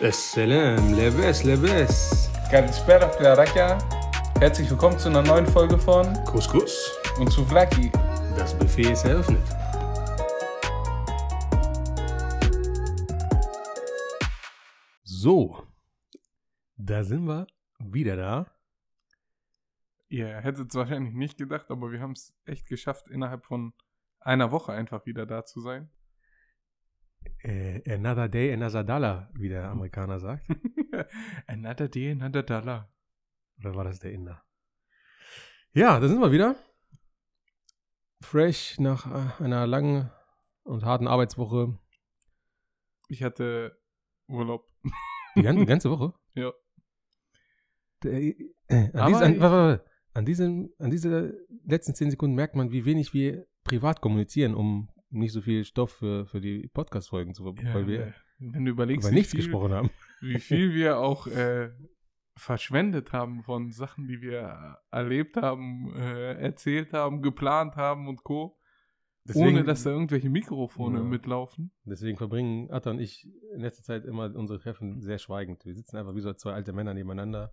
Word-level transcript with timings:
Assalam, 0.00 0.94
Leves, 0.94 1.44
Leves. 1.44 2.30
Galitzbera, 2.50 3.08
Klaraka. 3.08 3.78
Herzlich 4.40 4.68
willkommen 4.68 4.98
zu 4.98 5.08
einer 5.08 5.22
neuen 5.22 5.46
Folge 5.46 5.78
von 5.78 6.12
Couscous 6.24 6.90
und 7.18 7.30
zu 7.30 7.44
Vlaki. 7.44 7.92
Das 8.36 8.58
Buffet 8.58 8.92
ist 8.92 9.04
eröffnet. 9.04 9.42
So, 15.04 15.62
da 16.76 17.04
sind 17.04 17.24
wir 17.26 17.46
wieder 17.78 18.16
da. 18.16 18.46
Ihr 20.08 20.40
hättet 20.40 20.70
es 20.70 20.74
wahrscheinlich 20.74 21.14
nicht 21.14 21.38
gedacht, 21.38 21.70
aber 21.70 21.92
wir 21.92 22.00
haben 22.00 22.12
es 22.12 22.34
echt 22.44 22.66
geschafft, 22.66 23.08
innerhalb 23.08 23.44
von 23.44 23.72
einer 24.18 24.50
Woche 24.50 24.72
einfach 24.72 25.06
wieder 25.06 25.26
da 25.26 25.44
zu 25.44 25.60
sein. 25.60 25.90
Äh, 27.42 27.82
another 27.92 28.28
day, 28.28 28.52
another 28.52 28.84
dollar, 28.84 29.30
wie 29.34 29.48
der 29.48 29.68
Amerikaner 29.70 30.20
sagt. 30.20 30.46
another 31.46 31.88
day, 31.88 32.12
another 32.12 32.42
dollar. 32.42 32.92
Oder 33.58 33.74
war 33.74 33.84
das 33.84 33.98
der 33.98 34.12
Inder? 34.12 34.42
Ja, 35.72 35.98
da 35.98 36.08
sind 36.08 36.20
wir 36.20 36.32
wieder. 36.32 36.56
Fresh 38.20 38.78
nach 38.78 39.06
äh, 39.40 39.42
einer 39.42 39.66
langen 39.66 40.10
und 40.64 40.84
harten 40.84 41.08
Arbeitswoche. 41.08 41.78
Ich 43.08 43.22
hatte 43.22 43.76
Urlaub. 44.28 44.68
Die 45.36 45.42
ganze, 45.42 45.66
ganze 45.66 45.90
Woche. 45.90 46.14
Ja. 46.34 46.52
Der, 48.02 48.20
äh, 48.20 48.34
an, 48.68 48.90
Aber 48.94 49.08
diesen, 49.08 49.22
an, 49.22 49.40
warte, 49.40 49.56
warte. 49.56 49.84
an, 50.14 50.24
diesen, 50.24 50.74
an 50.78 50.90
diese 50.90 51.46
letzten 51.64 51.94
zehn 51.94 52.10
Sekunden 52.10 52.36
merkt 52.36 52.54
man, 52.54 52.70
wie 52.70 52.84
wenig 52.84 53.14
wir 53.14 53.46
privat 53.64 54.00
kommunizieren, 54.00 54.54
um 54.54 54.91
nicht 55.12 55.32
so 55.32 55.40
viel 55.40 55.64
Stoff 55.64 55.92
für, 55.92 56.26
für 56.26 56.40
die 56.40 56.68
Podcast-Folgen 56.68 57.34
zu 57.34 57.44
Ja, 57.44 57.74
weil 57.74 57.86
wir 57.86 58.14
wenn 58.38 58.64
du 58.64 58.70
überlegst, 58.72 59.06
über 59.06 59.14
nichts 59.14 59.30
viel, 59.32 59.40
gesprochen 59.40 59.72
haben. 59.72 59.90
wie 60.20 60.38
viel 60.40 60.74
wir 60.74 60.98
auch 60.98 61.26
äh, 61.28 61.70
verschwendet 62.36 63.12
haben 63.12 63.42
von 63.42 63.70
Sachen, 63.72 64.08
die 64.08 64.20
wir 64.20 64.78
erlebt 64.90 65.36
haben, 65.36 65.94
äh, 65.94 66.34
erzählt 66.34 66.92
haben, 66.92 67.22
geplant 67.22 67.76
haben 67.76 68.08
und 68.08 68.24
Co. 68.24 68.58
ohne 69.34 69.62
dass 69.64 69.84
da 69.84 69.90
irgendwelche 69.90 70.28
Mikrofone 70.30 70.98
Ja. 70.98 71.04
mitlaufen. 71.04 71.70
Deswegen 71.84 72.16
verbringen 72.18 72.70
Atta 72.70 72.90
und 72.90 72.98
ich 73.00 73.28
in 73.54 73.60
letzter 73.60 73.82
Zeit 73.84 74.04
immer 74.04 74.34
unsere 74.34 74.58
Treffen 74.58 75.00
sehr 75.00 75.18
schweigend. 75.18 75.64
Wir 75.64 75.74
sitzen 75.74 75.96
einfach 75.96 76.14
wie 76.16 76.20
so 76.20 76.32
zwei 76.32 76.52
alte 76.54 76.72
Männer 76.72 76.94
nebeneinander 76.94 77.52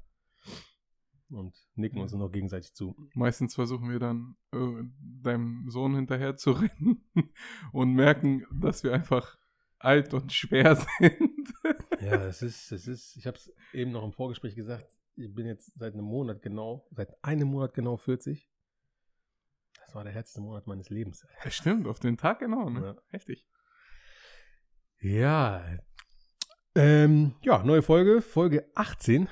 und 1.31 1.55
nicken 1.75 1.99
uns 1.99 2.11
nur 2.11 2.21
noch 2.21 2.31
gegenseitig 2.31 2.73
zu. 2.73 2.95
Meistens 3.13 3.55
versuchen 3.55 3.89
wir 3.89 3.99
dann 3.99 4.35
äh, 4.53 4.83
deinem 5.21 5.69
Sohn 5.69 5.95
hinterher 5.95 6.35
zu 6.35 6.51
rennen 6.51 7.09
und 7.71 7.93
merken, 7.93 8.45
dass 8.51 8.83
wir 8.83 8.93
einfach 8.93 9.37
alt 9.77 10.13
und 10.13 10.33
schwer 10.33 10.75
sind. 10.99 11.53
Ja, 12.01 12.17
das 12.17 12.41
ist, 12.41 12.71
das 12.71 12.87
ist, 12.87 13.15
ich 13.17 13.27
habe 13.27 13.37
es 13.37 13.53
eben 13.73 13.91
noch 13.91 14.03
im 14.03 14.13
Vorgespräch 14.13 14.55
gesagt, 14.55 14.87
ich 15.15 15.33
bin 15.33 15.45
jetzt 15.45 15.71
seit 15.77 15.93
einem 15.93 16.05
Monat 16.05 16.41
genau, 16.41 16.87
seit 16.91 17.23
einem 17.23 17.49
Monat 17.49 17.73
genau 17.73 17.97
40. 17.97 18.49
Das 19.85 19.95
war 19.95 20.03
der 20.03 20.13
härteste 20.13 20.39
Monat 20.41 20.67
meines 20.67 20.89
Lebens. 20.89 21.25
Ja, 21.43 21.51
Stimmt, 21.51 21.87
auf 21.87 21.99
den 21.99 22.17
Tag 22.17 22.39
genau, 22.39 22.69
ne? 22.69 22.81
Ja. 22.81 23.01
Heftig. 23.07 23.47
Ja. 24.99 25.65
Ähm, 26.75 27.35
ja, 27.41 27.63
neue 27.63 27.81
Folge, 27.81 28.21
Folge 28.21 28.69
18. 28.75 29.27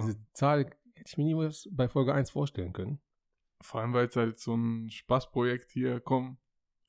Diese 0.00 0.16
Zahl 0.32 0.64
hätte 0.94 1.06
ich 1.06 1.16
mir 1.16 1.24
niemals 1.24 1.68
bei 1.72 1.88
Folge 1.88 2.14
1 2.14 2.30
vorstellen 2.30 2.72
können. 2.72 3.00
Vor 3.60 3.80
allem, 3.80 3.92
weil 3.92 4.06
es 4.06 4.16
halt 4.16 4.38
so 4.38 4.54
ein 4.54 4.90
Spaßprojekt 4.90 5.70
hier 5.70 6.00
kommt. 6.00 6.38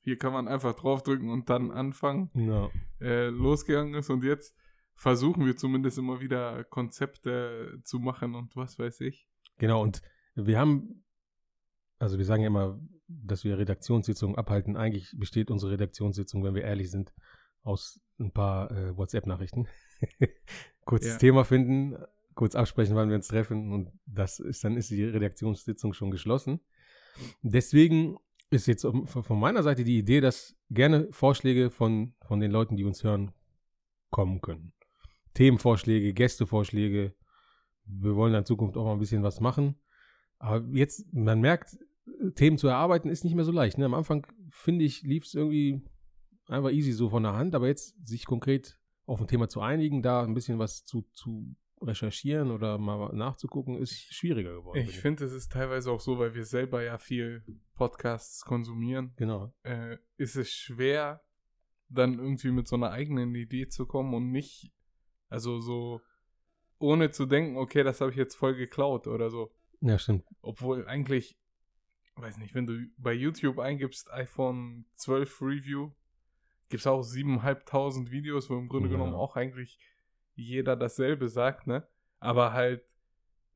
Hier 0.00 0.18
kann 0.18 0.32
man 0.32 0.48
einfach 0.48 0.74
draufdrücken 0.74 1.30
und 1.30 1.48
dann 1.48 1.70
anfangen. 1.70 2.30
Ja. 2.34 2.68
äh, 3.00 3.28
losgegangen 3.28 3.94
ist 3.94 4.10
und 4.10 4.22
jetzt 4.22 4.54
versuchen 4.94 5.46
wir 5.46 5.56
zumindest 5.56 5.98
immer 5.98 6.20
wieder 6.20 6.64
Konzepte 6.64 7.80
zu 7.84 7.98
machen 7.98 8.34
und 8.34 8.54
was 8.54 8.78
weiß 8.78 9.00
ich. 9.00 9.26
Genau, 9.58 9.82
und 9.82 10.02
wir 10.34 10.58
haben, 10.58 11.04
also 11.98 12.18
wir 12.18 12.24
sagen 12.24 12.42
ja 12.42 12.48
immer, 12.48 12.78
dass 13.06 13.44
wir 13.44 13.58
Redaktionssitzungen 13.58 14.36
abhalten. 14.36 14.76
Eigentlich 14.76 15.14
besteht 15.16 15.50
unsere 15.50 15.72
Redaktionssitzung, 15.72 16.42
wenn 16.44 16.54
wir 16.54 16.62
ehrlich 16.62 16.90
sind, 16.90 17.14
aus 17.62 18.00
ein 18.18 18.32
paar 18.32 18.70
äh, 18.70 18.96
WhatsApp-Nachrichten. 18.96 19.68
Kurzes 20.84 21.12
Ja. 21.12 21.18
Thema 21.18 21.44
finden, 21.44 21.96
kurz 22.34 22.54
absprechen, 22.54 22.96
wann 22.96 23.08
wir 23.08 23.16
uns 23.16 23.28
treffen 23.28 23.72
und 23.72 23.92
das 24.06 24.40
ist, 24.40 24.64
dann 24.64 24.76
ist 24.76 24.90
die 24.90 25.04
Redaktionssitzung 25.04 25.92
schon 25.92 26.10
geschlossen. 26.10 26.60
Deswegen 27.42 28.16
ist 28.50 28.66
jetzt 28.66 28.82
von 28.82 29.06
von 29.06 29.40
meiner 29.40 29.62
Seite 29.62 29.84
die 29.84 29.98
Idee, 29.98 30.20
dass 30.20 30.56
gerne 30.70 31.08
Vorschläge 31.10 31.70
von, 31.70 32.14
von 32.26 32.40
den 32.40 32.50
Leuten, 32.50 32.76
die 32.76 32.84
uns 32.84 33.02
hören, 33.04 33.32
kommen 34.10 34.40
können. 34.40 34.72
Themenvorschläge, 35.34 36.14
Gästevorschläge. 36.14 37.14
Wir 37.84 38.16
wollen 38.16 38.34
in 38.34 38.44
Zukunft 38.44 38.76
auch 38.76 38.84
mal 38.84 38.92
ein 38.92 39.00
bisschen 39.00 39.22
was 39.22 39.40
machen. 39.40 39.76
Aber 40.38 40.64
jetzt, 40.72 41.12
man 41.12 41.40
merkt, 41.40 41.76
Themen 42.34 42.58
zu 42.58 42.68
erarbeiten 42.68 43.08
ist 43.08 43.24
nicht 43.24 43.34
mehr 43.34 43.44
so 43.44 43.52
leicht. 43.52 43.78
Ne? 43.78 43.84
Am 43.84 43.94
Anfang, 43.94 44.26
finde 44.50 44.84
ich, 44.84 45.02
lief 45.02 45.24
es 45.24 45.34
irgendwie 45.34 45.82
einfach 46.46 46.70
easy 46.70 46.92
so 46.92 47.08
von 47.08 47.22
der 47.22 47.34
Hand, 47.34 47.54
aber 47.54 47.66
jetzt 47.66 47.94
sich 48.06 48.26
konkret 48.26 48.78
auf 49.06 49.20
ein 49.20 49.26
Thema 49.26 49.48
zu 49.48 49.60
einigen, 49.60 50.02
da 50.02 50.22
ein 50.22 50.34
bisschen 50.34 50.58
was 50.58 50.84
zu, 50.84 51.04
zu 51.14 51.54
recherchieren 51.80 52.50
oder 52.50 52.78
mal 52.78 53.12
nachzugucken, 53.14 53.76
ist 53.76 54.12
schwieriger 54.14 54.54
geworden. 54.54 54.78
Ich 54.88 54.98
finde, 54.98 55.24
es 55.24 55.32
ist 55.32 55.52
teilweise 55.52 55.90
auch 55.90 56.00
so, 56.00 56.18
weil 56.18 56.34
wir 56.34 56.44
selber 56.44 56.82
ja 56.82 56.98
viel 56.98 57.44
Podcasts 57.74 58.44
konsumieren, 58.44 59.12
Genau. 59.16 59.52
äh, 59.64 59.98
ist 60.16 60.36
es 60.36 60.50
schwer, 60.52 61.22
dann 61.88 62.18
irgendwie 62.18 62.50
mit 62.50 62.66
so 62.68 62.76
einer 62.76 62.90
eigenen 62.90 63.34
Idee 63.34 63.68
zu 63.68 63.86
kommen 63.86 64.14
und 64.14 64.30
nicht, 64.30 64.72
also 65.28 65.60
so, 65.60 66.00
ohne 66.78 67.10
zu 67.10 67.26
denken, 67.26 67.56
okay, 67.56 67.82
das 67.82 68.00
habe 68.00 68.10
ich 68.10 68.16
jetzt 68.16 68.34
voll 68.34 68.54
geklaut 68.54 69.06
oder 69.06 69.30
so. 69.30 69.52
Ja, 69.80 69.98
stimmt. 69.98 70.24
Obwohl 70.40 70.86
eigentlich, 70.86 71.36
weiß 72.16 72.38
nicht, 72.38 72.54
wenn 72.54 72.66
du 72.66 72.86
bei 72.96 73.12
YouTube 73.12 73.58
eingibst 73.58 74.10
iPhone 74.12 74.86
12 74.96 75.42
Review, 75.42 75.90
gibt 76.68 76.80
es 76.80 76.86
auch 76.86 77.02
7.500 77.02 78.10
Videos, 78.10 78.48
wo 78.48 78.56
im 78.56 78.68
Grunde 78.68 78.88
Ja. 78.88 78.94
genommen 78.94 79.14
auch 79.14 79.36
eigentlich 79.36 79.78
jeder 80.34 80.76
dasselbe 80.76 81.28
sagt, 81.28 81.66
ne? 81.66 81.86
Aber 82.20 82.52
halt 82.52 82.82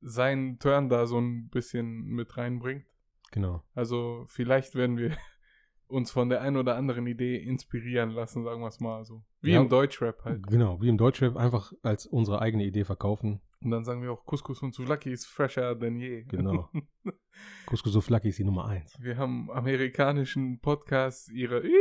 seinen 0.00 0.58
Turn 0.58 0.88
da 0.88 1.06
so 1.06 1.18
ein 1.18 1.48
bisschen 1.48 2.04
mit 2.06 2.36
reinbringt. 2.36 2.86
Genau. 3.32 3.62
Also 3.74 4.24
vielleicht 4.28 4.74
werden 4.74 4.96
wir 4.96 5.10
uns 5.88 6.10
von 6.10 6.28
der 6.28 6.40
einen 6.42 6.56
oder 6.56 6.76
anderen 6.76 7.06
Idee 7.06 7.36
inspirieren 7.36 8.10
lassen, 8.10 8.44
sagen 8.44 8.60
wir 8.60 8.68
es 8.68 8.78
mal 8.80 9.04
so. 9.04 9.24
Wie 9.40 9.52
Ja. 9.52 9.60
im 9.60 9.68
Deutschrap 9.68 10.24
halt. 10.24 10.46
Genau, 10.46 10.80
wie 10.82 10.88
im 10.88 10.98
Deutschrap 10.98 11.36
einfach 11.36 11.72
als 11.82 12.06
unsere 12.06 12.40
eigene 12.40 12.64
Idee 12.64 12.84
verkaufen. 12.84 13.40
Und 13.62 13.70
dann 13.70 13.84
sagen 13.84 14.02
wir 14.02 14.12
auch, 14.12 14.24
Couscous 14.24 14.62
und 14.62 14.74
Souvlaki 14.74 15.10
ist 15.12 15.26
fresher 15.26 15.74
denn 15.74 15.96
je. 15.96 16.24
Genau. 16.24 16.68
Couscous 17.66 17.92
Souflaki 17.92 18.28
ist 18.28 18.38
die 18.38 18.44
Nummer 18.44 18.66
eins. 18.66 18.96
Wir 19.00 19.16
haben 19.16 19.50
amerikanischen 19.50 20.60
Podcasts 20.60 21.28
ihre 21.30 21.62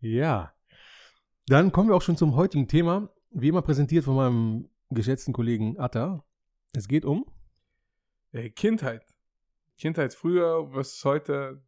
Ja. 0.00 0.52
Dann 1.46 1.72
kommen 1.72 1.88
wir 1.88 1.96
auch 1.96 2.02
schon 2.02 2.16
zum 2.16 2.36
heutigen 2.36 2.68
Thema. 2.68 3.08
Wie 3.30 3.48
immer 3.48 3.62
präsentiert 3.62 4.04
von 4.04 4.16
meinem 4.16 4.68
geschätzten 4.90 5.32
Kollegen 5.32 5.78
Atta. 5.78 6.24
Es 6.72 6.86
geht 6.88 7.04
um. 7.04 7.26
äh, 8.32 8.50
Kindheit. 8.50 9.04
Kindheit 9.76 10.14
früher 10.14 10.70
versus 10.70 11.04
heute 11.04 11.62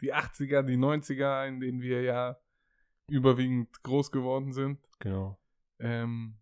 die 0.00 0.14
80er, 0.14 0.62
die 0.62 0.76
90er, 0.76 1.46
in 1.46 1.60
denen 1.60 1.82
wir 1.82 2.02
ja 2.02 2.38
überwiegend 3.08 3.82
groß 3.82 4.10
geworden 4.12 4.52
sind. 4.52 4.80
Genau. 5.00 5.38
Ähm, 5.78 6.38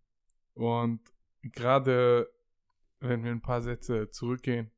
und 0.54 1.00
gerade 1.42 2.30
wenn 3.00 3.24
wir 3.24 3.30
ein 3.30 3.42
paar 3.42 3.62
Sätze 3.62 4.10
zurückgehen 4.10 4.70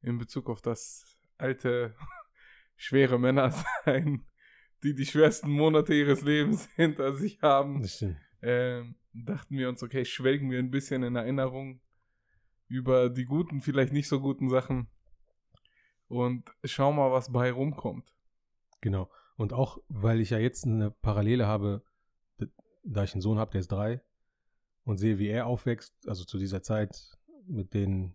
in 0.00 0.18
Bezug 0.18 0.48
auf 0.48 0.62
das 0.62 1.18
alte, 1.38 1.94
schwere 2.76 3.18
Männersein, 3.18 4.24
die 4.82 4.94
die 4.94 5.06
schwersten 5.06 5.50
Monate 5.50 5.94
ihres 5.94 6.22
Lebens 6.22 6.68
hinter 6.76 7.12
sich 7.12 7.40
haben, 7.42 7.86
ähm, 8.42 8.96
dachten 9.12 9.56
wir 9.56 9.68
uns, 9.68 9.82
okay, 9.82 10.04
schwelgen 10.04 10.50
wir 10.50 10.58
ein 10.58 10.70
bisschen 10.70 11.02
in 11.02 11.16
Erinnerung 11.16 11.80
über 12.68 13.10
die 13.10 13.24
guten, 13.24 13.60
vielleicht 13.60 13.92
nicht 13.92 14.08
so 14.08 14.20
guten 14.20 14.48
Sachen 14.48 14.88
und 16.08 16.50
schauen 16.64 16.96
mal, 16.96 17.12
was 17.12 17.30
bei 17.30 17.52
rumkommt. 17.52 18.12
Genau. 18.80 19.10
Und 19.36 19.52
auch, 19.52 19.78
weil 19.88 20.20
ich 20.20 20.30
ja 20.30 20.38
jetzt 20.38 20.66
eine 20.66 20.90
Parallele 20.90 21.46
habe, 21.46 21.82
da 22.84 23.04
ich 23.04 23.14
einen 23.14 23.22
Sohn 23.22 23.38
habe, 23.38 23.52
der 23.52 23.60
ist 23.60 23.72
drei, 23.72 24.00
und 24.84 24.98
sehe, 24.98 25.18
wie 25.18 25.28
er 25.28 25.46
aufwächst, 25.46 25.94
also 26.08 26.24
zu 26.24 26.38
dieser 26.38 26.62
Zeit 26.62 27.18
mit 27.46 27.74
den 27.74 28.14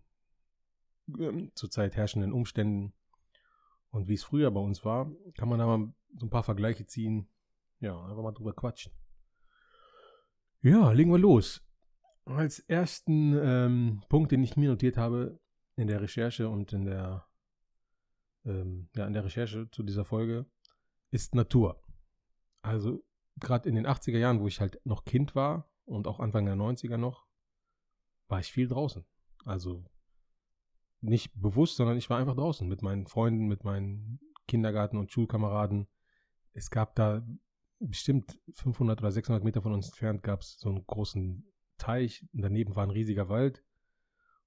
ähm, 1.18 1.50
zurzeit 1.54 1.96
herrschenden 1.96 2.32
Umständen 2.32 2.92
und 3.98 4.06
wie 4.08 4.14
es 4.14 4.22
früher 4.22 4.50
bei 4.52 4.60
uns 4.60 4.84
war, 4.84 5.10
kann 5.36 5.48
man 5.48 5.58
da 5.58 5.66
mal 5.66 5.92
so 6.16 6.26
ein 6.26 6.30
paar 6.30 6.44
Vergleiche 6.44 6.86
ziehen. 6.86 7.28
Ja, 7.80 8.00
einfach 8.04 8.22
mal 8.22 8.32
drüber 8.32 8.52
quatschen. 8.52 8.92
Ja, 10.62 10.92
legen 10.92 11.10
wir 11.10 11.18
los. 11.18 11.60
Als 12.24 12.60
ersten 12.60 13.36
ähm, 13.36 14.02
Punkt, 14.08 14.30
den 14.30 14.44
ich 14.44 14.56
mir 14.56 14.70
notiert 14.70 14.96
habe 14.96 15.40
in 15.74 15.88
der 15.88 16.00
Recherche 16.00 16.48
und 16.48 16.72
in 16.72 16.84
der, 16.84 17.26
ähm, 18.44 18.88
ja, 18.94 19.04
in 19.04 19.14
der 19.14 19.24
Recherche 19.24 19.68
zu 19.72 19.82
dieser 19.82 20.04
Folge, 20.04 20.46
ist 21.10 21.34
Natur. 21.34 21.82
Also 22.62 23.04
gerade 23.40 23.68
in 23.68 23.74
den 23.74 23.86
80er 23.86 24.18
Jahren, 24.18 24.40
wo 24.40 24.46
ich 24.46 24.60
halt 24.60 24.80
noch 24.84 25.04
Kind 25.04 25.34
war 25.34 25.68
und 25.86 26.06
auch 26.06 26.20
Anfang 26.20 26.44
der 26.44 26.54
90er 26.54 26.98
noch, 26.98 27.26
war 28.28 28.38
ich 28.38 28.52
viel 28.52 28.68
draußen. 28.68 29.04
Also 29.44 29.84
nicht 31.00 31.32
bewusst, 31.40 31.76
sondern 31.76 31.96
ich 31.96 32.10
war 32.10 32.18
einfach 32.18 32.34
draußen 32.34 32.66
mit 32.68 32.82
meinen 32.82 33.06
Freunden, 33.06 33.46
mit 33.46 33.64
meinen 33.64 34.20
Kindergarten- 34.46 34.96
und 34.96 35.12
Schulkameraden. 35.12 35.86
Es 36.52 36.70
gab 36.70 36.94
da 36.96 37.24
bestimmt 37.78 38.40
500 38.54 39.00
oder 39.00 39.12
600 39.12 39.44
Meter 39.44 39.62
von 39.62 39.72
uns 39.72 39.88
entfernt 39.88 40.22
gab 40.22 40.40
es 40.40 40.58
so 40.58 40.68
einen 40.68 40.86
großen 40.86 41.44
Teich. 41.76 42.26
Und 42.32 42.42
daneben 42.42 42.74
war 42.74 42.84
ein 42.84 42.90
riesiger 42.90 43.28
Wald. 43.28 43.64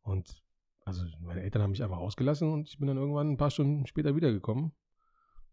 Und 0.02 0.44
also 0.84 1.06
meine 1.22 1.42
Eltern 1.42 1.62
haben 1.62 1.72
mich 1.72 1.84
einfach 1.84 2.00
ausgelassen 2.00 2.52
und 2.52 2.68
ich 2.68 2.80
bin 2.80 2.88
dann 2.88 2.98
irgendwann 2.98 3.30
ein 3.30 3.38
paar 3.38 3.52
Stunden 3.52 3.86
später 3.86 4.16
wiedergekommen. 4.16 4.74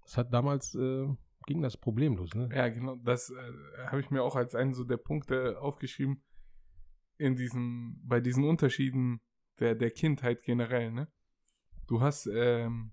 Das 0.02 0.16
hat 0.16 0.32
damals 0.32 0.74
äh, 0.74 1.06
ging 1.46 1.62
das 1.62 1.76
problemlos, 1.76 2.34
ne? 2.34 2.48
Ja, 2.54 2.68
genau. 2.68 2.96
Das 2.96 3.30
äh, 3.30 3.86
habe 3.86 4.00
ich 4.00 4.10
mir 4.10 4.22
auch 4.22 4.36
als 4.36 4.54
einen 4.54 4.74
so 4.74 4.84
der 4.84 4.96
Punkte 4.96 5.60
aufgeschrieben 5.60 6.22
in 7.18 7.36
diesen, 7.36 8.00
bei 8.06 8.20
diesen 8.20 8.44
Unterschieden 8.44 9.20
der, 9.60 9.74
der 9.74 9.90
Kindheit 9.90 10.42
generell, 10.42 10.90
ne? 10.90 11.08
Du 11.86 12.00
hast 12.00 12.26
ähm, 12.26 12.92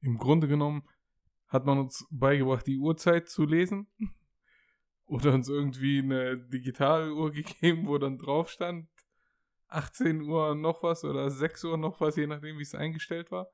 im 0.00 0.18
Grunde 0.18 0.48
genommen 0.48 0.88
hat 1.48 1.66
man 1.66 1.78
uns 1.78 2.06
beigebracht, 2.10 2.66
die 2.66 2.78
Uhrzeit 2.78 3.28
zu 3.28 3.44
lesen. 3.44 3.86
Oder 5.06 5.34
uns 5.34 5.48
irgendwie 5.48 5.98
eine 5.98 6.38
Digitaluhr 6.38 7.30
gegeben, 7.32 7.88
wo 7.88 7.98
dann 7.98 8.16
drauf 8.16 8.48
stand, 8.48 8.88
18 9.66 10.22
Uhr 10.22 10.54
noch 10.54 10.82
was 10.82 11.04
oder 11.04 11.30
6 11.30 11.64
Uhr 11.64 11.76
noch 11.76 12.00
was, 12.00 12.16
je 12.16 12.26
nachdem, 12.26 12.58
wie 12.58 12.62
es 12.62 12.74
eingestellt 12.74 13.30
war. 13.30 13.48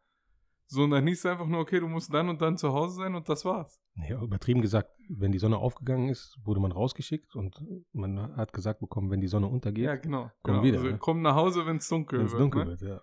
So, 0.69 0.83
und 0.83 0.91
dann 0.91 1.07
hieß 1.07 1.21
es 1.21 1.27
einfach 1.27 1.47
nur, 1.47 1.61
okay, 1.61 1.79
du 1.79 1.87
musst 1.89 2.13
dann 2.13 2.29
und 2.29 2.43
dann 2.43 2.57
zu 2.59 2.73
Hause 2.73 2.97
sein 2.97 3.15
und 3.15 3.29
das 3.29 3.45
war's. 3.45 3.81
Ja, 4.09 4.21
übertrieben 4.21 4.61
gesagt, 4.63 4.91
wenn 5.09 5.31
die 5.33 5.39
Sonne 5.39 5.59
aufgegangen 5.59 6.09
ist, 6.09 6.37
wurde 6.45 6.61
man 6.61 6.73
rausgeschickt 6.73 7.35
und 7.37 7.57
man 7.93 8.37
hat 8.37 8.53
gesagt 8.53 8.81
bekommen, 8.81 9.11
wenn 9.11 9.21
die 9.21 9.29
Sonne 9.29 9.47
untergeht, 9.47 9.85
Ja, 9.85 9.97
genau. 9.97 10.31
Komm 10.43 10.55
genau. 10.55 10.65
wieder, 10.65 10.79
also, 10.79 10.91
ne? 10.91 10.99
komm 10.99 11.23
nach 11.23 11.37
Hause, 11.37 11.67
wenn 11.67 11.77
es 11.77 11.89
dunkel 11.89 12.19
wenn 12.19 12.27
es 12.27 12.33
wird. 12.33 12.43
dunkel 12.43 12.65
ne? 12.65 12.71
wird, 12.71 12.83
ja. 12.83 13.01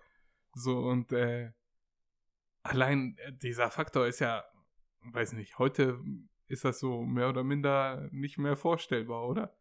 So, 0.52 0.78
und 0.78 1.10
äh, 1.12 1.50
allein 2.62 3.16
äh, 3.18 3.32
dieser 3.32 3.70
Faktor 3.70 4.06
ist 4.06 4.20
ja, 4.20 4.44
weiß 5.02 5.32
nicht, 5.32 5.58
heute 5.58 5.98
ist 6.46 6.64
das 6.64 6.78
so 6.78 7.02
mehr 7.02 7.28
oder 7.30 7.42
minder 7.44 8.08
nicht 8.12 8.38
mehr 8.38 8.56
vorstellbar, 8.56 9.26
oder? 9.26 9.56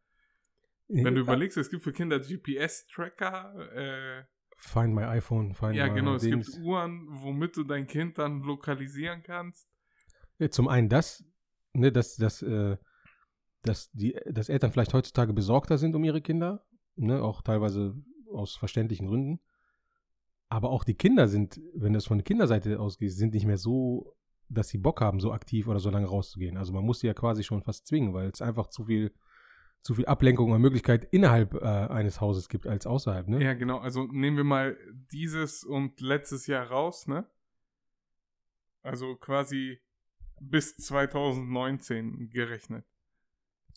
Wenn 0.90 1.16
du 1.16 1.22
Ja, 1.22 1.22
überlegst, 1.22 1.58
es 1.58 1.70
gibt 1.70 1.82
für 1.84 1.94
Kinder 1.94 2.20
GPS-Tracker, 2.20 3.74
äh, 3.76 4.24
Find 4.66 4.96
my 4.96 5.04
iPhone, 5.04 5.54
find 5.54 5.76
ja 5.76 5.88
my 5.88 5.94
genau, 5.94 6.16
es 6.16 6.24
Dings. 6.24 6.54
gibt 6.54 6.66
Uhren, 6.66 7.06
womit 7.10 7.58
du 7.58 7.64
dein 7.64 7.86
Kind 7.86 8.18
dann 8.18 8.42
lokalisieren 8.42 9.22
kannst. 9.22 9.68
Ja, 10.40 10.50
zum 10.50 10.68
einen 10.70 10.88
das, 10.88 11.26
ne, 11.74 11.92
dass, 11.92 12.16
dass, 12.16 12.42
äh, 12.42 12.78
dass, 13.62 13.92
die, 13.92 14.18
dass 14.32 14.50
Eltern 14.50 14.72
vielleicht 14.72 14.94
heutzutage 14.94 15.34
besorgter 15.34 15.78
sind 15.78 15.96
um 15.96 16.04
ihre 16.04 16.22
Kinder, 16.22 16.66
ne, 16.96 17.22
auch 17.22 17.42
teilweise 17.42 17.96
aus 18.32 18.56
verständlichen 18.56 19.08
Gründen. 19.08 19.42
Aber 20.48 20.70
auch 20.70 20.86
die 20.86 20.96
Kinder 20.96 21.28
sind, 21.28 21.60
wenn 21.76 21.94
das 21.94 22.06
von 22.06 22.20
der 22.20 22.26
Kinderseite 22.26 22.80
ausgeht, 22.80 23.12
sind 23.12 23.34
nicht 23.34 23.46
mehr 23.46 23.58
so, 23.58 24.16
dass 24.50 24.70
sie 24.70 24.78
Bock 24.78 25.02
haben, 25.02 25.20
so 25.20 25.34
aktiv 25.34 25.68
oder 25.68 25.80
so 25.80 25.90
lange 25.90 26.08
rauszugehen. 26.08 26.58
Also 26.58 26.72
man 26.74 26.86
muss 26.86 27.02
sie 27.02 27.08
ja 27.08 27.14
quasi 27.14 27.44
schon 27.44 27.62
fast 27.64 27.86
zwingen, 27.88 28.14
weil 28.14 28.30
es 28.30 28.42
einfach 28.42 28.68
zu 28.68 28.86
viel, 28.86 29.14
zu 29.84 29.94
viel 29.96 30.06
Ablenkung 30.06 30.52
und 30.52 30.62
Möglichkeit 30.62 31.06
innerhalb 31.12 31.54
äh, 31.56 31.60
eines 31.60 32.22
Hauses 32.22 32.48
gibt 32.50 32.66
als 32.68 32.88
außerhalb, 32.88 33.28
ne? 33.28 33.44
Ja, 33.44 33.54
genau, 33.54 33.80
also 33.80 34.08
nehmen 34.08 34.38
wir 34.38 34.44
mal 34.46 34.78
dieses 35.12 35.64
und 35.64 36.00
letztes 36.00 36.48
Jahr 36.48 36.68
raus, 36.68 37.06
ne? 37.08 37.30
Also 38.82 39.16
quasi 39.16 39.80
bis 40.40 40.76
2019 40.78 42.30
gerechnet. 42.30 42.86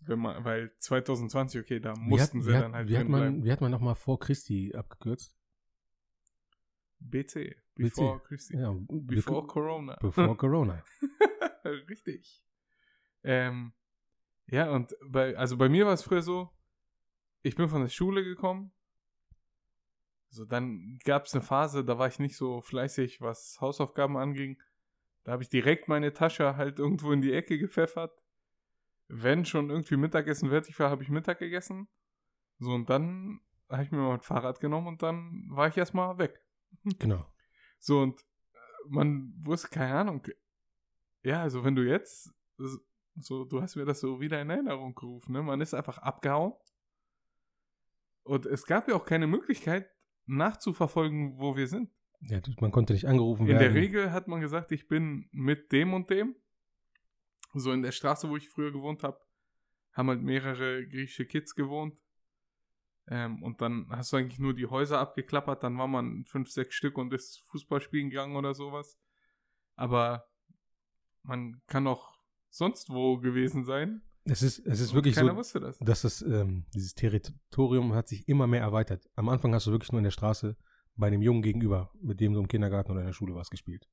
Man, 0.07 0.45
weil 0.45 0.73
2020, 0.79 1.61
okay, 1.61 1.81
da 1.81 1.95
mussten 1.97 2.41
wie 2.41 2.43
sie 2.45 2.55
hat, 2.55 2.63
dann 2.65 2.75
halt 2.75 2.89
wie 2.89 2.99
hat 2.99 3.09
man, 3.09 3.21
bleiben. 3.21 3.45
wie 3.45 3.51
hat 3.53 3.61
man 3.61 3.71
nochmal 3.73 3.95
vor 3.97 4.19
Christi 4.21 4.73
abgekürzt? 4.75 5.37
BC, 7.01 7.57
before 7.75 8.21
Christi. 8.21 8.57
Ja, 8.57 8.75
Before 8.89 9.47
Corona. 9.47 9.97
before 9.97 10.37
Corona. 10.37 10.83
Richtig. 11.65 12.43
Ähm, 13.25 13.73
ja, 14.49 14.71
und 14.71 14.95
bei, 15.05 15.37
also 15.37 15.57
bei 15.57 15.69
mir 15.69 15.87
war 15.87 15.93
es 15.93 16.03
früher 16.03 16.23
so, 16.23 16.51
ich 17.43 17.57
bin 17.57 17.69
von 17.69 17.83
der 17.83 17.89
Schule 17.89 18.25
gekommen. 18.25 18.73
So, 20.29 20.45
dann 20.45 20.99
gab 21.05 21.27
es 21.27 21.35
eine 21.35 21.43
Phase, 21.43 21.85
da 21.85 21.99
war 21.99 22.09
ich 22.09 22.19
nicht 22.19 22.37
so 22.37 22.61
fleißig, 22.61 23.21
was 23.21 23.59
Hausaufgaben 23.61 24.17
anging. 24.17 24.61
Da 25.25 25.33
habe 25.33 25.43
ich 25.43 25.49
direkt 25.49 25.89
meine 25.89 26.13
Tasche 26.13 26.57
halt 26.57 26.79
irgendwo 26.79 27.13
in 27.13 27.23
die 27.23 27.33
Ecke 27.33 27.59
gepfeffert. 27.59 28.13
Wenn 29.09 29.45
schon 29.45 29.71
irgendwie 29.71 29.97
Mittagessen 29.97 30.51
fertig 30.51 30.79
war, 30.79 30.91
habe 30.91 31.03
ich 31.03 31.09
Mittag 31.09 31.39
gegessen. 31.39 31.89
So, 32.59 32.71
und 32.73 32.91
dann 32.91 33.41
habe 33.69 33.83
ich 33.83 33.91
mir 33.91 33.99
mein 33.99 34.21
Fahrrad 34.21 34.61
genommen 34.61 34.87
und 34.87 35.03
dann 35.03 35.47
war 35.51 35.69
ich 35.69 35.77
erstmal 35.77 36.19
weg. 36.19 36.43
Genau. 36.99 37.27
So, 37.79 38.01
und 38.01 38.21
äh, 38.21 38.59
man 38.89 39.33
wusste, 39.39 39.69
keine 39.69 39.95
Ahnung. 39.95 40.27
Ja, 41.23 41.43
also 41.43 41.65
wenn 41.65 41.75
du 41.75 41.83
jetzt, 41.83 42.33
so, 43.19 43.45
du 43.45 43.63
hast 43.63 43.77
mir 43.77 43.85
das 43.85 44.01
so 44.01 44.21
wieder 44.21 44.41
in 44.41 44.51
Erinnerung 44.51 44.95
gerufen, 44.95 45.33
ne? 45.33 45.43
Man 45.43 45.61
ist 45.61 45.75
einfach 45.75 45.99
abgehauen. 45.99 46.53
Und 48.23 48.47
es 48.47 48.67
gab 48.67 48.89
ja 48.89 48.95
auch 48.95 49.05
keine 49.05 49.27
Möglichkeit, 49.27 49.89
nachzuverfolgen, 50.27 51.39
wo 51.39 51.57
wir 51.57 51.69
sind. 51.69 51.91
Ja, 52.21 52.41
man 52.61 52.73
konnte 52.73 52.93
nicht 52.93 53.07
angerufen 53.07 53.43
In 53.43 53.49
werden. 53.49 53.61
der 53.61 53.75
Regel 53.75 54.13
hat 54.13 54.27
man 54.27 54.41
gesagt, 54.41 54.73
ich 54.73 54.89
bin 54.89 55.29
mit 55.33 55.71
dem 55.73 55.95
und 55.95 56.11
dem. 56.11 56.35
So 57.55 57.73
in 57.73 57.83
der 57.83 57.93
Straße, 57.93 58.29
wo 58.29 58.37
ich 58.37 58.49
früher 58.49 58.73
gewohnt 58.73 59.03
habe, 59.03 59.21
haben 59.93 60.09
halt 60.09 60.23
mehrere 60.23 60.87
griechische 60.87 61.27
Kids 61.27 61.55
gewohnt. 61.55 61.99
Ähm, 63.09 63.43
und 63.43 63.61
dann 63.61 63.87
hast 63.91 64.13
du 64.13 64.17
eigentlich 64.17 64.41
nur 64.41 64.55
die 64.55 64.67
Häuser 64.67 64.99
abgeklappert, 64.99 65.63
dann 65.63 65.79
war 65.79 65.87
man 65.87 66.25
fünf, 66.25 66.51
sechs 66.51 66.75
Stück 66.75 66.99
und 66.99 67.15
ist 67.15 67.39
Fußball 67.47 67.81
spielen 67.81 68.11
gegangen 68.11 68.37
oder 68.37 68.53
sowas. 68.55 68.99
Aber 69.77 70.29
man 71.23 71.63
kann 71.67 71.87
auch 71.87 72.16
sonst 72.51 72.91
wo 72.91 73.19
gewesen 73.19 73.65
sein. 73.65 74.03
Es 74.25 74.43
ist, 74.43 74.59
es 74.67 74.81
ist 74.81 74.93
wirklich 74.93 75.15
Keiner 75.15 75.31
so, 75.33 75.37
wusste 75.37 75.61
das. 75.61 75.79
dass 75.79 76.03
das, 76.03 76.23
ähm, 76.23 76.65
dieses 76.75 76.95
Territorium 76.95 77.95
hat 77.95 78.09
sich 78.09 78.27
immer 78.29 78.47
mehr 78.47 78.61
erweitert. 78.61 79.09
Am 79.15 79.29
Anfang 79.29 79.55
hast 79.55 79.67
du 79.67 79.71
wirklich 79.71 79.93
nur 79.93 80.01
in 80.01 80.05
der 80.05 80.11
Straße 80.11 80.57
bei 80.97 81.11
dem 81.11 81.23
Jungen 81.23 81.43
gegenüber, 81.43 81.91
mit 82.03 82.21
dem 82.21 82.33
du 82.33 82.41
im 82.41 82.49
Kindergarten 82.49 82.91
oder 82.91 83.01
in 83.01 83.07
der 83.07 83.13
Schule 83.13 83.35
was 83.35 83.51
gespielt. 83.51 83.89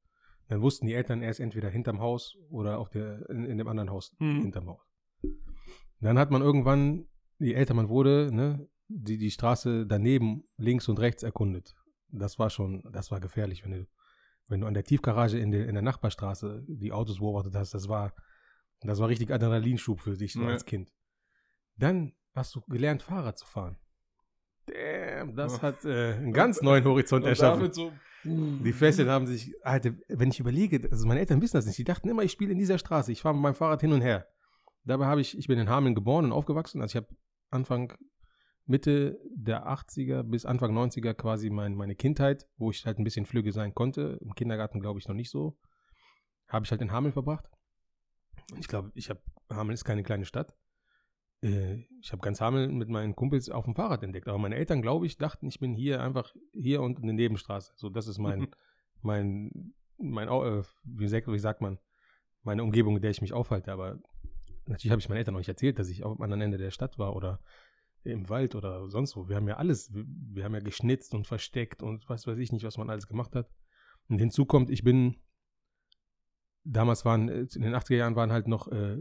Dann 0.47 0.61
wussten 0.61 0.87
die 0.87 0.93
Eltern, 0.93 1.21
er 1.21 1.29
ist 1.29 1.39
entweder 1.39 1.69
hinterm 1.69 1.99
Haus 1.99 2.35
oder 2.49 2.79
auf 2.79 2.89
der, 2.89 3.29
in, 3.29 3.45
in 3.45 3.57
dem 3.57 3.67
anderen 3.67 3.89
Haus 3.91 4.15
Mhm. 4.19 4.41
hinterm 4.41 4.67
Haus. 4.67 4.81
Dann 6.01 6.17
hat 6.17 6.31
man 6.31 6.41
irgendwann, 6.41 7.07
je 7.39 7.53
älter 7.53 7.73
man 7.73 7.87
wurde, 7.89 8.29
ne, 8.33 8.67
die, 8.87 9.17
die 9.17 9.31
Straße 9.31 9.85
daneben 9.85 10.43
links 10.57 10.89
und 10.89 10.99
rechts 10.99 11.23
erkundet. 11.23 11.75
Das 12.09 12.39
war 12.39 12.49
schon, 12.49 12.83
das 12.91 13.09
war 13.11 13.19
gefährlich, 13.19 13.63
wenn 13.63 13.71
du, 13.71 13.87
wenn 14.49 14.61
du 14.61 14.67
an 14.67 14.73
der 14.73 14.83
Tiefgarage 14.83 15.37
in 15.37 15.51
der, 15.51 15.67
in 15.67 15.73
der 15.75 15.81
Nachbarstraße 15.83 16.65
die 16.67 16.91
Autos 16.91 17.19
beobachtet 17.19 17.55
hast, 17.55 17.73
das 17.73 17.87
war, 17.87 18.13
das 18.89 18.99
war 18.99 19.07
richtig 19.09 19.31
Adrenalinschub 19.31 19.99
für 19.99 20.15
dich, 20.17 20.33
so 20.33 20.41
Ja. 20.41 20.49
als 20.49 20.65
Kind. 20.65 20.91
Dann 21.77 22.13
hast 22.35 22.55
du 22.55 22.61
gelernt, 22.61 23.01
Fahrrad 23.01 23.37
zu 23.37 23.45
fahren. 23.45 23.77
Damn, 24.65 25.35
das 25.35 25.57
Ja. 25.57 25.61
hat 25.61 25.85
äh, 25.85 26.13
einen 26.13 26.33
ganz 26.33 26.61
neuen 26.61 26.83
Horizont 26.85 27.25
erschaffen. 27.25 27.71
so, 27.73 27.93
Die 28.23 28.71
Fesseln 28.73 29.09
haben 29.09 29.27
sich, 29.27 29.53
Alter, 29.65 29.91
wenn 30.07 30.29
ich 30.29 30.39
überlege, 30.39 30.87
also 30.89 31.05
meine 31.05 31.19
Eltern 31.19 31.41
wissen 31.41 31.57
das 31.57 31.65
nicht, 31.65 31.77
die 31.77 31.83
dachten 31.83 32.07
immer, 32.07 32.23
ich 32.23 32.31
spiele 32.31 32.53
in 32.53 32.57
dieser 32.57 32.77
Straße, 32.77 33.11
ich 33.11 33.21
fahre 33.21 33.35
mit 33.35 33.43
meinem 33.43 33.55
Fahrrad 33.55 33.81
hin 33.81 33.91
und 33.91 34.01
her. 34.01 34.27
Dabei 34.85 35.05
habe 35.07 35.19
ich, 35.21 35.37
ich 35.37 35.47
bin 35.47 35.59
in 35.59 35.69
Hameln 35.69 35.95
geboren 35.95 36.25
und 36.25 36.31
aufgewachsen, 36.31 36.81
also 36.81 36.97
ich 36.97 37.03
habe 37.03 37.13
Anfang, 37.49 37.93
Mitte 38.65 39.19
der 39.35 39.67
80er 39.67 40.23
bis 40.23 40.45
Anfang 40.45 40.71
90er 40.77 41.13
quasi 41.13 41.49
mein, 41.49 41.75
meine 41.75 41.95
Kindheit, 41.95 42.47
wo 42.55 42.71
ich 42.71 42.85
halt 42.85 42.97
ein 42.97 43.03
bisschen 43.03 43.25
flügge 43.25 43.51
sein 43.51 43.73
konnte, 43.73 44.17
im 44.21 44.33
Kindergarten 44.35 44.79
glaube 44.79 44.99
ich 44.99 45.07
noch 45.09 45.15
nicht 45.15 45.29
so, 45.29 45.57
habe 46.47 46.63
ich 46.63 46.71
halt 46.71 46.81
in 46.81 46.91
Hameln 46.93 47.11
verbracht. 47.11 47.49
Und 48.51 48.59
ich 48.59 48.67
glaube, 48.67 48.91
ich 48.95 49.09
habe, 49.09 49.21
Hameln 49.49 49.73
ist 49.73 49.85
keine 49.85 50.03
kleine 50.03 50.25
Stadt. 50.25 50.55
Äh, 51.41 51.85
Ich 52.01 52.11
habe 52.11 52.21
ganz 52.21 52.41
Hameln 52.41 52.77
mit 52.77 52.89
meinen 52.89 53.15
Kumpels 53.15 53.49
auf 53.49 53.65
dem 53.65 53.75
Fahrrad 53.75 54.03
entdeckt. 54.03 54.27
Aber 54.27 54.37
meine 54.37 54.55
Eltern, 54.55 54.81
glaube 54.81 55.05
ich, 55.05 55.17
dachten, 55.17 55.47
ich 55.47 55.59
bin 55.59 55.73
hier 55.73 56.01
einfach 56.01 56.33
hier 56.53 56.81
und 56.81 56.99
in 56.99 57.07
der 57.07 57.15
Nebenstraße. 57.15 57.73
So, 57.75 57.89
das 57.89 58.07
ist 58.07 58.17
mein, 58.17 58.47
mein, 59.01 59.73
mein, 59.97 60.27
äh, 60.27 60.63
wie 60.83 61.07
sagt, 61.07 61.27
wie 61.27 61.39
sagt 61.39 61.61
man, 61.61 61.79
meine 62.43 62.63
Umgebung, 62.63 62.95
in 62.95 63.01
der 63.01 63.11
ich 63.11 63.21
mich 63.21 63.33
aufhalte. 63.33 63.71
Aber 63.71 63.99
natürlich 64.65 64.91
habe 64.91 64.99
ich 64.99 65.09
meinen 65.09 65.17
Eltern 65.17 65.33
noch 65.33 65.39
nicht 65.39 65.49
erzählt, 65.49 65.79
dass 65.79 65.89
ich 65.89 66.03
auch 66.03 66.11
am 66.11 66.21
anderen 66.21 66.41
Ende 66.41 66.57
der 66.57 66.71
Stadt 66.71 66.97
war 66.97 67.15
oder 67.15 67.39
im 68.03 68.29
Wald 68.29 68.55
oder 68.55 68.89
sonst 68.89 69.15
wo. 69.15 69.29
Wir 69.29 69.37
haben 69.37 69.47
ja 69.47 69.57
alles, 69.57 69.93
wir, 69.93 70.03
wir 70.07 70.43
haben 70.43 70.53
ja 70.53 70.59
geschnitzt 70.59 71.13
und 71.13 71.25
versteckt 71.27 71.81
und 71.81 72.07
was 72.09 72.27
weiß 72.27 72.37
ich 72.37 72.51
nicht, 72.51 72.65
was 72.65 72.77
man 72.77 72.89
alles 72.89 73.07
gemacht 73.07 73.35
hat. 73.35 73.49
Und 74.09 74.19
hinzu 74.19 74.45
kommt, 74.45 74.69
ich 74.69 74.83
bin, 74.83 75.17
damals 76.63 77.05
waren, 77.05 77.29
äh, 77.29 77.47
in 77.55 77.61
den 77.61 77.75
80er 77.75 77.95
Jahren 77.95 78.15
waren 78.15 78.31
halt 78.31 78.47
noch, 78.47 78.67
äh, 78.67 78.97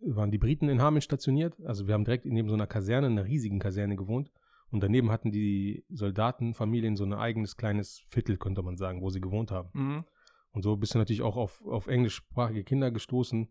waren 0.00 0.30
die 0.30 0.38
Briten 0.38 0.68
in 0.68 0.80
Hameln 0.80 1.02
stationiert. 1.02 1.56
Also 1.64 1.86
wir 1.86 1.94
haben 1.94 2.04
direkt 2.04 2.24
neben 2.24 2.48
so 2.48 2.54
einer 2.54 2.66
Kaserne, 2.66 3.08
einer 3.08 3.24
riesigen 3.24 3.58
Kaserne 3.58 3.96
gewohnt. 3.96 4.30
Und 4.70 4.82
daneben 4.82 5.10
hatten 5.10 5.32
die 5.32 5.84
Soldatenfamilien 5.88 6.96
so 6.96 7.04
ein 7.04 7.14
eigenes 7.14 7.56
kleines 7.56 8.02
Viertel, 8.06 8.36
könnte 8.36 8.62
man 8.62 8.76
sagen, 8.76 9.00
wo 9.00 9.10
sie 9.10 9.20
gewohnt 9.20 9.50
haben. 9.50 9.70
mhm. 9.72 10.04
Und 10.52 10.62
so 10.62 10.76
bist 10.76 10.94
du 10.94 10.98
natürlich 10.98 11.22
auch 11.22 11.36
auf, 11.36 11.62
auf 11.66 11.86
englischsprachige 11.86 12.64
Kinder 12.64 12.90
gestoßen. 12.90 13.48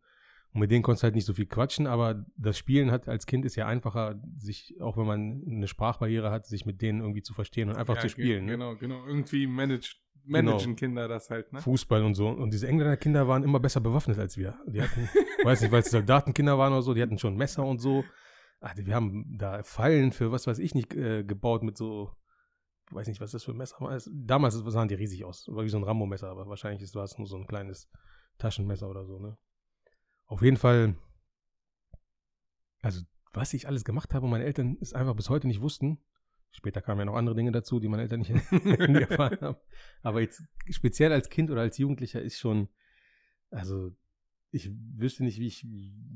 Und 0.54 0.62
mit 0.62 0.72
denen 0.72 0.82
konntest 0.84 1.04
du 1.04 1.06
halt 1.06 1.16
nicht 1.16 1.26
so 1.26 1.34
viel 1.34 1.46
quatschen, 1.46 1.88
aber 1.88 2.26
das 2.38 2.58
Spielen 2.58 2.90
hat 2.92 3.08
als 3.08 3.26
Kind 3.26 3.46
ist 3.46 3.56
ja 3.56 3.68
einfacher, 3.68 4.20
sich, 4.38 4.76
auch 4.82 4.98
wenn 4.98 5.06
man 5.06 5.44
eine 5.48 5.68
Sprachbarriere 5.68 6.32
hat, 6.32 6.46
sich 6.48 6.66
mit 6.66 6.82
denen 6.82 7.02
irgendwie 7.02 7.22
zu 7.22 7.34
verstehen 7.34 7.70
und 7.70 7.76
einfach 7.78 7.96
Ja, 7.96 8.02
zu 8.02 8.08
ge- 8.08 8.12
spielen. 8.12 8.46
ne? 8.46 8.52
Genau, 8.54 8.76
genau. 8.76 9.06
Irgendwie 9.06 9.46
manage, 9.48 9.96
Genau. 10.26 10.52
managen 10.54 10.76
Kinder 10.76 11.08
das 11.08 11.30
halt, 11.30 11.54
ne? 11.54 11.62
Fußball 11.62 12.04
und 12.04 12.16
so. 12.16 12.28
Und 12.30 12.52
diese 12.54 12.68
Engländer 12.68 12.98
Kinder 12.98 13.28
waren 13.28 13.44
immer 13.44 13.60
besser 13.60 13.80
bewaffnet 13.82 14.18
als 14.20 14.36
wir. 14.38 14.58
Die 14.68 14.82
hatten, 14.82 15.08
weiß 15.44 15.62
nicht, 15.62 15.72
weil 15.72 15.82
es 15.82 15.92
Soldatenkinder 15.92 16.58
waren 16.58 16.74
oder 16.74 16.82
so, 16.82 16.94
die 16.94 17.02
hatten 17.02 17.18
schon 17.20 17.36
Messer 17.38 17.64
und 17.66 17.80
so. 17.80 18.04
Ach, 18.60 18.74
wir 18.76 18.96
haben 18.96 19.38
da 19.38 19.62
Fallen 19.64 20.12
für 20.12 20.32
was 20.32 20.48
weiß 20.48 20.60
ich 20.60 20.74
nicht 20.76 20.94
äh, 20.96 21.24
gebaut 21.24 21.62
mit 21.64 21.78
so, 21.78 22.10
weiß 22.92 23.08
nicht, 23.08 23.22
was 23.22 23.32
das 23.32 23.44
für 23.44 23.54
Messer 23.54 23.78
war. 23.80 23.98
Damals 24.12 24.56
sahen 24.56 24.88
die 24.88 24.96
riesig 24.96 25.24
aus. 25.24 25.46
War 25.48 25.64
wie 25.64 25.70
so 25.70 25.78
ein 25.78 25.84
Rambo-Messer, 25.84 26.30
aber 26.30 26.48
wahrscheinlich 26.48 26.94
war 26.96 27.04
es 27.04 27.18
nur 27.18 27.28
so 27.28 27.38
ein 27.38 27.46
kleines 27.48 27.88
Taschenmesser 28.40 28.90
oder 28.90 29.06
so, 29.06 29.20
ne? 29.20 29.38
Auf 30.28 30.42
jeden 30.42 30.58
Fall, 30.58 30.96
also 32.82 33.02
was 33.34 33.54
ich 33.54 33.68
alles 33.68 33.86
gemacht 33.86 34.14
habe 34.14 34.26
und 34.26 34.32
meine 34.32 34.46
Eltern 34.46 34.78
es 34.82 34.94
einfach 34.94 35.16
bis 35.16 35.30
heute 35.30 35.48
nicht 35.48 35.62
wussten. 35.62 36.00
Später 36.52 36.82
kamen 36.82 37.00
ja 37.00 37.06
noch 37.06 37.16
andere 37.16 37.36
Dinge 37.36 37.52
dazu, 37.52 37.80
die 37.80 37.88
meine 37.88 38.04
Eltern 38.04 38.20
nicht 38.22 38.32
erfahren 39.10 39.38
haben. 39.42 39.58
Aber 40.02 40.22
jetzt 40.22 40.44
speziell 40.70 41.12
als 41.12 41.30
Kind 41.30 41.52
oder 41.52 41.62
als 41.62 41.78
Jugendlicher 41.78 42.22
ist 42.22 42.40
schon, 42.40 42.70
also 43.52 43.96
ich 44.52 44.72
wüsste 44.96 45.24
nicht, 45.24 45.40
wie 45.40 45.48
ich, 45.48 45.66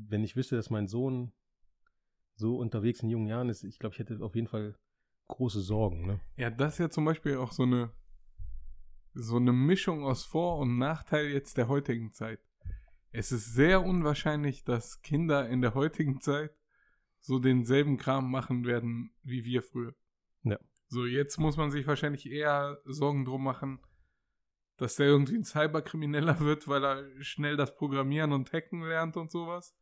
wenn 0.08 0.24
ich 0.24 0.36
wüsste, 0.36 0.56
dass 0.56 0.70
mein 0.70 0.88
Sohn 0.88 1.32
so 2.34 2.56
unterwegs 2.56 3.02
in 3.02 3.10
jungen 3.10 3.28
Jahren 3.28 3.48
ist, 3.48 3.62
ich 3.62 3.78
glaube, 3.78 3.94
ich 3.94 3.98
hätte 3.98 4.18
auf 4.20 4.34
jeden 4.34 4.48
Fall 4.48 4.76
große 5.28 5.60
Sorgen. 5.60 6.06
Ne? 6.06 6.20
Ja, 6.36 6.50
das 6.50 6.74
ist 6.74 6.78
ja 6.78 6.90
zum 6.90 7.04
Beispiel 7.04 7.36
auch 7.36 7.52
so 7.52 7.62
eine, 7.62 7.92
so 9.14 9.36
eine 9.36 9.52
Mischung 9.52 10.04
aus 10.04 10.24
Vor- 10.24 10.58
und 10.58 10.78
Nachteil 10.78 11.26
jetzt 11.26 11.56
der 11.56 11.68
heutigen 11.68 12.12
Zeit. 12.12 12.40
Es 13.12 13.30
ist 13.30 13.54
sehr 13.54 13.84
unwahrscheinlich, 13.84 14.64
dass 14.64 15.02
Kinder 15.02 15.48
in 15.48 15.60
der 15.60 15.74
heutigen 15.74 16.20
Zeit 16.20 16.50
so 17.20 17.38
denselben 17.38 17.98
Kram 17.98 18.30
machen 18.30 18.64
werden 18.64 19.14
wie 19.22 19.44
wir 19.44 19.62
früher. 19.62 19.94
Ja. 20.42 20.58
So, 20.88 21.04
jetzt 21.06 21.38
muss 21.38 21.56
man 21.56 21.70
sich 21.70 21.86
wahrscheinlich 21.86 22.26
eher 22.30 22.80
Sorgen 22.84 23.24
drum 23.24 23.44
machen, 23.44 23.80
dass 24.76 24.96
der 24.96 25.06
irgendwie 25.06 25.36
ein 25.36 25.44
Cyberkrimineller 25.44 26.40
wird, 26.40 26.66
weil 26.68 26.84
er 26.84 27.22
schnell 27.22 27.56
das 27.56 27.74
Programmieren 27.76 28.32
und 28.32 28.52
Hacken 28.52 28.82
lernt 28.82 29.16
und 29.16 29.30
sowas, 29.30 29.76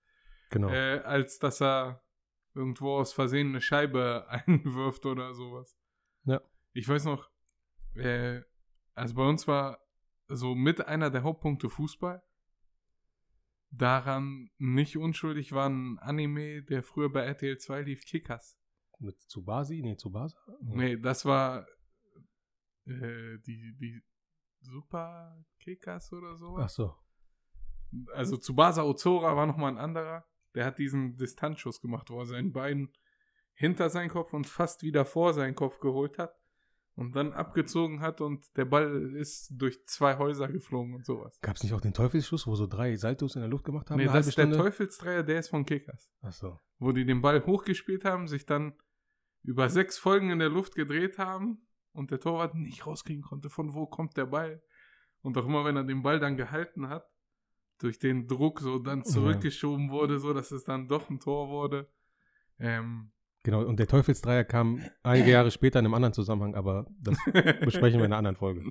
Genau. 0.51 0.69
äh, 0.69 0.99
als 1.05 1.39
dass 1.39 1.63
er 1.63 2.03
irgendwo 2.55 2.97
aus 2.97 3.13
Versehen 3.13 3.49
eine 3.51 3.61
Scheibe 3.61 4.27
einwirft 4.29 5.07
oder 5.07 5.33
sowas. 5.35 5.79
Ja. 6.25 6.41
Ich 6.73 6.89
weiß 6.89 7.05
noch, 7.05 7.31
äh, 7.95 8.41
also 8.95 9.15
bei 9.15 9.27
uns 9.27 9.47
war 9.49 9.79
so 10.27 10.55
mit 10.55 10.87
einer 10.87 11.11
der 11.11 11.23
Hauptpunkte 11.23 11.69
Fußball. 11.71 12.23
Daran 13.71 14.51
nicht 14.59 14.97
unschuldig 14.97 15.53
war 15.53 15.69
ein 15.69 15.99
Anime, 16.01 16.63
der 16.63 16.83
früher 16.83 17.11
bei 17.11 17.23
RTL 17.23 17.59
2 17.59 17.83
lief, 17.83 18.05
Kickers. 18.05 18.59
Mit 18.99 19.19
Tsubasi? 19.29 19.81
Nee, 19.83 19.97
Tsubasa? 19.97 20.37
Nee, 20.61 20.97
das 20.97 21.25
war 21.25 21.67
äh, 22.87 23.39
die, 23.47 23.77
die 23.79 24.03
Super 24.61 25.45
Kickers 25.61 26.13
oder 26.13 26.33
Ach 26.33 26.39
sowas. 26.39 26.75
so. 26.75 26.95
Also 28.13 28.37
Tsubasa 28.37 28.83
Ozora 28.83 29.37
war 29.37 29.47
nochmal 29.47 29.73
ein 29.73 29.79
anderer. 29.79 30.27
Der 30.55 30.67
hat 30.67 30.79
diesen 30.79 31.17
Distanzschuss 31.17 31.81
gemacht, 31.81 32.11
wo 32.11 32.21
er 32.21 32.27
sein 32.27 32.53
Bein 32.53 32.93
hinter 33.55 33.89
seinen 33.89 34.11
Kopf 34.11 34.33
und 34.33 34.47
fast 34.47 34.83
wieder 34.83 35.05
vor 35.05 35.33
seinen 35.33 35.55
Kopf 35.55 35.79
geholt 35.81 36.19
hat 36.19 36.40
und 37.01 37.17
dann 37.17 37.33
abgezogen 37.33 38.03
hat 38.03 38.21
und 38.21 38.55
der 38.59 38.67
Ball 38.67 39.15
ist 39.17 39.49
durch 39.53 39.87
zwei 39.87 40.19
Häuser 40.19 40.49
geflogen 40.49 40.95
und 40.95 41.07
sowas. 41.07 41.41
Gab 41.41 41.57
es 41.57 41.63
nicht 41.63 41.73
auch 41.73 41.81
den 41.81 41.95
Teufelsschuss, 41.95 42.47
wo 42.47 42.55
so 42.55 42.67
drei 42.67 42.95
Saltos 42.95 43.37
in 43.37 43.41
der 43.41 43.49
Luft 43.49 43.65
gemacht 43.65 43.89
haben? 43.89 43.97
Nee, 43.97 44.05
das 44.05 44.27
ist 44.27 44.37
der? 44.37 44.53
Teufelsdreier, 44.53 45.23
der 45.23 45.39
ist 45.39 45.49
von 45.49 45.65
Kickers. 45.65 46.11
Ach 46.21 46.33
so. 46.33 46.61
Wo 46.79 46.93
die 46.93 47.07
den 47.07 47.23
Ball 47.23 47.43
hochgespielt 47.47 48.05
haben, 48.05 48.29
sich 48.29 48.45
dann 48.45 48.75
über 49.43 49.71
sechs 49.71 49.97
Folgen 49.97 50.29
in 50.29 50.41
der 50.41 50.51
Luft 50.51 50.75
gedreht 50.75 51.17
haben 51.17 51.67
und 51.93 52.11
der 52.11 52.21
Torwart 52.21 52.55
nicht 52.55 52.87
rauskriegen 52.87 53.23
konnte, 53.23 53.49
von 53.49 53.73
wo 53.73 53.87
kommt 53.87 54.19
der 54.19 54.27
Ball. 54.27 54.63
Und 55.23 55.39
auch 55.39 55.47
immer, 55.47 55.65
wenn 55.65 55.77
er 55.77 55.85
den 55.85 56.03
Ball 56.03 56.21
dann 56.21 56.37
gehalten 56.37 56.91
hat, 56.91 57.11
durch 57.79 57.99
den 57.99 58.29
Druck 58.29 58.61
so 58.61 58.79
dann 58.79 59.07
zurückgeschoben 59.07 59.91
wurde, 59.91 60.19
so 60.19 60.35
dass 60.35 60.51
es 60.51 60.65
dann 60.65 60.87
doch 60.87 61.09
ein 61.09 61.19
Tor 61.19 61.49
wurde. 61.49 61.89
Ähm, 62.59 63.11
Genau, 63.51 63.65
und 63.65 63.81
der 63.81 63.89
Teufelsdreier 63.89 64.45
kam 64.45 64.81
einige 65.03 65.33
Jahre 65.33 65.51
später 65.51 65.81
in 65.81 65.85
einem 65.85 65.95
anderen 65.95 66.13
Zusammenhang, 66.13 66.55
aber 66.55 66.87
das 67.01 67.19
besprechen 67.65 67.99
wir 67.99 68.05
in 68.07 68.13
einer 68.13 68.19
anderen 68.19 68.37
Folge. 68.37 68.63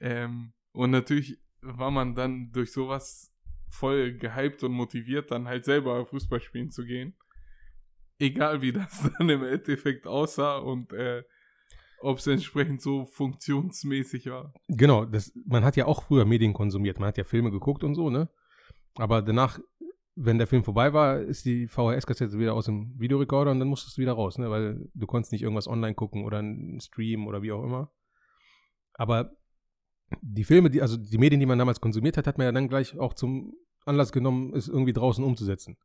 ähm, 0.00 0.54
und 0.72 0.90
natürlich 0.92 1.38
war 1.60 1.90
man 1.90 2.14
dann 2.14 2.50
durch 2.50 2.72
sowas 2.72 3.30
voll 3.68 4.14
gehypt 4.14 4.64
und 4.64 4.72
motiviert, 4.72 5.30
dann 5.30 5.46
halt 5.46 5.66
selber 5.66 6.06
Fußball 6.06 6.40
spielen 6.40 6.70
zu 6.70 6.86
gehen. 6.86 7.18
Egal 8.18 8.62
wie 8.62 8.72
das 8.72 9.10
dann 9.18 9.28
im 9.28 9.44
Endeffekt 9.44 10.06
aussah 10.06 10.56
und 10.56 10.94
äh, 10.94 11.22
ob 12.00 12.16
es 12.16 12.26
entsprechend 12.28 12.80
so 12.80 13.04
funktionsmäßig 13.04 14.30
war. 14.30 14.54
Genau, 14.68 15.04
das, 15.04 15.34
man 15.44 15.64
hat 15.64 15.76
ja 15.76 15.84
auch 15.84 16.04
früher 16.04 16.24
Medien 16.24 16.54
konsumiert. 16.54 16.98
Man 16.98 17.08
hat 17.08 17.18
ja 17.18 17.24
Filme 17.24 17.50
geguckt 17.50 17.84
und 17.84 17.94
so, 17.94 18.08
ne? 18.08 18.30
Aber 18.96 19.20
danach, 19.20 19.58
wenn 20.20 20.38
der 20.38 20.48
Film 20.48 20.64
vorbei 20.64 20.92
war, 20.92 21.20
ist 21.20 21.44
die 21.44 21.68
VHS-Kassette 21.68 22.38
wieder 22.38 22.54
aus 22.54 22.66
dem 22.66 22.98
Videorekorder 22.98 23.52
und 23.52 23.60
dann 23.60 23.68
musstest 23.68 23.96
du 23.96 24.02
wieder 24.02 24.14
raus, 24.14 24.36
ne? 24.36 24.50
Weil 24.50 24.88
du 24.92 25.06
konntest 25.06 25.30
nicht 25.32 25.42
irgendwas 25.42 25.68
online 25.68 25.94
gucken 25.94 26.24
oder 26.24 26.38
einen 26.38 26.80
Stream 26.80 27.28
oder 27.28 27.40
wie 27.42 27.52
auch 27.52 27.62
immer. 27.62 27.92
Aber 28.94 29.30
die 30.20 30.42
Filme, 30.42 30.70
die, 30.70 30.82
also 30.82 30.96
die 30.96 31.18
Medien, 31.18 31.38
die 31.38 31.46
man 31.46 31.58
damals 31.58 31.80
konsumiert 31.80 32.16
hat, 32.16 32.26
hat 32.26 32.36
man 32.36 32.46
ja 32.46 32.52
dann 32.52 32.68
gleich 32.68 32.98
auch 32.98 33.14
zum 33.14 33.54
Anlass 33.84 34.10
genommen, 34.10 34.54
es 34.54 34.66
irgendwie 34.66 34.92
draußen 34.92 35.22
umzusetzen. 35.22 35.76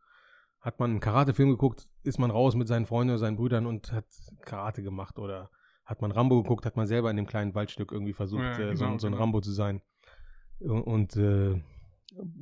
Hat 0.60 0.80
man 0.80 0.92
einen 0.92 1.00
Karate-Film 1.00 1.50
geguckt, 1.50 1.88
ist 2.02 2.18
man 2.18 2.32
raus 2.32 2.56
mit 2.56 2.68
seinen 2.68 2.88
Freunden 2.88 3.12
oder 3.12 3.20
seinen 3.20 3.38
Brüdern 3.38 3.68
und 3.68 3.92
hat 3.92 4.06
Karate 4.42 4.82
gemacht 4.82 5.20
oder 5.20 5.52
hat 5.86 6.02
man 6.02 6.12
Rambo 6.12 6.42
geguckt, 6.42 6.66
hat 6.66 6.76
man 6.76 6.88
selber 6.88 7.12
in 7.12 7.18
dem 7.18 7.28
kleinen 7.28 7.54
Waldstück 7.54 7.92
irgendwie 7.92 8.14
versucht, 8.14 8.42
Ja, 8.42 8.60
äh, 8.60 8.76
so, 8.76 8.86
genau, 8.86 8.98
so 8.98 9.08
ein 9.08 9.12
genau. 9.12 9.24
Rambo 9.24 9.42
zu 9.42 9.52
sein. 9.52 9.82
Und, 10.60 10.82
und 10.82 11.16
äh, 11.18 11.62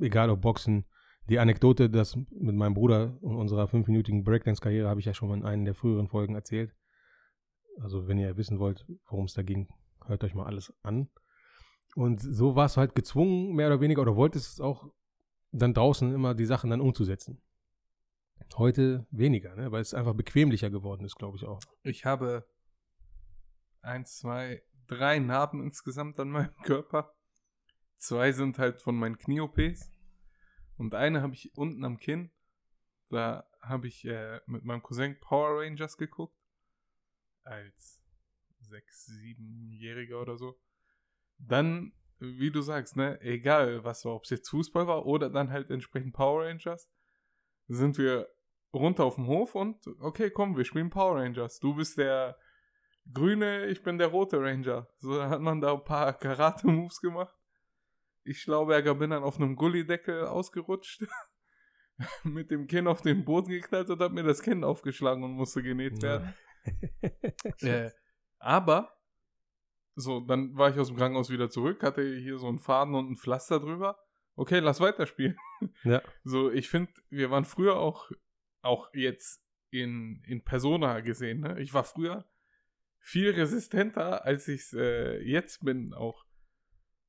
egal 0.00 0.30
ob 0.30 0.40
Boxen, 0.40 0.86
die 1.28 1.38
Anekdote, 1.38 1.88
das 1.88 2.16
mit 2.16 2.56
meinem 2.56 2.74
Bruder 2.74 3.16
und 3.20 3.36
unserer 3.36 3.68
fünfminütigen 3.68 4.24
Breakdance-Karriere 4.24 4.88
habe 4.88 5.00
ich 5.00 5.06
ja 5.06 5.14
schon 5.14 5.28
mal 5.28 5.36
in 5.36 5.44
einer 5.44 5.64
der 5.64 5.74
früheren 5.74 6.08
Folgen 6.08 6.34
erzählt. 6.34 6.74
Also 7.80 8.08
wenn 8.08 8.18
ihr 8.18 8.36
wissen 8.36 8.58
wollt, 8.58 8.86
worum 9.08 9.26
es 9.26 9.34
da 9.34 9.42
ging, 9.42 9.68
hört 10.06 10.24
euch 10.24 10.34
mal 10.34 10.46
alles 10.46 10.72
an. 10.82 11.08
Und 11.94 12.20
so 12.20 12.56
warst 12.56 12.76
du 12.76 12.80
halt 12.80 12.94
gezwungen, 12.94 13.54
mehr 13.54 13.68
oder 13.68 13.80
weniger, 13.80 14.02
oder 14.02 14.16
wolltest 14.16 14.54
es 14.54 14.60
auch 14.60 14.90
dann 15.52 15.74
draußen 15.74 16.12
immer 16.12 16.34
die 16.34 16.46
Sachen 16.46 16.70
dann 16.70 16.80
umzusetzen. 16.80 17.40
Heute 18.56 19.06
weniger, 19.10 19.54
ne? 19.54 19.70
weil 19.70 19.80
es 19.80 19.94
einfach 19.94 20.14
bequemlicher 20.14 20.70
geworden 20.70 21.04
ist, 21.04 21.16
glaube 21.16 21.36
ich 21.36 21.44
auch. 21.44 21.60
Ich 21.82 22.04
habe 22.04 22.46
eins, 23.80 24.18
zwei, 24.18 24.62
drei 24.86 25.18
Narben 25.18 25.62
insgesamt 25.62 26.18
an 26.18 26.30
meinem 26.30 26.54
Körper. 26.64 27.14
Zwei 27.98 28.32
sind 28.32 28.58
halt 28.58 28.80
von 28.80 28.96
meinen 28.96 29.16
Knie-OPs. 29.16 29.91
Und 30.76 30.94
eine 30.94 31.22
habe 31.22 31.34
ich 31.34 31.56
unten 31.56 31.84
am 31.84 31.98
Kinn. 31.98 32.30
Da 33.08 33.46
habe 33.60 33.88
ich 33.88 34.04
äh, 34.04 34.40
mit 34.46 34.64
meinem 34.64 34.82
Cousin 34.82 35.18
Power 35.20 35.60
Rangers 35.60 35.96
geguckt. 35.96 36.36
Als 37.44 38.00
sechs, 38.60 39.06
siebenjähriger 39.06 40.20
oder 40.20 40.36
so. 40.36 40.58
Dann, 41.38 41.92
wie 42.18 42.50
du 42.50 42.62
sagst, 42.62 42.96
ne, 42.96 43.20
egal 43.20 43.84
was 43.84 44.04
war, 44.04 44.14
ob 44.14 44.24
es 44.24 44.30
jetzt 44.30 44.48
Fußball 44.48 44.86
war 44.86 45.06
oder 45.06 45.28
dann 45.28 45.50
halt 45.50 45.70
entsprechend 45.70 46.14
Power 46.14 46.46
Rangers, 46.46 46.88
sind 47.68 47.98
wir 47.98 48.28
runter 48.72 49.04
auf 49.04 49.16
dem 49.16 49.26
Hof 49.26 49.54
und 49.54 49.86
okay, 50.00 50.30
komm, 50.30 50.56
wir 50.56 50.64
spielen 50.64 50.90
Power 50.90 51.16
Rangers. 51.16 51.58
Du 51.58 51.74
bist 51.74 51.98
der 51.98 52.38
grüne, 53.12 53.66
ich 53.66 53.82
bin 53.82 53.98
der 53.98 54.08
rote 54.08 54.40
Ranger. 54.40 54.88
So 54.98 55.22
hat 55.22 55.40
man 55.40 55.60
da 55.60 55.74
ein 55.74 55.84
paar 55.84 56.12
Karate-Moves 56.12 57.00
gemacht. 57.00 57.36
Ich 58.24 58.40
Schlauberger 58.40 58.94
bin 58.94 59.10
dann 59.10 59.22
auf 59.22 59.36
einem 59.36 59.56
Gullideckel 59.56 60.26
ausgerutscht, 60.26 61.04
mit 62.24 62.50
dem 62.50 62.66
Kinn 62.66 62.86
auf 62.86 63.02
den 63.02 63.24
Boden 63.24 63.50
geknallt 63.50 63.90
und 63.90 64.00
hab 64.00 64.12
mir 64.12 64.22
das 64.22 64.42
Kinn 64.42 64.64
aufgeschlagen 64.64 65.22
und 65.24 65.32
musste 65.32 65.62
genäht 65.62 66.00
werden. 66.02 66.34
Äh, 67.60 67.90
aber, 68.38 68.96
so, 69.96 70.20
dann 70.20 70.56
war 70.56 70.70
ich 70.70 70.78
aus 70.78 70.86
dem 70.86 70.96
Krankenhaus 70.96 71.28
wieder 71.28 71.50
zurück, 71.50 71.82
hatte 71.82 72.02
hier 72.16 72.38
so 72.38 72.46
einen 72.46 72.60
Faden 72.60 72.94
und 72.94 73.10
ein 73.10 73.16
Pflaster 73.16 73.58
drüber. 73.58 73.98
Okay, 74.36 74.60
lass 74.60 74.80
weiterspielen. 74.80 75.36
Ja. 75.84 76.02
So, 76.24 76.50
ich 76.50 76.68
finde, 76.68 76.92
wir 77.08 77.30
waren 77.30 77.44
früher 77.44 77.76
auch, 77.76 78.10
auch 78.62 78.90
jetzt 78.94 79.44
in, 79.70 80.22
in 80.26 80.42
Persona 80.42 81.00
gesehen, 81.00 81.40
ne? 81.40 81.60
Ich 81.60 81.72
war 81.72 81.84
früher 81.84 82.28
viel 82.98 83.30
resistenter, 83.30 84.24
als 84.24 84.48
ich 84.48 84.60
es 84.62 84.72
äh, 84.72 85.20
jetzt 85.20 85.64
bin 85.64 85.94
auch. 85.94 86.24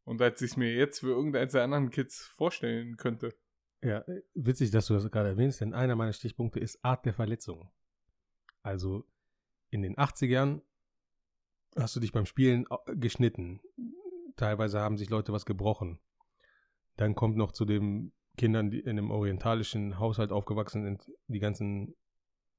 Und 0.05 0.22
als 0.22 0.41
ich 0.41 0.51
es 0.51 0.57
mir 0.57 0.74
jetzt 0.74 1.00
für 1.00 1.10
irgendeins 1.12 1.53
der 1.53 1.63
anderen 1.63 1.89
Kids 1.89 2.25
vorstellen 2.36 2.98
könnte. 2.98 3.33
Ja, 3.81 4.03
witzig, 4.33 4.72
dass 4.72 4.88
du 4.88 4.93
das 4.93 5.10
gerade 5.12 5.29
erwähnst, 5.29 5.62
denn 5.62 5.74
einer 5.74 5.95
meiner 5.95 6.13
Stichpunkte 6.13 6.60
ist 6.60 6.83
Art 6.83 7.05
der 7.05 7.13
Verletzung. 7.13 7.72
Also 8.62 9.05
in 9.69 9.81
den 9.81 9.95
80ern 9.95 10.62
hast 11.75 11.95
du 11.95 12.00
dich 12.00 12.12
beim 12.12 12.25
Spielen 12.25 12.65
au- 12.69 12.83
geschnitten. 12.95 13.62
Teilweise 14.36 14.79
haben 14.79 14.98
sich 14.98 15.10
Leute 15.10 15.33
was 15.33 15.45
gebrochen. 15.45 16.00
Dann 16.95 17.15
kommt 17.15 17.36
noch 17.38 17.51
zu 17.51 17.65
dem 17.65 18.13
Kindern, 18.38 18.72
die 18.72 18.79
in 18.79 18.89
einem 18.91 19.12
orientalischen 19.12 20.00
Haushalt 20.00 20.31
aufgewachsen 20.31 20.83
sind, 20.83 21.12
die 21.27 21.39
ganzen 21.39 21.95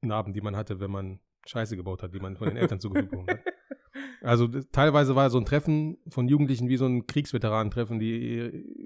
Narben, 0.00 0.32
die 0.32 0.40
man 0.40 0.56
hatte, 0.56 0.80
wenn 0.80 0.90
man 0.90 1.20
Scheiße 1.46 1.76
gebaut 1.76 2.02
hat, 2.02 2.14
die 2.14 2.20
man 2.20 2.36
von 2.36 2.48
den 2.48 2.56
Eltern 2.56 2.80
zugefügt 2.80 3.10
bekommen 3.10 3.30
hat. 3.30 3.40
Also 4.22 4.48
teilweise 4.48 5.14
war 5.14 5.30
so 5.30 5.38
ein 5.38 5.44
Treffen 5.44 5.98
von 6.08 6.28
Jugendlichen 6.28 6.68
wie 6.68 6.76
so 6.76 6.86
ein 6.86 7.06
Kriegsveteranentreffen, 7.06 7.98
die 7.98 8.38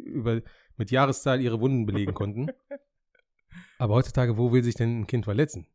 über, 0.05 0.41
mit 0.77 0.91
Jahreszahl 0.91 1.41
ihre 1.41 1.61
Wunden 1.61 1.87
belegen 1.87 2.15
konnten. 2.15 2.49
Aber 3.79 3.95
heutzutage, 3.95 4.37
wo 4.37 4.53
will 4.53 4.63
sich 4.63 4.75
denn 4.75 5.01
ein 5.01 5.07
Kind 5.07 5.25
verletzen? 5.25 5.67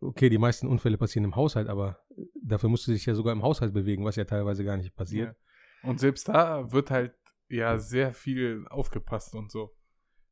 Okay, 0.00 0.28
die 0.28 0.38
meisten 0.38 0.66
Unfälle 0.66 0.98
passieren 0.98 1.24
im 1.24 1.36
Haushalt, 1.36 1.68
aber 1.68 2.04
dafür 2.42 2.68
musst 2.68 2.86
du 2.88 2.92
dich 2.92 3.06
ja 3.06 3.14
sogar 3.14 3.32
im 3.32 3.42
Haushalt 3.42 3.72
bewegen, 3.72 4.04
was 4.04 4.16
ja 4.16 4.24
teilweise 4.24 4.64
gar 4.64 4.76
nicht 4.76 4.94
passiert. 4.96 5.36
Ja. 5.82 5.88
Und 5.88 6.00
selbst 6.00 6.28
da 6.28 6.72
wird 6.72 6.90
halt 6.90 7.14
ja 7.48 7.78
sehr 7.78 8.12
viel 8.12 8.66
aufgepasst 8.68 9.34
und 9.34 9.52
so. 9.52 9.76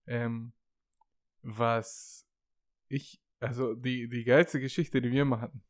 Ähm, 0.07 0.52
was 1.42 2.26
ich, 2.88 3.21
also 3.40 3.75
die, 3.75 4.09
die 4.09 4.25
geilste 4.25 4.61
Geschichte, 4.61 5.00
die 5.00 5.12
wir 5.12 5.25
mal 5.25 5.40
hatten, 5.40 5.62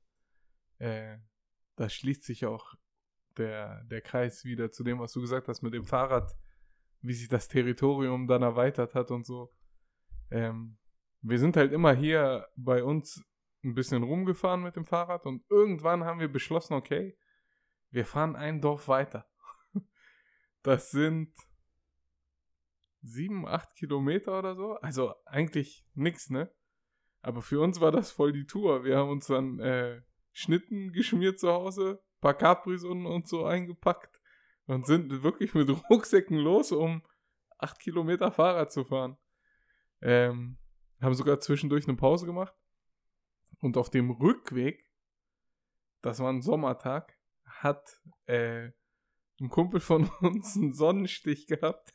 äh, 0.79 1.19
da 1.77 1.89
schließt 1.89 2.25
sich 2.25 2.47
auch 2.47 2.75
der, 3.37 3.85
der 3.85 4.01
Kreis 4.01 4.45
wieder 4.45 4.71
zu 4.71 4.85
dem, 4.85 4.99
was 4.99 5.13
du 5.13 5.21
gesagt 5.21 5.49
hast 5.49 5.63
mit 5.63 5.75
dem 5.75 5.85
Fahrrad, 5.85 6.37
wie 7.01 7.15
sich 7.15 7.29
das 7.29 7.49
Territorium 7.49 8.27
dann 8.27 8.43
erweitert 8.43 8.95
hat 8.95 9.11
und 9.11 9.27
so. 9.27 9.53
Ähm, 10.31 10.79
wir 11.21 11.39
sind 11.39 11.57
halt 11.57 11.73
immer 11.73 11.95
hier 11.95 12.49
bei 12.57 12.83
uns 12.83 13.25
ein 13.65 13.75
bisschen 13.75 14.03
rumgefahren 14.03 14.63
mit 14.63 14.77
dem 14.77 14.85
Fahrrad 14.85 15.25
und 15.25 15.45
irgendwann 15.49 16.05
haben 16.05 16.21
wir 16.21 16.31
beschlossen, 16.31 16.75
okay, 16.75 17.17
wir 17.91 18.05
fahren 18.05 18.37
ein 18.37 18.61
Dorf 18.61 18.89
weiter. 18.89 19.29
Das 20.65 20.93
sind 20.93 21.35
sieben, 23.03 23.49
acht 23.49 23.75
Kilometer 23.75 24.39
oder 24.39 24.55
so. 24.55 24.75
Also 24.75 25.13
eigentlich 25.27 25.85
nix, 25.95 26.31
ne? 26.31 26.55
Aber 27.21 27.43
für 27.43 27.61
uns 27.61 27.81
war 27.81 27.91
das 27.91 28.13
voll 28.13 28.33
die 28.33 28.47
Tour. 28.47 28.85
Wir 28.85 28.97
haben 28.97 29.11
uns 29.11 29.27
dann 29.27 29.59
äh, 29.59 30.03
Schnitten 30.33 30.93
geschmiert 30.93 31.39
zu 31.39 31.51
Hause, 31.51 32.03
paar 32.21 32.35
Capris 32.35 32.85
und, 32.85 33.07
und 33.07 33.29
so 33.29 33.45
eingepackt 33.45 34.21
und 34.67 34.87
sind 34.87 35.23
wirklich 35.23 35.55
mit 35.55 35.69
Rucksäcken 35.91 36.39
los, 36.39 36.73
um 36.73 37.03
acht 37.59 37.79
Kilometer 37.79 38.33
Fahrrad 38.33 38.73
zu 38.73 38.85
fahren. 38.85 39.17
Ähm, 40.01 40.59
haben 41.01 41.15
sogar 41.15 41.41
zwischendurch 41.41 41.87
eine 41.87 41.97
Pause 41.97 42.27
gemacht. 42.27 42.55
Und 43.61 43.77
auf 43.77 43.91
dem 43.91 44.11
Rückweg, 44.11 44.91
das 46.01 46.21
war 46.21 46.33
ein 46.33 46.43
Sommertag, 46.43 47.17
hat 47.45 48.01
äh, 48.27 48.71
ein 49.41 49.49
Kumpel 49.49 49.81
von 49.81 50.11
uns 50.21 50.57
einen 50.57 50.73
Sonnenstich 50.73 51.47
gehabt. 51.47 51.93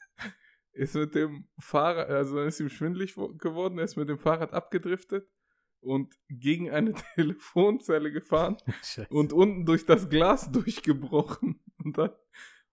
Ist 0.71 0.95
mit 0.95 1.15
dem 1.15 1.49
Fahrrad, 1.57 2.09
also 2.09 2.35
dann 2.35 2.47
ist 2.47 2.59
ihm 2.59 2.69
schwindlig 2.69 3.15
geworden, 3.15 3.79
er 3.79 3.85
ist 3.85 3.95
mit 3.95 4.09
dem 4.09 4.19
Fahrrad 4.19 4.53
abgedriftet 4.53 5.27
und 5.81 6.15
gegen 6.29 6.69
eine 6.69 6.93
Telefonzelle 7.15 8.11
gefahren 8.11 8.57
Scheiße. 8.83 9.07
und 9.09 9.33
unten 9.33 9.65
durch 9.65 9.85
das 9.85 10.09
Glas 10.09 10.51
durchgebrochen. 10.51 11.59
Und 11.83 11.97
dann 11.97 12.11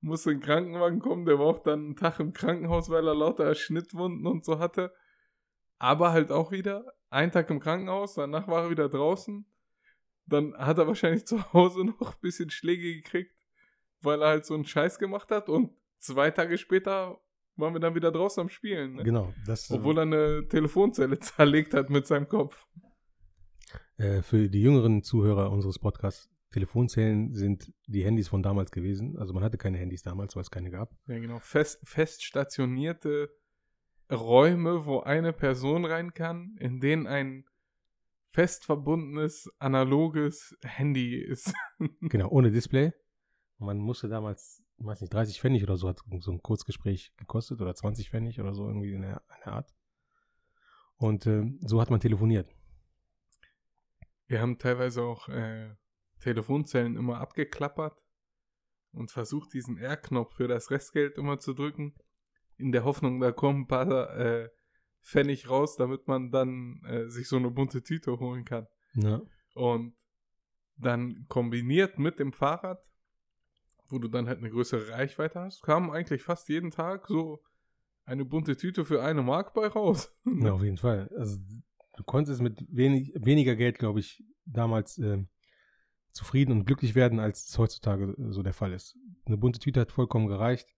musste 0.00 0.30
ein 0.30 0.40
Krankenwagen 0.40 1.00
kommen, 1.00 1.24
der 1.24 1.38
war 1.38 1.46
auch 1.46 1.62
dann 1.62 1.80
einen 1.80 1.96
Tag 1.96 2.20
im 2.20 2.32
Krankenhaus, 2.32 2.90
weil 2.90 3.06
er 3.06 3.14
lauter 3.14 3.54
Schnittwunden 3.54 4.26
und 4.26 4.44
so 4.44 4.58
hatte. 4.58 4.92
Aber 5.78 6.12
halt 6.12 6.30
auch 6.30 6.50
wieder 6.50 6.84
einen 7.10 7.32
Tag 7.32 7.50
im 7.50 7.60
Krankenhaus, 7.60 8.14
danach 8.14 8.48
war 8.48 8.64
er 8.64 8.70
wieder 8.70 8.88
draußen. 8.88 9.46
Dann 10.26 10.54
hat 10.56 10.78
er 10.78 10.86
wahrscheinlich 10.86 11.26
zu 11.26 11.52
Hause 11.52 11.84
noch 12.00 12.14
ein 12.14 12.20
bisschen 12.20 12.50
Schläge 12.50 12.94
gekriegt, 12.94 13.34
weil 14.00 14.22
er 14.22 14.28
halt 14.28 14.46
so 14.46 14.54
einen 14.54 14.64
Scheiß 14.64 14.98
gemacht 14.98 15.30
hat. 15.30 15.48
Und 15.48 15.70
zwei 15.98 16.30
Tage 16.30 16.58
später 16.58 17.20
waren 17.56 17.72
wir 17.72 17.80
dann 17.80 17.94
wieder 17.94 18.10
draußen 18.10 18.40
am 18.40 18.48
Spielen. 18.48 18.96
Ne? 18.96 19.04
Genau. 19.04 19.32
Das, 19.46 19.70
Obwohl 19.70 19.98
er 19.98 20.02
eine 20.02 20.48
Telefonzelle 20.48 21.18
zerlegt 21.20 21.74
hat 21.74 21.90
mit 21.90 22.06
seinem 22.06 22.28
Kopf. 22.28 22.66
Äh, 23.96 24.22
für 24.22 24.48
die 24.48 24.62
jüngeren 24.62 25.02
Zuhörer 25.02 25.50
unseres 25.50 25.78
Podcasts, 25.78 26.28
Telefonzellen 26.50 27.34
sind 27.34 27.72
die 27.88 28.04
Handys 28.04 28.28
von 28.28 28.42
damals 28.42 28.70
gewesen. 28.70 29.18
Also 29.18 29.34
man 29.34 29.42
hatte 29.42 29.58
keine 29.58 29.76
Handys 29.76 30.02
damals, 30.02 30.36
weil 30.36 30.42
es 30.42 30.50
keine 30.52 30.70
gab. 30.70 30.96
Ja, 31.08 31.18
genau. 31.18 31.40
Fest, 31.40 31.80
fest 31.82 32.22
stationierte 32.22 33.30
Räume, 34.10 34.86
wo 34.86 35.00
eine 35.00 35.32
Person 35.32 35.84
rein 35.84 36.14
kann, 36.14 36.56
in 36.60 36.78
denen 36.78 37.08
ein 37.08 37.44
fest 38.30 38.64
verbundenes, 38.64 39.50
analoges 39.58 40.56
Handy 40.64 41.16
ist. 41.16 41.52
genau, 42.02 42.28
ohne 42.28 42.52
Display. 42.52 42.92
Man 43.58 43.78
musste 43.78 44.08
damals, 44.08 44.62
ich 44.78 44.86
weiß 44.86 45.00
nicht, 45.00 45.12
30 45.12 45.40
Pfennig 45.40 45.64
oder 45.64 45.76
so 45.76 45.88
hat 45.88 46.02
so 46.20 46.30
ein 46.30 46.42
Kurzgespräch 46.42 47.12
gekostet 47.16 47.60
oder 47.60 47.74
20 47.74 48.10
Pfennig 48.10 48.40
oder 48.40 48.54
so 48.54 48.68
irgendwie 48.68 48.92
in 48.92 49.02
der, 49.02 49.22
in 49.28 49.40
der 49.44 49.52
Art. 49.54 49.74
Und 50.98 51.26
äh, 51.26 51.44
so 51.60 51.80
hat 51.80 51.90
man 51.90 51.98
telefoniert. 51.98 52.53
Wir 54.26 54.40
haben 54.40 54.58
teilweise 54.58 55.02
auch 55.02 55.28
äh, 55.28 55.74
Telefonzellen 56.20 56.96
immer 56.96 57.18
abgeklappert 57.18 58.00
und 58.92 59.10
versucht, 59.10 59.52
diesen 59.52 59.76
R-Knopf 59.76 60.34
für 60.34 60.48
das 60.48 60.70
Restgeld 60.70 61.18
immer 61.18 61.38
zu 61.38 61.52
drücken, 61.52 61.94
in 62.56 62.72
der 62.72 62.84
Hoffnung, 62.84 63.20
da 63.20 63.32
kommen 63.32 63.62
ein 63.62 63.66
paar 63.66 64.16
äh, 64.16 64.48
Pfennig 65.02 65.50
raus, 65.50 65.76
damit 65.76 66.06
man 66.06 66.30
dann 66.30 66.82
äh, 66.86 67.08
sich 67.08 67.28
so 67.28 67.36
eine 67.36 67.50
bunte 67.50 67.82
Tüte 67.82 68.18
holen 68.18 68.44
kann. 68.44 68.66
Ja. 68.94 69.20
Und 69.54 69.94
dann 70.76 71.26
kombiniert 71.28 71.98
mit 71.98 72.18
dem 72.18 72.32
Fahrrad, 72.32 72.82
wo 73.88 73.98
du 73.98 74.08
dann 74.08 74.28
halt 74.28 74.38
eine 74.38 74.50
größere 74.50 74.90
Reichweite 74.90 75.40
hast, 75.40 75.62
kam 75.62 75.90
eigentlich 75.90 76.22
fast 76.22 76.48
jeden 76.48 76.70
Tag 76.70 77.06
so 77.06 77.42
eine 78.04 78.24
bunte 78.24 78.56
Tüte 78.56 78.84
für 78.84 79.02
eine 79.02 79.22
Mark 79.22 79.54
bei 79.54 79.66
raus. 79.66 80.14
Ja, 80.24 80.52
auf 80.52 80.62
jeden 80.62 80.78
Fall. 80.78 81.10
Also 81.16 81.38
du 81.96 82.04
konntest 82.04 82.40
mit 82.40 82.64
wenig, 82.74 83.12
weniger 83.14 83.56
Geld, 83.56 83.78
glaube 83.78 84.00
ich, 84.00 84.24
damals 84.44 84.98
äh, 84.98 85.24
zufrieden 86.12 86.52
und 86.52 86.64
glücklich 86.64 86.94
werden, 86.94 87.18
als 87.20 87.48
es 87.48 87.58
heutzutage 87.58 88.14
so 88.30 88.42
der 88.42 88.52
Fall 88.52 88.72
ist. 88.72 88.96
Eine 89.26 89.36
bunte 89.36 89.58
Tüte 89.58 89.80
hat 89.80 89.92
vollkommen 89.92 90.28
gereicht. 90.28 90.68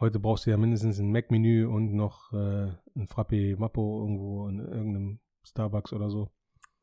Heute 0.00 0.20
brauchst 0.20 0.46
du 0.46 0.50
ja 0.50 0.56
mindestens 0.56 0.98
ein 0.98 1.10
Mac-Menü 1.10 1.66
und 1.66 1.92
noch 1.92 2.32
äh, 2.32 2.72
ein 2.94 3.06
Frappe 3.08 3.56
Mappo 3.56 4.00
irgendwo 4.02 4.48
in 4.48 4.58
irgendeinem 4.58 5.20
Starbucks 5.44 5.92
oder 5.92 6.10
so. 6.10 6.32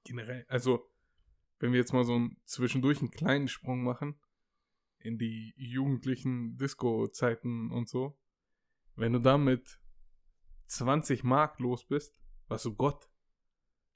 Generell, 0.03 0.45
also 0.47 0.89
wenn 1.59 1.71
wir 1.71 1.79
jetzt 1.79 1.93
mal 1.93 2.03
so 2.03 2.15
einen, 2.15 2.37
zwischendurch 2.45 2.99
einen 2.99 3.11
kleinen 3.11 3.47
Sprung 3.47 3.83
machen 3.83 4.19
in 4.99 5.17
die 5.17 5.53
jugendlichen 5.55 6.57
Disco-Zeiten 6.57 7.71
und 7.71 7.87
so, 7.87 8.19
wenn 8.95 9.13
du 9.13 9.19
da 9.19 9.37
mit 9.37 9.79
20 10.67 11.23
Mark 11.23 11.59
los 11.59 11.85
bist, 11.85 12.17
was 12.47 12.63
so 12.63 12.73
Gott, 12.73 13.09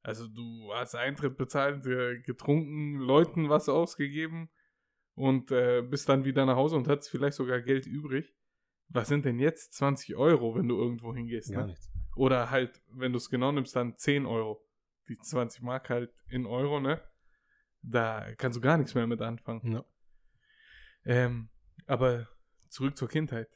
also 0.02 0.28
du 0.28 0.72
hast 0.74 0.96
Eintritt 0.96 1.38
bezahlt, 1.38 1.84
getrunken, 2.26 2.96
Leuten 3.00 3.50
was 3.50 3.70
ausgegeben 3.70 4.50
und 5.16 5.52
äh, 5.52 5.82
bist 5.82 6.08
dann 6.08 6.24
wieder 6.24 6.46
nach 6.46 6.56
Hause 6.56 6.78
und 6.78 6.88
hast 6.88 7.10
vielleicht 7.10 7.36
sogar 7.36 7.62
Geld 7.62 7.86
übrig. 7.86 8.34
Was 8.88 9.08
sind 9.08 9.26
denn 9.26 9.40
jetzt 9.40 9.74
20 9.74 10.16
Euro, 10.16 10.56
wenn 10.56 10.68
du 10.68 10.78
irgendwo 10.78 11.14
hingehst? 11.14 11.52
Gar 11.52 11.62
ne? 11.64 11.68
nichts. 11.68 11.92
Oder 12.16 12.50
halt, 12.50 12.82
wenn 12.92 13.12
du 13.12 13.18
es 13.18 13.30
genau 13.30 13.52
nimmst, 13.52 13.76
dann 13.76 13.98
10 13.98 14.26
Euro. 14.26 14.66
Die 15.08 15.18
20 15.18 15.62
Mark 15.62 15.90
halt 15.90 16.14
in 16.28 16.46
Euro, 16.46 16.80
ne? 16.80 17.02
Da 17.82 18.34
kannst 18.38 18.58
du 18.58 18.62
gar 18.62 18.78
nichts 18.78 18.96
mehr 18.96 19.08
mit 19.08 19.22
anfangen. 19.22 19.72
Ja. 19.72 19.86
Ähm, 21.06 21.50
aber 21.86 22.28
zurück 22.70 22.98
zur 22.98 23.08
Kindheit. 23.08 23.50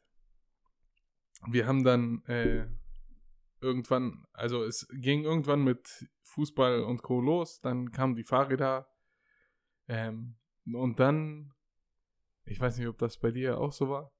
Wir 1.47 1.67
haben 1.67 1.83
dann 1.83 2.23
äh, 2.25 2.65
irgendwann, 3.63 4.25
also 4.33 4.63
es 4.63 4.87
ging 4.91 5.23
irgendwann 5.23 5.63
mit 5.63 6.07
Fußball 6.23 6.83
und 6.83 7.01
Co. 7.01 7.21
los, 7.21 7.61
dann 7.61 7.91
kamen 7.91 8.15
die 8.15 8.23
Fahrräder 8.23 8.87
ähm, 9.87 10.35
und 10.65 10.99
dann, 10.99 11.53
ich 12.45 12.59
weiß 12.59 12.77
nicht, 12.77 12.87
ob 12.87 12.97
das 12.97 13.17
bei 13.17 13.31
dir 13.31 13.59
auch 13.59 13.71
so 13.71 13.89
war, 13.89 14.13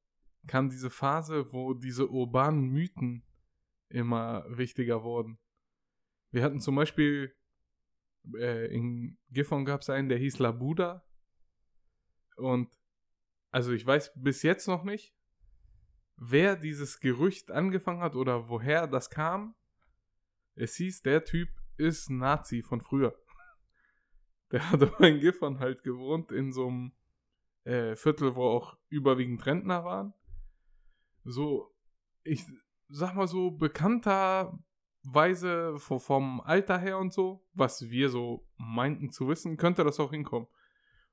kam 0.48 0.70
diese 0.70 0.90
Phase, 0.90 1.52
wo 1.54 1.74
diese 1.74 2.10
urbanen 2.10 2.70
Mythen 2.70 3.24
immer 3.90 4.46
wichtiger 4.50 5.04
wurden. 5.04 5.38
Wir 6.32 6.44
hatten 6.44 6.60
zum 6.60 6.76
Beispiel 6.76 7.36
äh, 8.36 8.74
in 8.74 9.18
Gifhorn 9.30 9.66
gab 9.66 9.82
es 9.82 9.90
einen, 9.90 10.10
der 10.10 10.18
hieß 10.18 10.40
Labuda. 10.40 11.06
Und 12.38 12.70
also 13.52 13.72
ich 13.72 13.86
weiß 13.86 14.14
bis 14.16 14.42
jetzt 14.42 14.68
noch 14.68 14.84
nicht, 14.84 15.16
wer 16.18 16.56
dieses 16.56 17.00
Gerücht 17.00 17.52
angefangen 17.52 18.02
hat 18.02 18.16
oder 18.16 18.50
woher 18.50 18.88
das 18.88 19.10
kam. 19.10 19.56
Es 20.56 20.76
hieß, 20.76 21.02
der 21.02 21.24
Typ 21.24 21.50
ist 21.78 22.10
Nazi 22.10 22.62
von 22.62 22.82
früher. 22.82 23.16
Der 24.52 24.70
hat 24.70 24.84
aber 24.84 25.08
in 25.08 25.20
Gifhorn 25.20 25.60
halt 25.60 25.84
gewohnt, 25.84 26.32
in 26.32 26.54
so 26.54 26.68
einem 26.68 26.92
äh, 27.64 27.96
Viertel, 27.96 28.36
wo 28.36 28.44
auch 28.44 28.78
überwiegend 28.90 29.44
Rentner 29.46 29.84
waren. 29.84 30.14
So, 31.24 31.74
ich 32.24 32.46
sag 32.90 33.16
mal 33.16 33.28
so, 33.28 33.50
bekannterweise 33.52 34.60
vom 35.80 36.42
Alter 36.42 36.78
her 36.78 37.00
und 37.00 37.14
so, 37.14 37.44
was 37.54 37.90
wir 37.90 38.10
so 38.10 38.48
meinten 38.58 39.12
zu 39.12 39.28
wissen, 39.28 39.58
könnte 39.58 39.84
das 39.84 40.00
auch 40.00 40.12
hinkommen. 40.12 40.48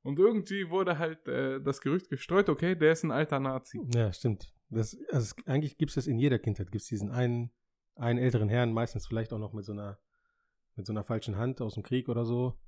Und 0.03 0.19
irgendwie 0.19 0.69
wurde 0.71 0.99
halt 0.99 1.27
äh, 1.29 1.61
das 1.61 1.81
Gerücht 1.81 2.09
gestreut, 2.11 2.49
okay, 2.49 2.75
der 2.75 2.93
ist 2.93 3.05
ein 3.05 3.11
alter 3.11 3.39
Nazi. 3.39 3.81
Ja, 3.95 4.13
stimmt. 4.13 4.53
Das, 4.71 4.97
also 5.11 5.35
eigentlich 5.47 5.79
gibt 5.79 5.91
es 5.91 5.97
das 5.97 6.07
in 6.07 6.19
jeder 6.19 6.39
Kindheit. 6.39 6.71
Gibt 6.71 6.83
es 6.83 6.89
diesen 6.89 7.11
einen 7.11 7.51
einen 8.01 8.19
älteren 8.19 8.49
Herrn, 8.49 8.73
meistens 8.73 9.07
vielleicht 9.07 9.33
auch 9.33 9.39
noch 9.39 9.53
mit 9.53 9.65
so 9.65 9.73
einer, 9.73 9.99
mit 10.75 10.87
so 10.87 10.93
einer 10.93 11.05
falschen 11.05 11.37
Hand 11.37 11.61
aus 11.61 11.75
dem 11.75 11.83
Krieg 11.83 12.09
oder 12.09 12.25
so, 12.25 12.59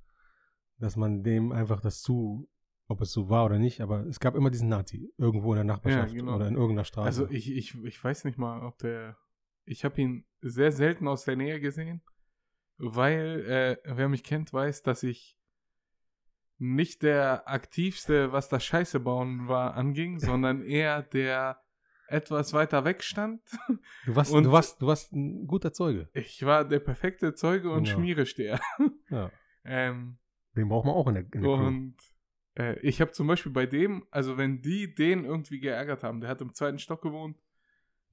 dass 0.77 0.95
man 0.95 1.23
dem 1.23 1.51
einfach 1.51 1.81
das 1.81 2.01
zu, 2.01 2.49
ob 2.87 3.01
es 3.01 3.11
so 3.11 3.29
war 3.29 3.45
oder 3.45 3.57
nicht, 3.57 3.81
aber 3.81 4.05
es 4.05 4.19
gab 4.19 4.35
immer 4.35 4.51
diesen 4.51 4.69
Nazi 4.69 5.11
irgendwo 5.17 5.53
in 5.53 5.57
der 5.57 5.63
Nachbarschaft 5.63 6.13
Ja, 6.13 6.19
genau. 6.19 6.35
oder 6.35 6.47
in 6.47 6.55
irgendeiner 6.55 6.85
Straße. 6.85 7.05
Also 7.05 7.29
ich, 7.29 7.51
ich, 7.51 7.75
ich 7.83 8.03
weiß 8.03 8.25
nicht 8.25 8.37
mal, 8.37 8.61
ob 8.63 8.77
der. 8.79 9.17
Ich 9.65 9.85
habe 9.85 10.01
ihn 10.01 10.25
sehr 10.41 10.71
selten 10.71 11.07
aus 11.07 11.23
der 11.23 11.37
Nähe 11.37 11.61
gesehen, 11.61 12.01
weil 12.77 13.45
äh, 13.47 13.77
wer 13.85 14.09
mich 14.09 14.23
kennt, 14.23 14.51
weiß, 14.51 14.83
dass 14.83 15.03
ich 15.03 15.39
nicht 16.57 17.01
der 17.01 17.47
aktivste, 17.47 18.33
was 18.33 18.49
das 18.49 18.63
Scheiße 18.65 18.99
bauen 18.99 19.47
war, 19.47 19.75
anging, 19.75 20.19
sondern 20.19 20.61
eher 20.63 21.01
der 21.01 21.62
etwas 22.13 22.53
weiter 22.53 22.85
weg 22.85 23.03
stand. 23.03 23.41
du, 24.05 24.15
warst, 24.15 24.31
und- 24.31 24.43
du, 24.43 24.51
warst, 24.51 24.81
du 24.81 24.87
warst 24.87 25.11
ein 25.13 25.47
guter 25.47 25.73
Zeuge. 25.73 26.09
Ich 26.13 26.45
war 26.45 26.63
der 26.65 26.79
perfekte 26.79 27.33
Zeuge 27.33 27.71
und 27.71 27.83
Genau. 27.85 27.95
Schmieresteher. 27.97 28.59
Ja. 29.09 29.31
Ähm, 29.65 30.17
Den 30.57 30.67
braucht 30.67 30.85
man 30.85 30.93
auch 30.93 31.07
in 31.07 31.13
der, 31.13 31.23
in 31.31 31.41
der. 31.41 31.49
Und 31.51 31.95
äh, 32.59 32.77
ich 32.81 32.99
habe 32.99 33.11
zum 33.11 33.27
Beispiel 33.27 33.53
bei 33.53 33.65
dem, 33.65 34.05
also 34.11 34.37
wenn 34.37 34.61
die 34.61 34.93
den 34.93 35.23
irgendwie 35.23 35.61
geärgert 35.61 36.03
haben, 36.03 36.19
der 36.19 36.29
hat 36.29 36.41
im 36.41 36.53
zweiten 36.53 36.79
Stock 36.79 37.01
gewohnt, 37.01 37.37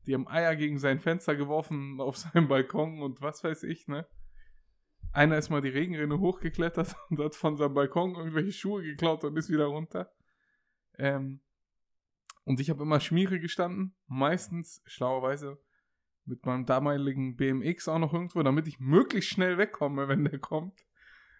die 0.06 0.14
haben 0.14 0.28
Eier 0.28 0.54
gegen 0.54 0.78
sein 0.78 1.00
Fenster 1.00 1.34
geworfen 1.34 2.00
auf 2.00 2.16
seinem 2.18 2.46
Balkon 2.46 3.02
und 3.02 3.20
was 3.20 3.42
weiß 3.42 3.64
ich, 3.64 3.88
ne? 3.88 4.06
Einer 5.12 5.38
ist 5.38 5.50
mal 5.50 5.60
die 5.60 5.70
Regenrinne 5.70 6.20
hochgeklettert 6.20 6.94
und 7.10 7.18
hat 7.18 7.34
von 7.34 7.56
seinem 7.56 7.74
Balkon 7.74 8.14
irgendwelche 8.14 8.52
Schuhe 8.52 8.84
geklaut 8.84 9.24
und 9.24 9.36
ist 9.36 9.50
wieder 9.50 9.64
runter. 9.66 10.08
Ähm, 10.98 11.40
und 12.44 12.60
ich 12.60 12.70
habe 12.70 12.82
immer 12.82 13.00
Schmiere 13.00 13.40
gestanden, 13.40 13.94
meistens 14.06 14.82
schlauerweise 14.86 15.58
mit 16.24 16.44
meinem 16.46 16.64
damaligen 16.64 17.36
BMX 17.36 17.88
auch 17.88 17.98
noch 17.98 18.12
irgendwo, 18.12 18.42
damit 18.42 18.66
ich 18.68 18.80
möglichst 18.80 19.30
schnell 19.30 19.58
wegkomme, 19.58 20.08
wenn 20.08 20.24
der 20.24 20.38
kommt. 20.38 20.86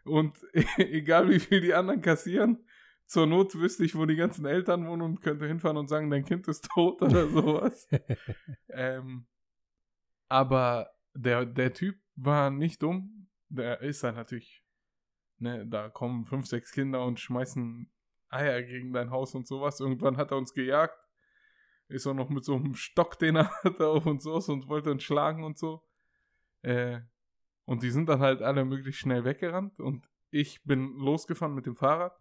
Und 0.05 0.39
egal 0.77 1.29
wie 1.31 1.41
viel 1.41 1.61
die 1.61 1.75
anderen 1.75 2.03
kassieren, 2.03 2.65
zur 3.07 3.27
Not 3.27 3.55
wüsste 3.57 3.85
ich, 3.85 3.97
wo 3.97 4.07
die 4.07 4.17
ganzen 4.17 4.47
Eltern 4.47 4.87
wohnen 4.87 5.03
und 5.03 5.21
könnte 5.21 5.47
hinfahren 5.47 5.77
und 5.77 5.89
sagen, 5.89 6.11
dein 6.11 6.25
Kind 6.25 6.47
ist 6.49 6.69
tot 6.73 7.03
oder 7.03 7.29
sowas. 7.29 7.89
ähm, 8.69 9.27
aber 10.29 10.91
der, 11.15 11.45
der 11.45 11.73
Typ 11.73 11.99
war 12.15 12.51
nicht 12.51 12.83
dumm. 12.83 13.29
Der 13.49 13.81
ist 13.81 14.05
dann 14.05 14.15
natürlich, 14.15 14.65
ne, 15.39 15.67
da 15.67 15.89
kommen 15.89 16.25
fünf, 16.25 16.47
sechs 16.47 16.71
Kinder 16.71 17.05
und 17.05 17.19
schmeißen 17.19 17.91
Eier 18.31 18.63
gegen 18.63 18.93
dein 18.93 19.11
Haus 19.11 19.35
und 19.35 19.47
sowas. 19.47 19.81
Irgendwann 19.81 20.17
hat 20.17 20.31
er 20.31 20.39
uns 20.39 20.55
gejagt. 20.55 20.99
Ist 21.89 22.07
auch 22.07 22.15
noch 22.15 22.29
mit 22.29 22.45
so 22.45 22.55
einem 22.55 22.75
Stock, 22.75 23.19
den 23.19 23.37
er 23.37 23.51
hatte, 23.65 23.89
auf 23.89 24.07
uns 24.07 24.25
los 24.25 24.49
und 24.49 24.69
wollte 24.69 24.91
uns 24.91 25.03
schlagen 25.03 25.45
und 25.45 25.59
so. 25.59 25.83
Äh, 26.63 27.01
und 27.65 27.83
die 27.83 27.91
sind 27.91 28.09
dann 28.09 28.21
halt 28.21 28.43
alle 28.43 28.65
möglichst 28.65 29.01
schnell 29.01 29.25
weggerannt 29.25 29.81
und 29.81 30.09
ich 30.31 30.63
bin 30.65 30.97
losgefahren 30.97 31.55
mit 31.55 31.67
dem 31.67 31.77
Fahrrad. 31.77 32.19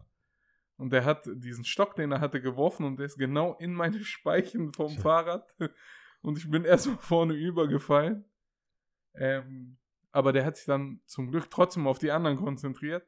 Und 0.76 0.92
der 0.92 1.04
hat 1.04 1.28
diesen 1.34 1.64
Stock, 1.64 1.94
den 1.94 2.10
er 2.10 2.20
hatte, 2.20 2.40
geworfen 2.40 2.86
und 2.86 2.98
der 2.98 3.06
ist 3.06 3.18
genau 3.18 3.54
in 3.54 3.74
meine 3.74 4.00
Speichen 4.04 4.72
vom. 4.72 4.96
Fahrrad. 4.96 5.54
Und 6.22 6.38
ich 6.38 6.50
bin 6.50 6.64
erstmal 6.64 6.98
vorne 6.98 7.34
übergefallen. 7.34 8.24
Ähm, 9.14 9.76
aber 10.12 10.32
der 10.32 10.44
hat 10.44 10.56
sich 10.56 10.66
dann 10.66 11.00
zum 11.04 11.30
Glück 11.30 11.50
trotzdem 11.50 11.86
auf 11.86 11.98
die 11.98 12.10
anderen 12.10 12.36
konzentriert. 12.36 13.06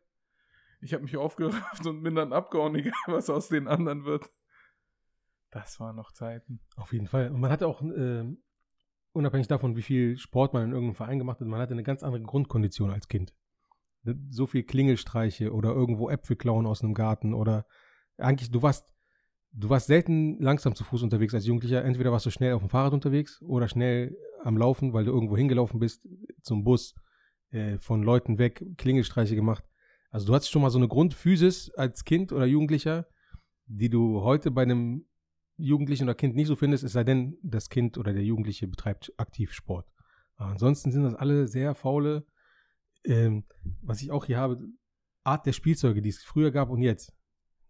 Ich 0.83 0.93
habe 0.93 1.05
mich 1.05 1.17
aufgerafft 1.17 1.87
und 1.87 2.03
bin 2.03 2.15
dann 2.15 2.33
abgehauen, 2.33 2.75
egal 2.77 2.93
was 3.07 3.31
aus 3.31 3.49
den 3.49 3.69
anderen 3.69 4.05
wird. 4.05 4.31
Das 5.51 5.79
waren 5.81 5.97
noch 5.97 6.13
Zeiten. 6.13 6.61
Auf 6.77 6.93
jeden 6.93 7.07
Fall. 7.07 7.31
Und 7.31 7.41
man 7.41 7.51
hatte 7.51 7.67
auch, 7.67 7.83
ähm, 7.83 8.43
unabhängig 9.13 9.49
davon, 9.49 9.77
wie 9.77 9.83
viel 9.83 10.17
Sport 10.17 10.55
man 10.55 10.65
in 10.65 10.73
irgendeinem 10.73 10.97
Verein 10.97 11.19
gemacht 11.19 11.41
hat, 11.41 11.47
man 11.47 11.61
hatte 11.61 11.75
eine 11.75 11.83
ganz 11.83 12.03
andere 12.03 12.23
Grundkondition 12.23 12.91
als 12.91 13.09
Kind. 13.09 13.35
So 14.31 14.47
viel 14.47 14.65
Klingelstreiche 14.65 15.53
oder 15.53 15.71
irgendwo 15.71 16.11
Äpfel 16.11 16.37
klauen 16.37 16.67
aus 16.67 16.83
einem 16.83 16.95
Garten 16.95 17.35
oder 17.35 17.67
eigentlich, 18.17 18.51
du 18.51 18.63
warst, 18.63 18.93
du 19.53 19.69
warst 19.69 19.87
selten 19.87 20.41
langsam 20.41 20.75
zu 20.75 20.83
Fuß 20.83 21.03
unterwegs 21.03 21.35
als 21.35 21.47
Jugendlicher. 21.47 21.85
Entweder 21.85 22.11
warst 22.11 22.27
du 22.27 22.31
schnell 22.31 22.55
auf 22.55 22.63
dem 22.63 22.71
Fahrrad 22.71 22.95
unterwegs 22.95 23.41
oder 23.43 23.69
schnell 23.69 24.17
am 24.43 24.57
Laufen, 24.57 24.93
weil 24.93 25.05
du 25.05 25.13
irgendwo 25.13 25.37
hingelaufen 25.37 25.79
bist 25.79 26.09
zum 26.41 26.65
Bus, 26.65 26.95
äh, 27.51 27.79
von 27.79 28.03
Leuten 28.03 28.39
weg, 28.39 28.65
Klingelstreiche 28.79 29.37
gemacht. 29.37 29.65
Also 30.13 30.27
du 30.27 30.35
hattest 30.35 30.51
schon 30.51 30.61
mal 30.61 30.71
so 30.71 30.79
eine 30.79 30.89
Grundphysis 30.89 31.71
als 31.71 32.05
Kind 32.05 32.33
oder 32.33 32.45
Jugendlicher, 32.45 33.07
die 33.67 33.89
du 33.89 34.21
heute 34.21 34.51
bei 34.51 34.63
einem 34.63 35.07
Jugendlichen 35.57 36.05
oder 36.05 36.15
Kind 36.15 36.37
nicht 36.37 36.49
so 36.49 36.55
findest, 36.55 36.85
es 36.85 36.93
sei 36.93 37.03
denn, 37.03 37.39
das 37.43 37.71
Kind 37.71 37.97
oder 37.97 38.13
der 38.13 38.23
Jugendliche 38.23 38.69
betreibt 38.69 39.13
aktiv 39.17 39.53
Sport. 39.55 39.91
Aber 40.37 40.51
ansonsten 40.51 40.93
sind 40.93 41.05
das 41.05 41.15
alle 41.15 41.49
sehr 41.49 41.75
faule, 41.75 42.27
ähm, 43.05 43.45
was 43.81 44.03
ich 44.03 44.11
auch 44.11 44.27
hier 44.27 44.37
habe, 44.37 44.59
Art 45.25 45.47
der 45.47 45.53
Spielzeuge, 45.53 46.03
die 46.03 46.11
es 46.11 46.23
früher 46.23 46.51
gab 46.51 46.69
und 46.69 46.83
jetzt. 46.83 47.15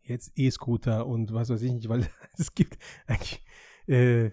Jetzt 0.01 0.33
E-Scooter 0.35 1.07
und 1.07 1.33
was 1.33 1.49
weiß 1.49 1.63
ich 1.63 1.73
nicht, 1.73 1.89
weil 1.89 2.09
es 2.39 2.55
gibt 2.55 2.77
eigentlich 3.07 3.45
äh, 3.87 4.31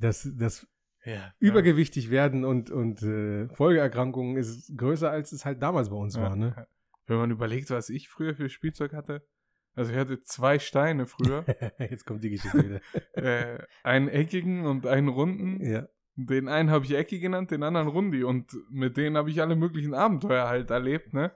das, 0.00 0.28
das 0.36 0.66
Ja. 1.04 1.32
übergewichtig 1.38 2.10
werden 2.10 2.44
und, 2.44 2.72
und 2.72 3.00
äh, 3.02 3.48
Folgeerkrankungen 3.54 4.36
ist 4.36 4.76
größer, 4.76 5.08
als 5.08 5.30
es 5.30 5.44
halt 5.44 5.62
damals 5.62 5.90
bei 5.90 5.96
uns 5.96 6.16
war. 6.18 6.34
Ne? 6.34 6.66
Wenn 7.08 7.16
man 7.16 7.30
überlegt, 7.30 7.70
was 7.70 7.88
ich 7.88 8.08
früher 8.08 8.34
für 8.34 8.48
Spielzeug 8.48 8.92
hatte. 8.92 9.26
Also 9.74 9.92
ich 9.92 9.98
hatte 9.98 10.22
zwei 10.22 10.58
Steine 10.58 11.06
früher. 11.06 11.44
Jetzt 11.78 12.04
kommt 12.04 12.22
die 12.22 12.30
Geschichte 12.30 12.64
wieder. 12.64 12.80
äh, 13.14 13.66
einen 13.82 14.08
eckigen 14.08 14.66
und 14.66 14.86
einen 14.86 15.08
runden. 15.08 15.64
ja. 15.64 15.88
Den 16.20 16.48
einen 16.48 16.70
habe 16.70 16.84
ich 16.84 16.94
Ecki 16.94 17.20
genannt, 17.20 17.52
den 17.52 17.62
anderen 17.62 17.86
Rundi. 17.86 18.24
Und 18.24 18.52
mit 18.70 18.96
denen 18.96 19.16
habe 19.16 19.30
ich 19.30 19.40
alle 19.40 19.54
möglichen 19.54 19.94
Abenteuer 19.94 20.48
halt 20.48 20.70
erlebt, 20.70 21.14
ne? 21.14 21.32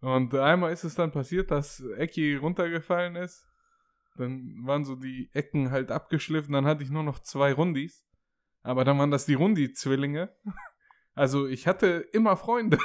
Und 0.00 0.34
einmal 0.34 0.72
ist 0.72 0.84
es 0.84 0.94
dann 0.94 1.12
passiert, 1.12 1.50
dass 1.50 1.80
Ecki 1.98 2.36
runtergefallen 2.36 3.16
ist. 3.16 3.46
Dann 4.16 4.54
waren 4.64 4.86
so 4.86 4.96
die 4.96 5.28
Ecken 5.34 5.70
halt 5.70 5.90
abgeschliffen. 5.90 6.54
Dann 6.54 6.64
hatte 6.64 6.82
ich 6.82 6.90
nur 6.90 7.02
noch 7.02 7.18
zwei 7.18 7.52
Rundis. 7.52 8.06
Aber 8.62 8.84
dann 8.84 8.98
waren 8.98 9.10
das 9.10 9.26
die 9.26 9.34
Rundi-Zwillinge. 9.34 10.34
Also 11.12 11.48
ich 11.48 11.66
hatte 11.66 12.06
immer 12.12 12.36
Freunde. 12.36 12.78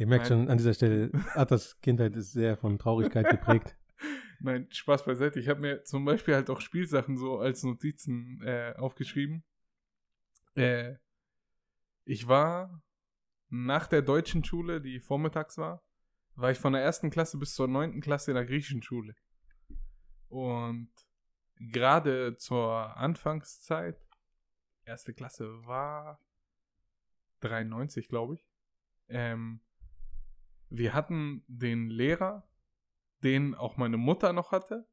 Ihr 0.00 0.06
merkt 0.06 0.30
Nein. 0.30 0.38
schon 0.38 0.48
an 0.48 0.56
dieser 0.56 0.72
Stelle, 0.72 1.10
Atas 1.34 1.78
Kindheit 1.82 2.16
ist 2.16 2.32
sehr 2.32 2.56
von 2.56 2.78
Traurigkeit 2.78 3.28
geprägt. 3.28 3.76
Nein, 4.40 4.66
Spaß 4.70 5.04
beiseite. 5.04 5.38
Ich 5.38 5.50
habe 5.50 5.60
mir 5.60 5.84
zum 5.84 6.06
Beispiel 6.06 6.34
halt 6.34 6.48
auch 6.48 6.62
Spielsachen 6.62 7.18
so 7.18 7.38
als 7.38 7.64
Notizen 7.64 8.40
äh, 8.42 8.72
aufgeschrieben. 8.78 9.44
Äh, 10.54 10.94
ich 12.06 12.26
war 12.28 12.82
nach 13.50 13.88
der 13.88 14.00
deutschen 14.00 14.42
Schule, 14.42 14.80
die 14.80 15.00
vormittags 15.00 15.58
war, 15.58 15.84
war 16.34 16.50
ich 16.50 16.58
von 16.58 16.72
der 16.72 16.80
ersten 16.80 17.10
Klasse 17.10 17.36
bis 17.36 17.54
zur 17.54 17.68
neunten 17.68 18.00
Klasse 18.00 18.30
in 18.30 18.36
der 18.36 18.46
griechischen 18.46 18.82
Schule. 18.82 19.14
Und 20.30 20.90
gerade 21.58 22.38
zur 22.38 22.96
Anfangszeit, 22.96 24.00
erste 24.86 25.12
Klasse 25.12 25.66
war 25.66 26.18
93, 27.40 28.08
glaube 28.08 28.36
ich. 28.36 28.46
Ähm, 29.08 29.60
wir 30.70 30.94
hatten 30.94 31.44
den 31.48 31.90
Lehrer, 31.90 32.48
den 33.22 33.54
auch 33.54 33.76
meine 33.76 33.96
Mutter 33.96 34.32
noch 34.32 34.52
hatte, 34.52 34.88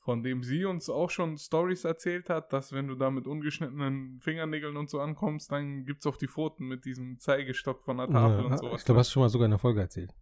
von 0.00 0.22
dem 0.22 0.42
sie 0.42 0.64
uns 0.64 0.88
auch 0.88 1.10
schon 1.10 1.36
Stories 1.36 1.84
erzählt 1.84 2.30
hat, 2.30 2.52
dass 2.52 2.72
wenn 2.72 2.88
du 2.88 2.94
da 2.94 3.10
mit 3.10 3.26
ungeschnittenen 3.26 4.18
Fingernägeln 4.20 4.76
und 4.76 4.88
so 4.88 4.98
ankommst, 5.00 5.52
dann 5.52 5.84
gibt's 5.84 6.06
auf 6.06 6.16
die 6.16 6.26
Pfoten 6.28 6.66
mit 6.66 6.84
diesem 6.86 7.18
Zeigestock 7.18 7.84
von 7.84 7.98
der 7.98 8.08
Tafel 8.08 8.38
Ja, 8.40 8.44
und 8.46 8.58
sowas. 8.58 8.80
ich 8.80 8.84
glaube, 8.86 9.00
hast 9.00 9.10
du 9.10 9.12
schon 9.12 9.22
mal 9.22 9.28
sogar 9.28 9.44
in 9.44 9.50
der 9.52 9.58
Folge 9.58 9.80
erzählt. 9.80 10.14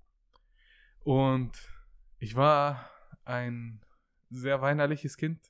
Und 1.04 1.52
ich 2.18 2.34
war 2.34 2.90
ein 3.24 3.80
sehr 4.30 4.60
weinerliches 4.60 5.16
Kind. 5.16 5.40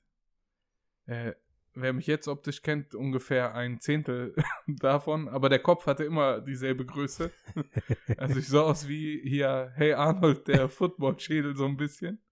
Äh, 1.07 1.33
wer 1.81 1.93
mich 1.93 2.07
jetzt 2.07 2.29
optisch 2.29 2.63
kennt, 2.63 2.95
ungefähr 2.95 3.55
ein 3.55 3.81
Zehntel 3.81 4.35
davon, 4.67 5.29
aber 5.29 5.49
der 5.49 5.61
Kopf 5.61 5.87
hatte 5.87 6.05
immer 6.05 6.41
dieselbe 6.41 6.85
Größe. 6.85 7.31
Also 8.17 8.41
ich 8.41 8.49
sah 8.49 8.63
aus 8.63 8.89
wie 8.89 9.21
hier, 9.23 9.73
hey 9.77 9.93
Arnold, 9.93 10.49
der 10.49 10.69
Football-Schädel 10.69 11.57
so 11.57 11.67
ein 11.67 11.77
bisschen. 11.77 12.23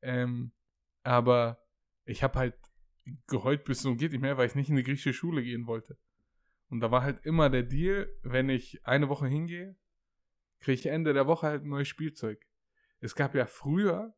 Ähm, 0.00 0.52
aber 1.02 1.58
ich 2.04 2.22
habe 2.22 2.38
halt 2.38 2.54
geheult 3.26 3.64
bis 3.64 3.82
zum 3.82 3.96
geht 3.96 4.12
nicht 4.12 4.20
mehr, 4.20 4.36
weil 4.36 4.46
ich 4.46 4.54
nicht 4.54 4.68
in 4.68 4.76
die 4.76 4.82
griechische 4.82 5.12
Schule 5.12 5.42
gehen 5.42 5.66
wollte. 5.66 5.98
Und 6.68 6.80
da 6.80 6.90
war 6.90 7.02
halt 7.02 7.24
immer 7.24 7.50
der 7.50 7.62
Deal, 7.62 8.08
wenn 8.22 8.48
ich 8.48 8.86
eine 8.86 9.08
Woche 9.08 9.26
hingehe, 9.26 9.76
kriege 10.60 10.74
ich 10.74 10.86
Ende 10.86 11.14
der 11.14 11.26
Woche 11.26 11.46
halt 11.46 11.64
ein 11.64 11.68
neues 11.68 11.88
Spielzeug. 11.88 12.44
Es 13.00 13.14
gab 13.14 13.34
ja 13.34 13.46
früher 13.46 14.14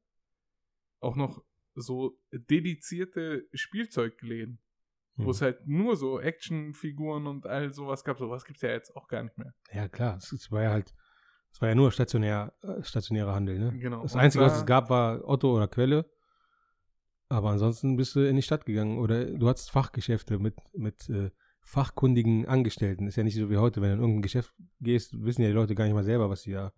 auch 0.98 1.16
noch 1.16 1.42
so 1.74 2.18
dedizierte 2.32 3.46
Spielzeugläden, 3.52 4.58
Hm. 5.16 5.26
wo 5.26 5.30
es 5.30 5.42
halt 5.42 5.66
nur 5.66 5.96
so 5.96 6.20
Actionfiguren 6.20 7.26
und 7.26 7.46
all 7.46 7.72
sowas 7.74 8.04
gab. 8.04 8.18
Sowas 8.18 8.44
gibt 8.44 8.58
es 8.58 8.62
ja 8.62 8.70
jetzt 8.70 8.94
auch 8.96 9.08
gar 9.08 9.22
nicht 9.24 9.36
mehr. 9.38 9.52
Ja, 9.72 9.88
klar. 9.88 10.16
Es, 10.18 10.50
war 10.52 10.62
ja 10.62 10.70
halt, 10.70 10.94
es 11.52 11.60
war 11.60 11.68
ja 11.68 11.74
nur 11.74 11.90
stationär, 11.90 12.52
äh, 12.62 12.82
stationärer 12.82 13.34
Handel, 13.34 13.58
ne? 13.58 13.76
Genau. 13.78 14.02
Das 14.02 14.14
Und 14.14 14.20
Einzige, 14.20 14.44
was 14.44 14.52
da- 14.54 14.58
es 14.60 14.66
gab, 14.66 14.88
war 14.90 15.26
Otto 15.28 15.54
oder 15.56 15.66
Quelle. 15.68 16.08
Aber 17.28 17.50
ansonsten 17.50 17.96
bist 17.96 18.14
du 18.16 18.20
in 18.28 18.36
die 18.36 18.42
Stadt 18.42 18.66
gegangen 18.66 18.98
oder 18.98 19.24
du 19.24 19.48
hattest 19.48 19.70
Fachgeschäfte 19.70 20.38
mit, 20.38 20.54
mit 20.74 21.08
äh, 21.08 21.30
fachkundigen 21.62 22.46
Angestellten. 22.46 23.06
Ist 23.06 23.16
ja 23.16 23.22
nicht 23.22 23.36
so 23.36 23.50
wie 23.50 23.56
heute, 23.56 23.80
wenn 23.80 23.90
du 23.90 23.94
in 23.96 24.00
irgendein 24.00 24.22
Geschäft 24.22 24.52
gehst, 24.80 25.12
wissen 25.24 25.42
ja 25.42 25.48
die 25.48 25.54
Leute 25.54 25.74
gar 25.76 25.84
nicht 25.84 25.94
mal 25.94 26.02
selber, 26.04 26.28
was 26.30 26.42
sie 26.42 26.52
da 26.52 26.72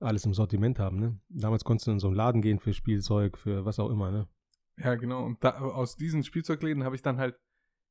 alles 0.00 0.24
im 0.24 0.34
Sortiment 0.34 0.78
haben. 0.78 0.98
Ne? 0.98 1.20
Damals 1.28 1.64
konntest 1.64 1.86
du 1.86 1.92
in 1.92 1.98
so 1.98 2.08
einen 2.08 2.16
Laden 2.16 2.42
gehen 2.42 2.58
für 2.58 2.72
Spielzeug, 2.72 3.38
für 3.38 3.64
was 3.64 3.78
auch 3.78 3.90
immer. 3.90 4.10
Ne? 4.10 4.28
Ja, 4.76 4.94
genau. 4.94 5.24
Und 5.24 5.42
da, 5.42 5.58
aus 5.58 5.96
diesen 5.96 6.22
Spielzeugläden 6.22 6.84
habe 6.84 6.96
ich 6.96 7.02
dann 7.02 7.18
halt 7.18 7.38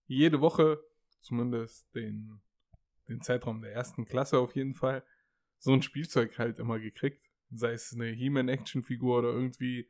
jede 0.06 0.42
Woche, 0.42 0.80
zumindest 1.22 1.94
den, 1.96 2.42
den 3.10 3.22
Zeitraum 3.22 3.62
der 3.62 3.74
ersten 3.74 4.06
Klasse 4.06 4.40
auf 4.40 4.56
jeden 4.56 4.74
Fall, 4.74 5.04
so 5.60 5.74
ein 5.74 5.82
Spielzeug 5.82 6.38
halt 6.38 6.60
immer 6.60 6.80
gekriegt. 6.80 7.26
Sei 7.52 7.74
es 7.74 7.94
eine 7.94 8.08
He-Man-Action-Figur 8.08 9.20
oder 9.20 9.30
irgendwie 9.30 9.90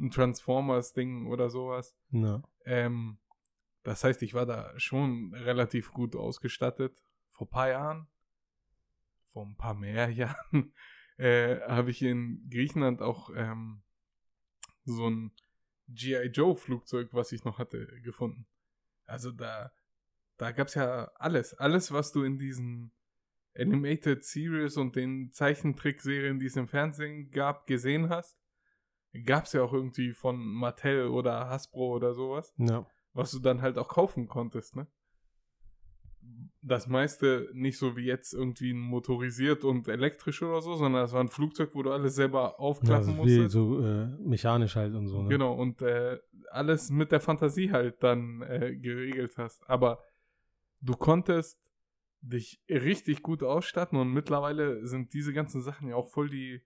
ein 0.00 0.10
Transformers-Ding 0.10 1.26
oder 1.26 1.50
sowas. 1.50 1.96
Ja. 2.10 2.42
Ähm, 2.64 3.18
das 3.82 4.02
heißt, 4.02 4.22
ich 4.22 4.34
war 4.34 4.46
da 4.46 4.72
schon 4.78 5.34
relativ 5.34 5.92
gut 5.92 6.16
ausgestattet. 6.16 7.02
Vor 7.30 7.46
ein 7.46 7.50
paar 7.50 7.68
Jahren, 7.68 8.08
vor 9.32 9.44
ein 9.46 9.56
paar 9.56 9.74
mehr 9.74 10.10
Jahren, 10.10 10.72
äh, 11.16 11.60
habe 11.68 11.90
ich 11.90 12.02
in 12.02 12.48
Griechenland 12.50 13.02
auch 13.02 13.30
ähm, 13.34 13.82
so 14.84 15.08
ein 15.08 15.32
G.I. 15.88 16.28
Joe 16.28 16.56
Flugzeug, 16.56 17.08
was 17.12 17.32
ich 17.32 17.44
noch 17.44 17.58
hatte, 17.58 17.86
gefunden. 18.02 18.46
Also 19.06 19.30
da, 19.30 19.72
da 20.36 20.52
gab 20.52 20.68
es 20.68 20.74
ja 20.74 21.10
alles. 21.16 21.54
Alles, 21.54 21.92
was 21.92 22.12
du 22.12 22.24
in 22.24 22.38
diesen 22.38 22.92
Animated 23.56 24.24
Series 24.24 24.76
und 24.76 24.96
den 24.96 25.30
Zeichentrickserien, 25.32 26.38
die 26.38 26.46
es 26.46 26.56
im 26.56 26.68
Fernsehen 26.68 27.30
gab, 27.30 27.66
gesehen 27.66 28.08
hast, 28.08 28.36
gab 29.24 29.44
es 29.44 29.52
ja 29.52 29.62
auch 29.62 29.72
irgendwie 29.72 30.12
von 30.12 30.38
Mattel 30.38 31.08
oder 31.08 31.48
Hasbro 31.48 31.94
oder 31.94 32.14
sowas. 32.14 32.52
Ja. 32.58 32.86
Was 33.12 33.30
du 33.30 33.38
dann 33.38 33.62
halt 33.62 33.78
auch 33.78 33.88
kaufen 33.88 34.26
konntest, 34.26 34.74
ne? 34.74 34.88
Das 36.66 36.86
meiste 36.86 37.50
nicht 37.52 37.76
so 37.76 37.94
wie 37.94 38.06
jetzt 38.06 38.32
irgendwie 38.32 38.72
motorisiert 38.72 39.64
und 39.64 39.86
elektrisch 39.86 40.42
oder 40.42 40.62
so, 40.62 40.74
sondern 40.76 41.04
es 41.04 41.12
war 41.12 41.20
ein 41.20 41.28
Flugzeug, 41.28 41.70
wo 41.74 41.82
du 41.82 41.92
alles 41.92 42.14
selber 42.14 42.58
aufklappen 42.58 42.90
ja, 43.14 43.20
also 43.20 43.22
musstest. 43.22 43.50
so 43.52 43.80
äh, 43.84 44.06
mechanisch 44.22 44.74
halt 44.76 44.94
und 44.94 45.08
so. 45.08 45.22
Ne? 45.22 45.28
Genau, 45.28 45.52
und 45.52 45.82
äh, 45.82 46.18
alles 46.50 46.90
mit 46.90 47.12
der 47.12 47.20
Fantasie 47.20 47.70
halt 47.70 48.02
dann 48.02 48.40
äh, 48.42 48.74
geregelt 48.76 49.34
hast. 49.36 49.68
Aber 49.68 50.02
du 50.80 50.94
konntest 50.94 51.58
dich 52.22 52.62
richtig 52.70 53.22
gut 53.22 53.42
ausstatten 53.42 53.98
und 53.98 54.10
mittlerweile 54.12 54.86
sind 54.86 55.12
diese 55.12 55.34
ganzen 55.34 55.60
Sachen 55.60 55.88
ja 55.88 55.96
auch 55.96 56.08
voll 56.08 56.30
die 56.30 56.62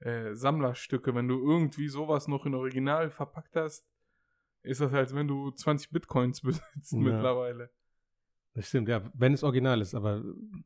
äh, 0.00 0.34
Sammlerstücke. 0.34 1.14
Wenn 1.14 1.28
du 1.28 1.38
irgendwie 1.40 1.88
sowas 1.88 2.28
noch 2.28 2.44
in 2.44 2.54
Original 2.54 3.10
verpackt 3.10 3.56
hast, 3.56 3.86
ist 4.62 4.80
das, 4.80 4.92
als 4.92 5.14
wenn 5.14 5.28
du 5.28 5.50
20 5.50 5.90
Bitcoins 5.90 6.40
besitzt 6.42 6.92
Ja. 6.92 6.98
mittlerweile. 6.98 7.70
Das 8.58 8.66
stimmt, 8.66 8.88
ja, 8.88 9.08
wenn 9.14 9.32
es 9.34 9.44
original 9.44 9.80
ist, 9.80 9.94
aber 9.94 10.20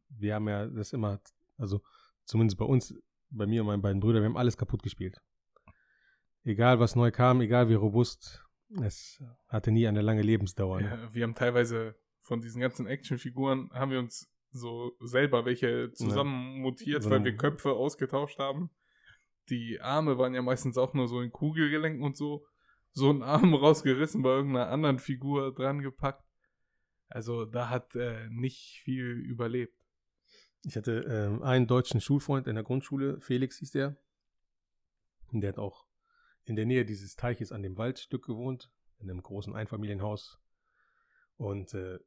wir 0.09 0.35
haben 0.35 0.49
ja 0.49 0.67
das 0.67 0.95
immer, 0.95 1.21
also 1.59 1.83
zumindest 2.25 2.57
bei 2.59 2.65
uns, 2.65 2.95
bei 3.29 3.47
mir 3.47 3.61
und 3.61 3.67
meinen 3.67 3.83
beiden 3.83 4.01
Brüdern, 4.01 4.23
wir 4.23 4.31
haben 4.31 4.37
alles 4.39 4.57
kaputt 4.57 4.83
gespielt. 4.83 5.21
Egal 6.45 6.81
was 6.81 6.97
neu 6.97 7.11
kam, 7.11 7.43
egal 7.43 7.69
wie 7.69 7.75
robust, 7.75 8.43
es 8.83 9.23
hatte 9.49 9.71
nie 9.71 9.87
eine 9.87 10.01
lange 10.01 10.23
Lebensdauer. 10.23 10.81
Ne? 10.81 10.89
Ja, 10.89 11.15
wir 11.15 11.23
haben 11.25 11.35
teilweise 11.35 11.95
von 12.23 12.41
diesen 12.41 12.63
ganzen 12.63 12.87
Actionfiguren, 12.87 13.71
haben 13.75 13.91
wir 13.91 13.99
uns 13.99 14.33
so 14.53 14.93
selber 15.01 15.45
welche 15.45 15.93
zusammen 15.93 16.61
mutiert, 16.61 17.03
So 17.03 17.11
weil 17.11 17.19
ein- 17.19 17.25
wir 17.25 17.37
Köpfe 17.37 17.73
ausgetauscht 17.73 18.39
haben. 18.39 18.71
Die 19.51 19.81
Arme 19.83 20.17
waren 20.17 20.35
ja 20.35 20.41
meistens 20.41 20.79
auch 20.79 20.95
nur 20.95 21.09
so 21.09 21.21
in 21.21 21.31
Kugelgelenken 21.31 22.03
und 22.03 22.17
so. 22.17 22.47
So 22.93 23.11
ein 23.11 23.23
Arm 23.23 23.53
rausgerissen, 23.55 24.23
bei 24.23 24.31
irgendeiner 24.31 24.71
anderen 24.71 24.99
Figur 24.99 25.55
dran 25.55 25.81
gepackt. 25.83 26.25
Also 27.13 27.45
da 27.45 27.69
hat 27.69 27.95
äh, 27.95 28.27
nicht 28.31 28.81
viel 28.85 29.05
überlebt. 29.05 29.79
Ich 30.65 30.77
hatte 30.77 31.05
ähm, 31.09 31.43
einen 31.43 31.67
deutschen 31.67 32.01
Schulfreund 32.01 32.47
in 32.47 32.55
der 32.55 32.65
Grundschule, 32.65 33.21
Felix 33.21 33.59
hieß 33.59 33.73
der. 33.73 33.97
Und 35.31 35.43
der 35.43 35.49
hat 35.49 35.59
auch 35.59 35.87
in 36.45 36.57
der 36.57 36.65
Nähe 36.65 36.87
dieses 36.87 37.15
Teiches 37.15 37.53
an 37.53 37.63
dem 37.63 37.77
Waldstück 37.77 38.25
gewohnt, 38.25 38.71
in 38.99 39.11
einem 39.11 39.23
großen 39.23 39.55
Einfamilienhaus. 39.55 40.41
Und 41.37 41.75
äh, 41.75 41.99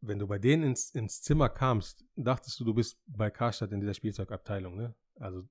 wenn 0.00 0.18
du 0.18 0.26
bei 0.26 0.38
denen 0.38 0.62
ins, 0.62 0.90
ins 0.94 1.20
Zimmer 1.20 1.50
kamst, 1.50 2.04
dachtest 2.16 2.58
du, 2.60 2.64
du 2.64 2.72
bist 2.72 2.98
bei 3.06 3.30
Karstadt 3.30 3.72
in 3.72 3.80
dieser 3.80 3.94
Spielzeugabteilung. 3.94 4.74
Ne? 4.74 4.94
Also 5.16 5.46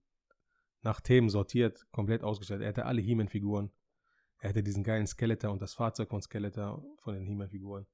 nach 0.81 0.99
Themen 0.99 1.29
sortiert, 1.29 1.85
komplett 1.91 2.23
ausgestattet. 2.23 2.63
Er 2.63 2.69
hatte 2.69 2.85
alle 2.85 3.01
He-Man-Figuren. 3.01 3.71
Er 4.39 4.49
hatte 4.49 4.63
diesen 4.63 4.83
geilen 4.83 5.05
Skeletor 5.05 5.51
und 5.51 5.61
das 5.61 5.75
Fahrzeug 5.75 6.09
von 6.09 6.21
Skeletor, 6.21 6.83
von 6.99 7.13
den 7.13 7.25
He-Man-Figuren. 7.25 7.85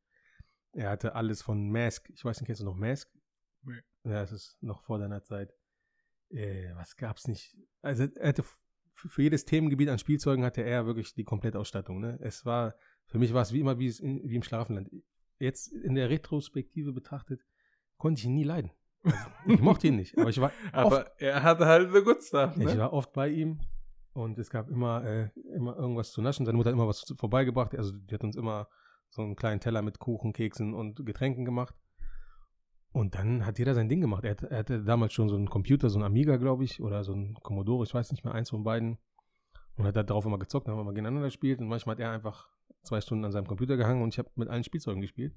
Er 0.74 0.90
hatte 0.90 1.16
alles 1.16 1.42
von 1.42 1.70
Mask. 1.70 2.10
Ich 2.10 2.26
weiß 2.26 2.40
nicht, 2.40 2.48
kennst 2.48 2.62
du 2.62 2.66
noch 2.66 2.76
Mask? 2.76 3.10
Nee. 3.64 3.82
Ja, 4.04 4.24
es 4.24 4.32
ist 4.32 4.58
noch 4.62 4.82
vor 4.82 5.00
deiner 5.00 5.24
Zeit. 5.24 5.54
Äh, 6.30 6.74
was 6.76 6.98
gab's 6.98 7.28
nicht? 7.28 7.56
Also 7.82 8.04
er 8.04 8.30
hatte 8.30 8.44
für 8.96 9.22
jedes 9.22 9.46
Themengebiet 9.46 9.90
an 9.90 10.00
Spielzeugen 10.00 10.44
hatte 10.44 10.62
er 10.64 10.86
wirklich 10.86 11.14
die 11.14 11.24
Komplettausstattung. 11.24 12.00
Ne? 12.00 12.18
Es 12.22 12.46
war, 12.46 12.76
für 13.06 13.20
mich 13.20 13.34
war 13.34 13.42
es 13.42 13.54
wie 13.54 13.60
immer 13.60 13.80
wie, 13.80 13.88
es 13.88 14.00
in, 14.00 14.22
wie 14.28 14.36
im 14.36 14.44
Schlafenland. 14.44 14.90
Jetzt 15.40 15.72
in 15.72 15.96
der 15.96 16.10
Retrospektive 16.10 16.94
betrachtet, 16.94 17.42
konnte 17.98 18.20
ich 18.20 18.26
ihn 18.26 18.36
nie 18.36 18.44
leiden. 18.44 18.72
Also, 19.04 19.18
ich 19.48 19.60
mochte 19.60 19.88
ihn 19.88 19.98
nicht, 19.98 20.18
aber 20.18 20.30
ich 20.30 20.40
war, 20.40 20.52
Aber 20.72 21.12
er 21.20 21.44
hatte 21.44 21.66
halt 21.66 21.92
the 21.94 22.02
good 22.02 22.24
stuff, 22.24 22.56
ich 22.56 22.64
ne? 22.64 22.78
war 22.78 22.94
oft 22.94 23.12
bei 23.14 23.30
ihm 23.30 23.60
und 24.14 24.38
es 24.38 24.50
gab 24.50 24.70
immer, 24.70 25.04
äh, 25.04 25.30
immer 25.56 25.76
irgendwas 25.76 26.12
zu 26.12 26.22
naschen. 26.22 26.46
Seine 26.46 26.58
Mutter 26.58 26.70
hat 26.70 26.76
immer 26.76 26.88
was 26.88 27.14
vorbeigebracht. 27.18 27.76
Also 27.76 27.92
die 27.92 28.14
hat 28.14 28.24
uns 28.24 28.36
immer 28.36 28.68
so 29.14 29.22
einen 29.22 29.36
kleinen 29.36 29.60
Teller 29.60 29.84
mit 29.84 30.00
Kuchen, 30.00 30.34
Keksen 30.34 30.74
und 30.74 31.06
Getränken 31.06 31.46
gemacht. 31.46 31.76
Und 32.92 33.16
dann 33.16 33.46
hat 33.46 33.60
jeder 33.60 33.76
sein 33.76 33.90
Ding 33.90 34.02
gemacht. 34.02 34.24
Er, 34.24 34.36
er 34.50 34.58
hatte 34.58 34.84
damals 34.84 35.14
schon 35.14 35.30
so 35.30 35.36
einen 35.36 35.50
Computer, 35.50 35.90
so 35.90 35.98
einen 35.98 36.06
Amiga, 36.06 36.38
glaube 36.38 36.64
ich, 36.64 36.82
oder 36.82 37.04
so 37.04 37.14
einen 37.14 37.36
Commodore, 37.36 37.84
ich 37.86 37.94
weiß 37.94 38.12
nicht 38.12 38.24
mehr, 38.24 38.34
eins 38.34 38.50
von 38.50 38.64
beiden. 38.64 38.98
Und 39.76 39.86
hat 39.86 39.96
da 39.96 40.04
drauf 40.04 40.26
immer 40.26 40.38
gezockt, 40.38 40.68
dann 40.68 40.74
haben 40.74 40.80
wir 40.80 40.86
mal 40.86 40.92
gegeneinander 40.92 41.28
gespielt. 41.28 41.60
Und 41.60 41.68
manchmal 41.68 41.96
hat 41.96 42.00
er 42.02 42.12
einfach 42.12 42.50
zwei 42.84 43.02
Stunden 43.02 43.26
an 43.26 43.32
seinem 43.32 43.48
Computer 43.48 43.78
gehangen 43.78 44.02
und 44.02 44.14
ich 44.14 44.20
habe 44.20 44.30
mit 44.36 44.50
allen 44.50 44.64
Spielzeugen 44.64 45.02
gespielt. 45.02 45.36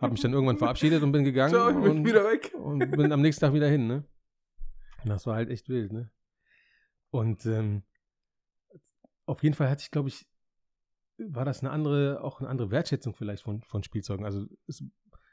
Habe 0.00 0.12
mich 0.12 0.22
dann 0.22 0.32
irgendwann 0.32 0.56
verabschiedet 0.56 1.02
und 1.02 1.12
bin 1.12 1.24
gegangen. 1.24 1.52
Ciao, 1.52 1.68
ich 1.68 1.76
bin 1.76 1.98
und, 1.98 2.06
wieder 2.06 2.24
weg. 2.24 2.54
und 2.58 2.90
bin 2.90 3.12
am 3.12 3.20
nächsten 3.20 3.42
Tag 3.42 3.52
wieder 3.52 3.68
hin, 3.68 3.86
ne? 3.86 4.04
Und 5.02 5.10
das 5.10 5.26
war 5.26 5.36
halt 5.36 5.50
echt 5.50 5.68
wild, 5.68 5.92
ne? 5.92 6.10
Und 7.10 7.44
ähm, 7.44 7.82
auf 9.26 9.42
jeden 9.42 9.54
Fall 9.54 9.68
hatte 9.68 9.82
ich, 9.82 9.90
glaube 9.90 10.08
ich, 10.08 10.26
war 11.18 11.44
das 11.44 11.60
eine 11.60 11.70
andere, 11.70 12.22
auch 12.22 12.40
eine 12.40 12.48
andere 12.48 12.70
Wertschätzung 12.70 13.14
vielleicht 13.14 13.42
von, 13.44 13.62
von 13.62 13.82
Spielzeugen. 13.82 14.24
Also 14.24 14.46
es, 14.66 14.84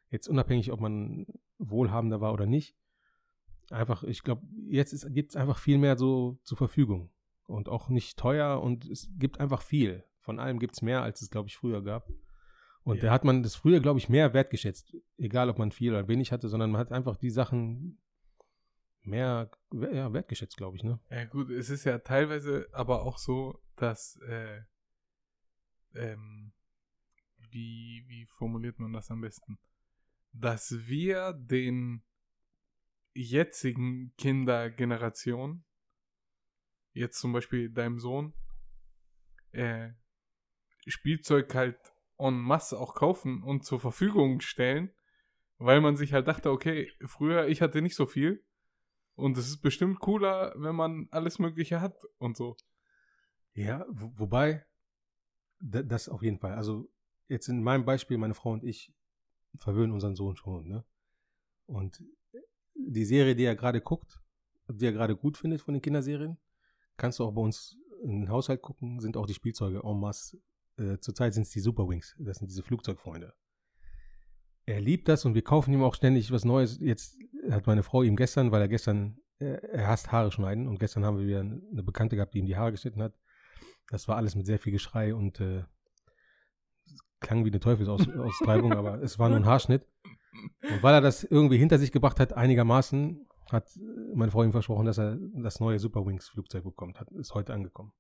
jetzt 0.10 0.28
unabhängig, 0.28 0.72
ob 0.72 0.80
man 0.80 1.26
wohlhabender 1.58 2.22
war 2.22 2.34
oder 2.34 2.46
nicht. 2.46 2.76
Einfach, 3.70 4.04
ich 4.04 4.24
glaube, 4.24 4.46
jetzt 4.68 5.14
gibt 5.14 5.32
es 5.32 5.36
einfach 5.36 5.58
viel 5.58 5.78
mehr 5.78 5.98
so 5.98 6.40
zur 6.44 6.58
Verfügung. 6.58 7.12
Und 7.48 7.68
auch 7.70 7.90
nicht 7.90 8.18
teuer 8.18 8.62
und 8.62 8.86
es 8.90 9.10
gibt 9.18 9.40
einfach 9.40 9.62
viel. 9.62 10.04
Von 10.20 10.40
allem 10.40 10.60
gibt 10.60 10.76
es 10.76 10.82
mehr, 10.82 11.02
als 11.02 11.22
es, 11.22 11.30
glaube 11.30 11.48
ich, 11.50 11.58
früher 11.58 11.84
gab. 11.84 12.10
Und 12.84 12.98
Ja. 12.98 13.04
da 13.04 13.12
hat 13.12 13.24
man 13.26 13.44
das 13.44 13.56
früher, 13.56 13.80
glaube 13.80 14.00
ich, 14.00 14.10
mehr 14.10 14.34
wertgeschätzt. 14.34 14.96
Egal, 15.18 15.50
ob 15.50 15.58
man 15.58 15.72
viel 15.72 15.92
oder 15.92 16.08
wenig 16.08 16.32
hatte, 16.32 16.48
sondern 16.50 16.72
man 16.72 16.80
hat 16.80 16.92
einfach 16.92 17.18
die 17.18 17.30
Sachen 17.30 18.00
mehr 19.04 19.50
ja, 19.72 20.14
wertgeschätzt, 20.14 20.58
glaube 20.58 20.78
ich, 20.78 20.84
ne? 20.84 21.00
Ja 21.10 21.26
gut, 21.26 21.50
es 21.50 21.70
ist 21.70 21.86
ja 21.86 22.00
teilweise 22.00 22.68
aber 22.72 23.04
auch 23.04 23.18
so, 23.18 23.60
dass 23.76 24.18
äh, 24.28 24.62
ähm, 25.96 26.54
wie, 27.38 28.04
wie 28.08 28.26
formuliert 28.26 28.80
man 28.80 28.94
das 28.94 29.12
am 29.12 29.22
besten? 29.22 29.60
Dass 30.32 30.72
wir 30.88 31.34
den 31.34 32.04
jetzigen 33.14 34.14
Kindergeneration, 34.18 35.66
jetzt 36.94 37.20
zum 37.20 37.34
Beispiel 37.34 37.70
deinem 37.70 38.00
Sohn, 38.00 38.34
äh, 39.52 39.92
Spielzeug 40.88 41.54
halt 41.54 41.78
en 42.18 42.40
masse 42.40 42.80
auch 42.80 42.96
kaufen 42.96 43.44
und 43.44 43.66
zur 43.66 43.80
Verfügung 43.80 44.42
stellen, 44.42 44.94
weil 45.58 45.82
man 45.82 45.96
sich 45.96 46.14
halt 46.14 46.28
dachte, 46.28 46.52
okay, 46.52 46.92
früher 47.06 47.48
ich 47.48 47.62
hatte 47.62 47.82
nicht 47.82 47.96
so 47.96 48.06
viel 48.06 48.44
und 49.16 49.38
es 49.38 49.48
ist 49.48 49.62
bestimmt 49.62 50.00
cooler, 50.00 50.54
wenn 50.56 50.76
man 50.76 51.08
alles 51.12 51.40
Mögliche 51.40 51.82
hat 51.82 51.96
und 52.18 52.38
so. 52.38 52.56
Ja, 53.54 53.86
wo, 53.90 54.12
wobei, 54.18 54.66
das 55.62 56.10
auf 56.10 56.24
jeden 56.24 56.40
Fall. 56.40 56.54
Also 56.54 56.90
jetzt 57.28 57.48
in 57.48 57.62
meinem 57.62 57.86
Beispiel, 57.86 58.18
meine 58.18 58.34
Frau 58.34 58.52
und 58.52 58.64
ich 58.64 58.94
verwöhnen 59.58 59.94
unseren 59.94 60.16
Sohn 60.16 60.36
schon, 60.36 60.68
ne? 60.68 60.84
Und 61.66 62.04
die 62.74 63.06
Serie, 63.06 63.36
die 63.36 63.44
er 63.44 63.56
gerade 63.56 63.82
guckt, 63.82 64.20
die 64.68 64.86
er 64.86 64.92
gerade 64.92 65.16
gut 65.16 65.38
findet 65.38 65.62
von 65.62 65.74
den 65.74 65.82
Kinderserien, 65.82 66.38
kannst 66.98 67.20
du 67.20 67.26
auch 67.26 67.34
bei 67.34 67.42
uns 67.42 67.78
in 68.04 68.22
den 68.22 68.30
Haushalt 68.30 68.62
gucken, 68.62 69.00
sind 69.00 69.18
auch 69.18 69.26
die 69.26 69.34
Spielzeuge 69.34 69.82
en 69.84 70.00
masse. 70.00 70.42
Äh, 70.78 70.98
zurzeit 71.00 71.34
sind 71.34 71.44
es 71.44 71.52
die 71.52 71.60
Super 71.60 71.88
Wings, 71.88 72.16
das 72.20 72.38
sind 72.38 72.50
diese 72.50 72.64
Flugzeugfreunde. 72.64 73.34
Er 74.66 74.80
liebt 74.80 75.08
das 75.08 75.26
und 75.26 75.34
wir 75.34 75.44
kaufen 75.44 75.74
ihm 75.74 75.84
auch 75.84 75.96
ständig 75.96 76.32
was 76.32 76.46
Neues. 76.46 76.80
Jetzt 76.80 77.18
hat 77.50 77.68
meine 77.68 77.84
Frau 77.84 78.04
ihm 78.04 78.16
gestern, 78.16 78.52
weil 78.52 78.62
er 78.62 78.68
gestern, 78.68 79.18
er, 79.40 79.64
er 79.64 79.88
hasst 79.88 80.12
Haare 80.12 80.32
schneiden 80.32 80.68
und 80.68 80.80
gestern 80.80 81.04
haben 81.04 81.18
wir 81.18 81.28
wieder 81.28 81.42
eine 81.42 81.84
Bekannte 81.84 82.16
gehabt, 82.16 82.34
die 82.34 82.40
ihm 82.40 82.46
die 82.46 82.56
Haare 82.56 82.72
geschnitten 82.72 83.02
hat. 83.02 83.14
Das 83.92 84.08
war 84.08 84.16
alles 84.16 84.36
mit 84.36 84.46
sehr 84.46 84.58
viel 84.58 84.72
Geschrei 84.72 85.14
und 85.14 85.42
äh, 85.42 85.64
klang 87.20 87.44
wie 87.44 87.50
eine 87.50 87.60
Teufelsaustreibung, 87.60 88.74
aber 88.78 89.02
es 89.04 89.20
war 89.20 89.28
nur 89.28 89.38
ein 89.38 89.46
Haarschnitt. 89.46 89.86
Und 90.62 90.82
weil 90.82 90.94
er 90.94 91.02
das 91.02 91.26
irgendwie 91.26 91.58
hinter 91.58 91.78
sich 91.78 91.92
gebracht 91.92 92.20
hat, 92.22 92.32
einigermaßen, 92.32 93.28
hat 93.52 93.70
meine 94.16 94.32
Frau 94.32 94.44
ihm 94.44 94.54
versprochen, 94.54 94.86
dass 94.86 94.98
er 94.98 95.18
das 95.36 95.60
neue 95.60 95.78
Superwings-Flugzeug 95.78 96.64
bekommt. 96.64 97.02
Hat, 97.02 97.12
ist 97.12 97.34
heute 97.34 97.54
angekommen. 97.54 97.92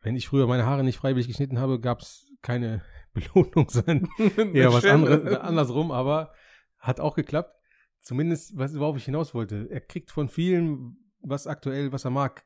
Wenn 0.00 0.16
ich 0.16 0.26
früher 0.26 0.46
meine 0.46 0.64
Haare 0.64 0.82
nicht 0.84 0.96
freiwillig 0.96 1.28
geschnitten 1.28 1.58
habe, 1.58 1.78
gab 1.78 2.00
es 2.00 2.32
keine 2.40 2.82
Belohnung, 3.12 3.68
sondern 3.68 4.08
eher 4.54 4.72
was 4.72 4.86
anderes, 4.86 5.36
andersrum, 5.38 5.92
aber 5.92 6.32
hat 6.78 6.98
auch 6.98 7.14
geklappt. 7.14 7.54
Zumindest, 8.00 8.56
was, 8.56 8.76
worauf 8.76 8.96
ich 8.96 9.04
hinaus 9.04 9.34
wollte. 9.34 9.68
Er 9.70 9.82
kriegt 9.82 10.10
von 10.10 10.30
vielen, 10.30 10.96
was 11.20 11.46
aktuell, 11.46 11.92
was 11.92 12.06
er 12.06 12.10
mag, 12.10 12.44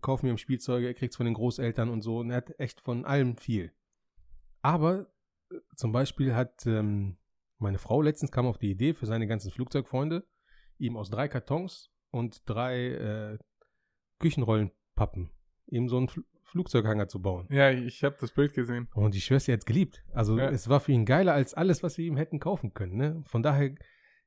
kaufen 0.00 0.24
wir 0.26 0.32
ihm 0.32 0.38
Spielzeuge, 0.38 0.86
er 0.86 0.94
kriegt 0.94 1.12
es 1.12 1.16
von 1.16 1.26
den 1.26 1.34
Großeltern 1.34 1.88
und 1.88 2.02
so 2.02 2.18
und 2.18 2.30
er 2.30 2.38
hat 2.38 2.58
echt 2.58 2.80
von 2.80 3.04
allem 3.04 3.36
viel. 3.36 3.72
Aber 4.62 5.06
äh, 5.50 5.56
zum 5.76 5.92
Beispiel 5.92 6.34
hat 6.34 6.66
ähm, 6.66 7.18
meine 7.58 7.78
Frau 7.78 8.02
letztens 8.02 8.32
kam 8.32 8.46
auf 8.46 8.58
die 8.58 8.70
Idee 8.70 8.94
für 8.94 9.06
seine 9.06 9.26
ganzen 9.26 9.50
Flugzeugfreunde, 9.50 10.26
ihm 10.78 10.96
aus 10.96 11.10
drei 11.10 11.28
Kartons 11.28 11.90
und 12.10 12.42
drei 12.48 12.86
äh, 12.88 13.38
Küchenrollenpappen 14.18 15.30
ihm 15.66 15.88
so 15.88 15.96
einen 15.98 16.08
Fl 16.08 16.22
Flugzeughanger 16.48 17.08
zu 17.08 17.20
bauen. 17.20 17.48
Ja, 17.50 17.72
ich 17.72 18.04
habe 18.04 18.16
das 18.20 18.30
Bild 18.30 18.54
gesehen. 18.54 18.86
Und 18.94 19.16
die 19.16 19.20
Schwester 19.20 19.52
hat 19.52 19.58
es 19.60 19.66
geliebt. 19.66 20.04
Also 20.12 20.38
Ja. 20.38 20.48
es 20.48 20.68
war 20.68 20.78
für 20.78 20.92
ihn 20.92 21.04
geiler 21.04 21.32
als 21.34 21.54
alles, 21.54 21.82
was 21.82 21.98
wir 21.98 22.04
ihm 22.06 22.16
hätten 22.16 22.38
kaufen 22.38 22.72
können. 22.72 22.96
Ne? 22.96 23.24
Von 23.26 23.42
daher, 23.42 23.74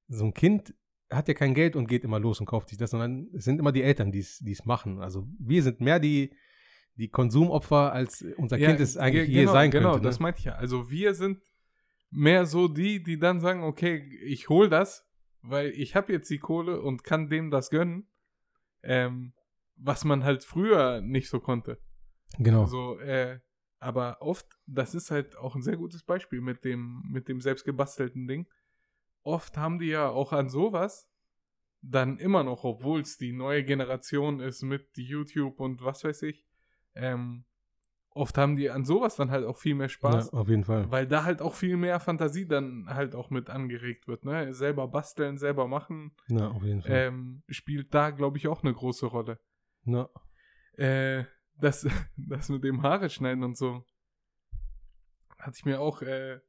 so 0.10 0.26
ein 0.26 0.34
Kind 0.34 0.76
hat 1.10 1.28
ja 1.28 1.34
kein 1.34 1.54
Geld 1.54 1.76
und 1.76 1.88
geht 1.88 2.04
immer 2.04 2.20
los 2.20 2.40
und 2.40 2.46
kauft 2.46 2.70
sich 2.70 2.78
das, 2.78 2.92
sondern 2.92 3.28
es 3.34 3.44
sind 3.46 3.60
immer 3.60 3.72
die 3.72 3.82
Eltern, 3.84 4.12
die 4.12 4.20
es 4.20 4.66
machen. 4.66 5.02
Also 5.02 5.28
wir 5.40 5.64
sind 5.64 5.82
mehr 5.82 6.00
die, 6.00 6.36
die 6.96 7.08
Konsumopfer, 7.10 7.92
als 7.94 8.24
unser 8.38 8.58
Kind 8.58 8.80
es 8.80 8.98
eigentlich 8.98 9.26
ge- 9.26 9.34
je 9.34 9.40
genau, 9.42 9.52
sein 9.54 9.72
Genau, 9.72 9.94
könnte. 9.94 10.08
das 10.08 10.20
ne? 10.20 10.24
meinte 10.24 10.40
ich 10.40 10.46
ja. 10.46 10.54
Also 10.54 10.90
wir 10.92 11.14
sind 11.16 11.42
mehr 12.12 12.46
so 12.46 12.68
die, 12.68 13.02
die 13.02 13.18
dann 13.18 13.40
sagen, 13.40 13.64
okay, 13.64 13.98
ich 14.24 14.50
hol 14.50 14.70
das, 14.70 15.08
weil 15.42 15.70
ich 15.70 15.96
habe 15.96 16.12
jetzt 16.12 16.30
die 16.30 16.40
Kohle 16.40 16.82
und 16.82 17.04
kann 17.04 17.30
dem 17.30 17.50
das 17.50 17.70
gönnen, 17.70 18.08
ähm, 18.84 19.34
was 19.78 20.04
man 20.06 20.24
halt 20.24 20.44
früher 20.44 21.02
nicht 21.02 21.30
so 21.30 21.40
konnte. 21.40 21.80
Genau. 22.38 22.66
So, 22.66 23.00
äh, 23.00 23.40
aber 23.80 24.18
oft, 24.22 24.46
das 24.68 24.94
ist 24.94 25.10
halt 25.10 25.38
auch 25.38 25.56
ein 25.56 25.62
sehr 25.62 25.78
gutes 25.78 26.04
Beispiel 26.04 26.42
mit 26.42 26.66
dem, 26.66 27.02
mit 27.10 27.28
dem 27.30 27.40
selbstgebastelten 27.42 28.28
Ding. 28.28 28.48
Oft 29.30 29.58
haben 29.58 29.78
die 29.78 29.90
ja 29.90 30.10
auch 30.10 30.34
an 30.34 30.50
sowas 30.50 31.08
dann 31.82 32.18
immer 32.18 32.44
noch, 32.44 32.64
obwohl 32.64 33.02
es 33.02 33.18
die 33.18 33.32
neue 33.32 33.64
Generation 33.64 34.40
ist 34.40 34.64
mit 34.64 34.90
YouTube 34.98 35.60
und 35.60 35.84
was 35.84 36.04
weiß 36.04 36.24
ich, 36.24 36.48
ähm, 36.96 37.46
oft 38.10 38.38
haben 38.40 38.56
die 38.56 38.72
an 38.72 38.86
sowas 38.86 39.16
dann 39.16 39.30
halt 39.30 39.46
auch 39.46 39.58
viel 39.58 39.76
mehr 39.76 39.88
Spaß. 39.88 40.32
Ja, 40.32 40.40
auf 40.40 40.50
jeden 40.50 40.64
Fall. 40.64 40.90
Weil 40.92 41.06
da 41.08 41.24
halt 41.26 41.42
auch 41.42 41.54
viel 41.54 41.78
mehr 41.78 42.00
Fantasie 42.00 42.48
dann 42.48 42.88
halt 42.90 43.14
auch 43.14 43.30
mit 43.30 43.52
angeregt 43.52 44.08
wird, 44.08 44.26
ne? 44.26 44.52
Selber 44.52 44.88
basteln, 44.88 45.38
selber 45.38 45.68
machen, 45.68 46.12
Ja, 46.28 46.50
auf 46.50 46.64
jeden 46.64 46.82
Fall. 46.82 46.92
ähm, 46.92 47.44
spielt 47.50 47.94
da, 47.94 48.10
glaube 48.10 48.38
ich, 48.40 48.48
auch 48.48 48.64
eine 48.64 48.74
große 48.74 49.06
Rolle. 49.06 49.40
Ja. 49.86 50.10
Äh, 50.74 51.26
das, 51.56 51.88
das 52.18 52.50
mit 52.50 52.64
dem 52.64 52.82
Haare 52.82 53.10
schneiden 53.12 53.44
und 53.44 53.58
so, 53.58 53.86
hatte 55.38 55.56
ich 55.56 55.66
mir 55.66 55.80
auch 55.80 56.02
äh, 56.02 56.40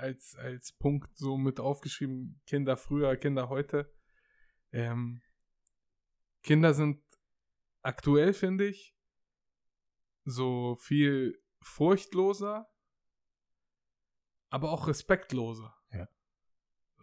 als, 0.00 0.34
als 0.36 0.72
Punkt 0.72 1.16
so 1.16 1.36
mit 1.36 1.60
aufgeschrieben, 1.60 2.40
Kinder 2.46 2.76
früher, 2.76 3.16
Kinder 3.16 3.48
heute. 3.48 3.92
Ähm, 4.72 5.22
Kinder 6.42 6.74
sind 6.74 7.02
aktuell, 7.82 8.32
finde 8.32 8.66
ich, 8.66 8.96
so 10.24 10.76
viel 10.76 11.42
furchtloser, 11.60 12.68
aber 14.48 14.72
auch 14.72 14.88
respektloser. 14.88 15.76
Ja. 15.92 16.08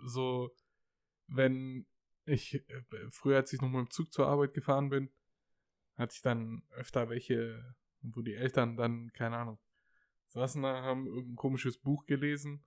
So, 0.06 0.56
wenn 1.28 1.88
ich, 2.26 2.64
früher, 3.10 3.38
als 3.38 3.54
ich 3.54 3.62
noch 3.62 3.70
mit 3.70 3.80
dem 3.80 3.92
Zug 3.92 4.12
zur 4.12 4.28
Arbeit 4.28 4.54
gefahren 4.54 4.90
bin, 4.90 5.12
hatte 5.96 6.14
ich 6.16 6.22
dann 6.22 6.64
öfter 6.72 7.10
welche, 7.10 7.76
wo 8.02 8.22
die 8.22 8.36
Eltern 8.36 8.76
dann, 8.76 9.12
keine 9.14 9.38
Ahnung, 9.38 9.60
saßen 10.28 10.62
da, 10.62 10.82
haben 10.82 11.08
irgendein 11.08 11.36
komisches 11.36 11.78
Buch 11.78 12.06
gelesen. 12.06 12.66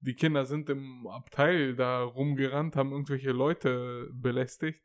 Die 0.00 0.14
Kinder 0.14 0.46
sind 0.46 0.70
im 0.70 1.06
Abteil 1.06 1.74
da 1.74 2.02
rumgerannt, 2.02 2.76
haben 2.76 2.92
irgendwelche 2.92 3.32
Leute 3.32 4.08
belästigt. 4.12 4.84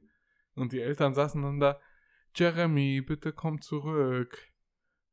Und 0.55 0.71
die 0.71 0.81
Eltern 0.81 1.13
saßen 1.13 1.41
dann 1.41 1.59
da, 1.59 1.79
Jeremy, 2.35 3.01
bitte 3.01 3.31
komm 3.31 3.61
zurück. 3.61 4.51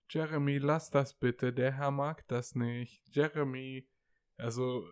Jeremy, 0.09 0.59
lass 0.59 0.91
das 0.91 1.15
bitte, 1.15 1.53
der 1.53 1.73
Herr 1.73 1.91
mag 1.91 2.27
das 2.29 2.55
nicht. 2.55 3.03
Jeremy, 3.15 3.89
also 4.37 4.85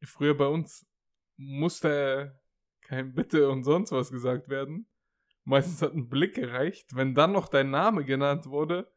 äh, 0.00 0.06
früher 0.06 0.36
bei 0.36 0.46
uns 0.46 0.86
musste 1.36 2.38
kein 2.82 3.14
Bitte 3.14 3.48
und 3.48 3.64
sonst 3.64 3.92
was 3.92 4.10
gesagt 4.10 4.48
werden. 4.48 4.86
Meistens 5.44 5.80
hat 5.82 5.94
ein 5.94 6.08
Blick 6.08 6.34
gereicht. 6.34 6.94
Wenn 6.94 7.14
dann 7.14 7.32
noch 7.32 7.48
dein 7.48 7.70
Name 7.70 8.04
genannt 8.04 8.46
wurde, 8.46 8.92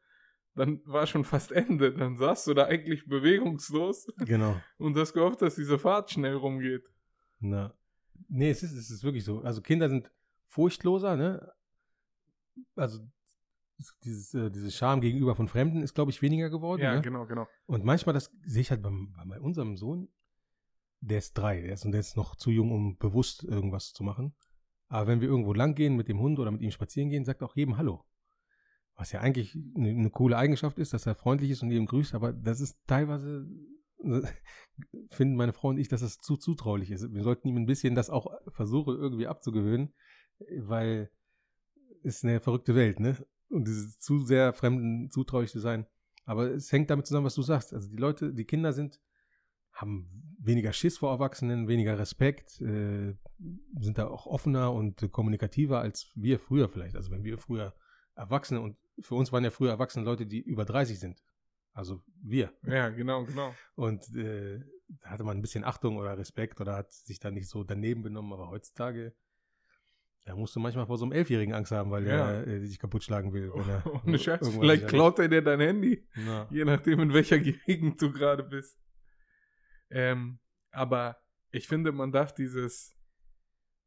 dann 0.56 0.82
war 0.86 1.06
schon 1.08 1.24
fast 1.24 1.52
Ende. 1.52 1.94
Dann 1.94 2.18
saßt 2.18 2.48
du 2.48 2.54
da 2.54 2.65
eigentlich 2.65 3.06
bewegungslos 3.08 4.08
Genau. 4.26 4.56
und 4.78 4.96
hast 4.98 5.13
gehofft, 5.13 5.41
dass 5.41 5.56
diese 5.56 5.78
Fahrt 5.80 6.12
schnell 6.12 6.36
rumgeht. 6.36 6.84
Na. 7.39 7.74
Nee, 8.30 8.50
es 8.50 8.63
ist, 8.63 8.72
es 8.74 8.89
ist 8.89 9.04
wirklich 9.04 9.24
so. 9.26 9.41
Also 9.41 9.62
Kinder 9.62 9.89
sind 9.89 10.10
furchtloser, 10.48 11.15
ne? 11.18 11.52
Also 12.76 13.02
es- 13.78 13.98
dieses, 14.04 14.34
äh, 14.34 14.50
diese 14.50 14.72
Scham 14.72 15.02
gegenüber 15.02 15.36
von 15.36 15.48
Fremden 15.48 15.82
ist, 15.84 15.94
glaube 15.94 16.12
ich, 16.12 16.22
weniger 16.22 16.50
geworden. 16.50 16.82
Ja, 16.82 16.96
ne? 16.96 17.02
genau, 17.02 17.26
genau. 17.26 17.48
Und 17.65 17.84
manchmal, 17.84 18.13
das 18.13 18.32
sehe 18.46 18.62
ich 18.62 18.72
halt 18.72 18.82
beim, 18.82 19.12
bei, 19.12 19.26
bei 19.26 19.39
unserem 19.41 19.76
Sohn, 19.76 20.08
der 21.02 21.18
ist 21.20 21.34
drei, 21.34 21.62
der 21.62 21.74
ist, 21.74 21.86
und 21.86 21.91
der 21.91 22.00
ist 22.00 22.15
noch 22.15 22.36
zu 22.36 22.50
jung, 22.50 22.72
um 22.72 22.98
bewusst 22.98 23.44
irgendwas 23.44 23.91
zu 23.94 24.04
machen. 24.04 24.34
Aber 24.88 25.08
wenn 25.08 25.20
wir 25.20 25.28
irgendwo 25.28 25.54
lang 25.54 25.76
gehen 25.76 25.96
mit 25.98 26.08
dem 26.08 26.20
Hund 26.20 26.39
oder 26.39 26.52
mit 26.52 26.62
ihm 26.62 26.72
spazieren 26.72 27.10
gehen, 27.10 27.26
sagt 27.26 27.44
auch 27.44 27.56
jedem 27.56 27.76
Hallo. 27.78 28.06
Was 28.96 29.12
ja 29.12 29.20
eigentlich 29.20 29.58
eine, 29.76 29.90
eine 29.90 30.10
coole 30.10 30.38
Eigenschaft 30.38 30.78
ist, 30.78 30.94
dass 30.94 31.06
er 31.06 31.16
freundlich 31.16 31.52
ist 31.52 31.62
und 31.62 31.72
jedem 31.72 31.86
grüßt, 31.86 32.16
aber 32.16 32.32
das 32.32 32.62
ist 32.62 32.78
teilweise, 32.88 33.48
äh, 34.04 34.22
finden 35.10 35.36
meine 35.36 35.54
Frau 35.54 35.70
und 35.70 35.78
ich, 35.78 35.88
dass 35.88 36.02
das 36.02 36.20
zu 36.20 36.38
zutraulich 36.38 36.92
ist. 36.92 37.14
Wir 37.14 37.24
sollten 37.24 37.48
ihm 37.48 37.58
ein 37.58 37.66
bisschen 37.66 37.96
das 37.96 38.10
auch 38.10 38.28
versuchen, 38.48 38.96
irgendwie 38.96 39.28
abzugewöhnen, 39.28 39.94
weil 40.60 41.10
es 42.04 42.24
eine 42.24 42.40
verrückte 42.40 42.76
Welt, 42.76 43.00
ne? 43.00 43.18
Und 43.50 43.68
dieses 43.68 44.00
zu 44.00 44.22
sehr 44.22 44.54
Fremden 44.54 45.12
zutraulich 45.12 45.52
zu 45.52 45.60
sein. 45.60 45.86
Aber 46.26 46.52
es 46.52 46.72
hängt 46.72 46.90
damit 46.90 47.06
zusammen, 47.06 47.26
was 47.26 47.36
du 47.36 47.42
sagst. 47.42 47.74
Also 47.74 47.90
die 47.90 47.98
Leute, 47.98 48.34
die 48.34 48.46
Kinder 48.46 48.74
sind, 48.74 49.00
haben 49.72 50.10
weniger 50.40 50.74
Schiss 50.74 50.98
vor 50.98 51.12
Erwachsenen, 51.12 51.68
weniger 51.68 52.00
Respekt, 52.00 52.60
äh, 52.62 53.14
sind 53.80 53.98
da 53.98 54.08
auch 54.08 54.26
offener 54.26 54.74
und 54.74 55.12
kommunikativer 55.12 55.80
als 55.80 56.12
wir 56.16 56.40
früher 56.40 56.70
vielleicht. 56.70 56.96
Also 56.96 57.12
wenn 57.12 57.24
wir 57.24 57.38
früher 57.38 57.76
Erwachsene 58.16 58.62
und 58.62 58.78
für 59.02 59.16
uns 59.16 59.32
waren 59.32 59.44
ja 59.44 59.50
früher 59.52 59.72
Erwachsene 59.72 60.06
Leute, 60.06 60.26
die 60.26 60.42
über 60.42 60.66
30 60.66 61.00
sind. 61.00 61.24
Also 61.74 62.02
wir. 62.22 62.54
Ja, 62.66 62.90
genau, 62.90 63.26
genau. 63.26 63.54
Und 63.76 64.14
äh, 64.16 64.62
da 65.02 65.10
hatte 65.10 65.24
man 65.24 65.38
ein 65.38 65.42
bisschen 65.42 65.64
Achtung 65.66 65.98
oder 65.98 66.18
Respekt 66.18 66.62
oder 66.62 66.76
hat 66.76 66.92
sich 66.94 67.20
da 67.20 67.32
nicht 67.32 67.50
so 67.50 67.64
daneben 67.64 68.02
benommen. 68.02 68.32
Aber 68.34 68.50
heutzutage, 68.50 69.14
da 70.24 70.36
musst 70.36 70.56
du 70.56 70.60
manchmal 70.60 70.86
vor 70.86 70.98
so 70.98 71.04
einem 71.06 71.12
Elfjährigen 71.12 71.54
Angst 71.54 71.72
haben, 71.74 71.92
weil 71.92 72.08
Ja. 72.08 72.32
er 72.32 72.48
äh, 72.48 72.60
dich 72.62 72.80
kaputt 72.80 73.04
schlagen 73.04 73.34
will. 73.34 73.52
Er 73.68 73.84
Ohne 74.06 74.18
Scheiß, 74.18 74.48
vielleicht 74.48 74.88
klaut 74.88 75.20
er 75.20 75.28
dir 75.28 75.42
dein 75.42 75.60
Handy. 75.60 76.08
Ja. 76.16 76.48
Je 76.50 76.64
nachdem, 76.66 77.00
in 77.02 77.14
welcher 77.14 77.40
Gegend 77.68 78.02
du 78.02 78.12
gerade 78.12 78.44
bist. 78.44 78.80
Ähm, 79.90 80.40
aber 80.72 81.18
ich 81.52 81.68
finde, 81.68 81.92
man 81.92 82.12
darf 82.12 82.34
dieses, 82.34 82.96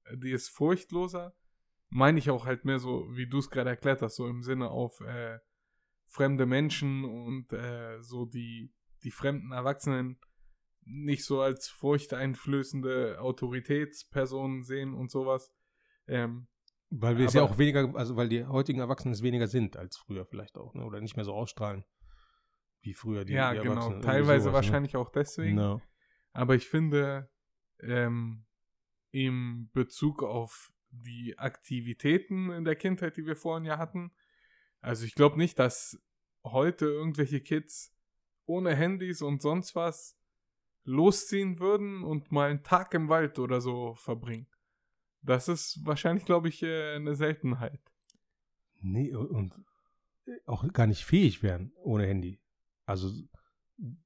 äh, 0.05 0.17
dieses 0.17 0.49
Furchtloser, 0.49 1.35
meine 1.91 2.19
ich 2.19 2.31
auch 2.31 2.47
halt 2.47 2.65
mehr 2.65 2.79
so, 2.79 3.09
wie 3.13 3.29
du 3.29 3.39
es 3.39 3.51
gerade 3.51 3.71
erklärt 3.71 4.03
hast, 4.03 4.17
so 4.17 4.27
im 4.27 4.43
Sinne 4.43 4.71
auf 4.71 5.01
äh, 5.01 5.39
fremde 6.07 6.47
Menschen 6.47 7.05
und 7.05 7.53
äh, 7.53 8.01
so 8.03 8.27
die, 8.27 8.73
die 9.03 9.11
fremden 9.11 9.53
Erwachsenen 9.53 10.19
nicht 10.83 11.25
so 11.25 11.41
als 11.41 11.69
furchteinflößende 11.69 13.21
Autoritätspersonen 13.21 14.63
sehen 14.63 14.95
und 14.95 15.11
sowas. 15.11 15.53
Ähm, 16.07 16.49
Weil 16.89 17.19
wir 17.19 17.27
es 17.27 17.35
ja 17.35 17.43
auch 17.43 17.59
weniger, 17.59 17.95
also 17.95 18.17
weil 18.17 18.29
die 18.29 18.45
heutigen 18.47 18.81
Erwachsenen 18.81 19.13
es 19.13 19.23
weniger 19.23 19.49
sind 19.49 19.77
als 19.77 19.99
früher 19.99 20.25
vielleicht 20.25 20.57
auch, 20.57 20.75
ne? 20.75 20.85
Oder 20.85 21.01
nicht 21.01 21.17
mehr 21.17 21.27
so 21.27 21.35
ausstrahlen 21.35 21.85
wie 22.83 22.95
früher 22.95 23.25
die, 23.25 23.33
ja, 23.33 23.53
die 23.53 23.61
genau. 23.61 24.01
Teilweise 24.01 24.45
sowas, 24.45 24.55
wahrscheinlich 24.55 24.97
auch 24.97 25.11
deswegen. 25.11 25.57
Ne? 25.57 25.63
No. 25.63 25.83
Aber 26.33 26.55
ich 26.55 26.69
finde, 26.69 27.31
ähm, 27.81 28.47
im 29.11 29.71
Bezug 29.73 30.23
auf 30.23 30.73
die 30.91 31.39
Aktivitäten 31.39 32.51
in 32.51 32.65
der 32.65 32.77
Kindheit, 32.77 33.17
die 33.17 33.27
wir 33.27 33.37
vorhin 33.37 33.65
ja 33.65 33.79
hatten, 33.79 34.13
also 34.81 35.05
ich 35.05 35.15
glaube 35.15 35.39
nicht, 35.39 35.59
dass 35.59 36.01
heute 36.45 36.87
irgendwelche 36.87 37.41
Kids 37.41 37.95
ohne 38.47 38.75
Handys 38.75 39.23
und 39.23 39.43
sonst 39.43 39.75
was 39.75 40.17
losziehen 40.85 41.59
würden 41.59 42.03
und 42.03 42.33
mal 42.33 42.51
einen 42.51 42.63
Tag 42.63 42.95
im 42.95 43.09
Wald 43.09 43.39
oder 43.39 43.61
so 43.61 43.95
verbringen. 43.95 44.47
Das 45.21 45.49
ist 45.49 45.85
wahrscheinlich, 45.85 46.25
glaube 46.25 46.49
ich, 46.49 46.63
äh, 46.63 46.95
eine 46.95 47.15
Seltenheit. 47.15 47.81
Nee, 48.81 49.15
und 49.15 49.53
auch 50.47 50.67
gar 50.73 50.87
nicht 50.87 51.05
fähig 51.05 51.43
wären 51.43 51.73
ohne 51.83 52.07
Handy. 52.07 52.41
Also 52.87 53.11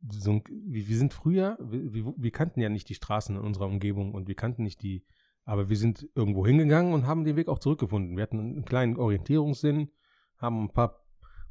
so 0.09 0.33
ein, 0.33 0.45
wir, 0.49 0.97
sind 0.97 1.15
früher, 1.15 1.59
wir, 1.61 2.15
wir 2.17 2.31
kannten 2.31 2.61
ja 2.61 2.69
nicht 2.69 2.89
die 2.89 2.95
Straßen 2.95 3.37
in 3.37 3.43
unserer 3.43 3.67
Umgebung 3.67 4.15
und 4.15 4.29
wir 4.29 4.35
kannten 4.35 4.63
nicht 4.65 4.83
die, 4.83 5.05
aber 5.45 5.69
wir 5.69 5.77
sind 5.77 6.09
irgendwo 6.15 6.47
hingegangen 6.47 6.95
und 6.95 7.07
haben 7.07 7.25
den 7.25 7.37
Weg 7.37 7.49
auch 7.49 7.59
zurückgefunden. 7.59 8.17
Wir 8.17 8.23
hatten 8.23 8.39
einen 8.39 8.65
kleinen 8.65 8.97
Orientierungssinn, 8.97 9.91
haben 10.39 10.65
ein 10.65 10.73
paar, 10.73 11.05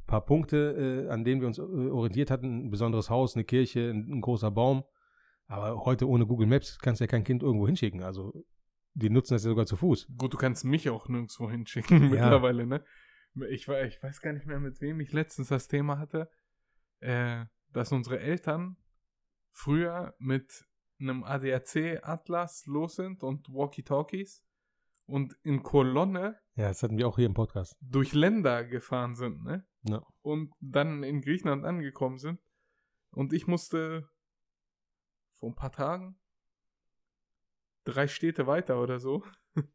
paar 0.06 0.24
Punkte, 0.24 1.06
äh, 1.06 1.10
an 1.10 1.24
denen 1.24 1.40
wir 1.40 1.48
uns 1.48 1.58
äh, 1.58 1.62
orientiert 1.62 2.30
hatten, 2.30 2.66
ein 2.66 2.70
besonderes 2.70 3.10
Haus, 3.10 3.34
eine 3.34 3.44
Kirche, 3.44 3.90
ein, 3.90 4.08
ein 4.10 4.20
großer 4.20 4.50
Baum. 4.50 4.84
Aber 5.46 5.84
heute 5.84 6.08
ohne 6.08 6.26
Google 6.26 6.46
Maps 6.46 6.78
kannst 6.78 7.00
du 7.00 7.04
ja 7.04 7.08
kein 7.08 7.24
Kind 7.24 7.42
irgendwo 7.42 7.66
hinschicken. 7.66 8.02
Also 8.02 8.32
die 8.94 9.10
nutzen 9.10 9.34
das 9.34 9.44
ja 9.44 9.50
sogar 9.50 9.66
zu 9.66 9.76
Fuß. 9.76 10.08
Gut, 10.16 10.32
du 10.32 10.36
kannst 10.36 10.64
mich 10.64 10.88
auch 10.90 11.08
nirgendwo 11.08 11.50
hinschicken 11.50 12.10
mittlerweile, 12.10 12.66
ne? 12.66 12.84
Ich, 13.48 13.66
ich 13.66 14.02
weiß 14.02 14.20
gar 14.20 14.32
nicht 14.32 14.46
mehr, 14.46 14.60
mit 14.60 14.80
wem 14.82 15.00
ich 15.00 15.12
letztens 15.12 15.48
das 15.48 15.66
Thema 15.66 15.98
hatte, 15.98 16.28
äh, 17.00 17.46
dass 17.72 17.92
unsere 17.92 18.20
Eltern 18.20 18.76
früher 19.52 20.14
mit 20.18 20.64
einem 21.02 21.24
ADAC-Atlas 21.24 22.66
los 22.66 22.96
sind 22.96 23.22
und 23.22 23.48
Walkie-Talkies 23.48 24.44
und 25.06 25.34
in 25.42 25.62
Kolonne. 25.62 26.38
Ja, 26.54 26.68
das 26.68 26.82
hatten 26.82 26.98
wir 26.98 27.08
auch 27.08 27.16
hier 27.16 27.26
im 27.26 27.34
Podcast. 27.34 27.76
Durch 27.80 28.12
Länder 28.12 28.64
gefahren 28.64 29.14
sind, 29.14 29.42
ne? 29.42 29.66
Ja. 29.82 30.02
Und 30.20 30.52
dann 30.60 31.02
in 31.02 31.20
Griechenland 31.20 31.64
angekommen 31.64 32.18
sind. 32.18 32.40
Und 33.10 33.32
ich 33.32 33.46
musste 33.46 34.08
vor 35.38 35.50
ein 35.50 35.54
paar 35.56 35.72
Tagen 35.72 36.18
drei 37.84 38.06
Städte 38.06 38.46
weiter 38.46 38.80
oder 38.80 39.00
so. 39.00 39.24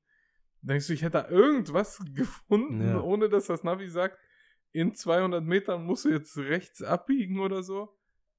Denkst 0.62 0.88
du, 0.88 0.94
ich 0.94 1.02
hätte 1.02 1.24
da 1.24 1.28
irgendwas 1.30 2.02
gefunden, 2.14 2.82
Ja. 2.82 3.02
ohne 3.02 3.30
dass 3.30 3.48
das 3.48 3.64
Navi 3.64 3.90
sagt, 3.90 4.18
in 4.72 4.94
200 4.96 5.44
Metern 5.44 5.84
musst 5.86 6.06
du 6.06 6.10
jetzt 6.10 6.38
rechts 6.38 6.82
abbiegen 6.82 7.40
oder 7.40 7.64
so? 7.64 7.90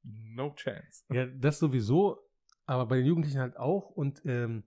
No 0.02 0.54
chance. 0.54 1.04
Ja, 1.10 1.26
das 1.26 1.58
sowieso, 1.58 2.18
aber 2.68 2.84
bei 2.84 2.98
den 2.98 3.06
Jugendlichen 3.06 3.40
halt 3.40 3.56
auch. 3.56 3.90
Und, 3.90 4.22
ähm, 4.26 4.62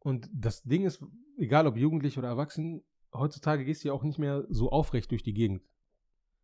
und 0.00 0.28
das 0.32 0.64
Ding 0.64 0.84
ist, 0.84 1.02
egal 1.38 1.68
ob 1.68 1.76
Jugendlich 1.76 2.18
oder 2.18 2.28
Erwachsen, 2.28 2.82
heutzutage 3.14 3.64
gehst 3.64 3.84
du 3.84 3.88
ja 3.88 3.94
auch 3.94 4.02
nicht 4.02 4.18
mehr 4.18 4.44
so 4.48 4.70
aufrecht 4.70 5.10
durch 5.12 5.22
die 5.22 5.34
Gegend. 5.34 5.62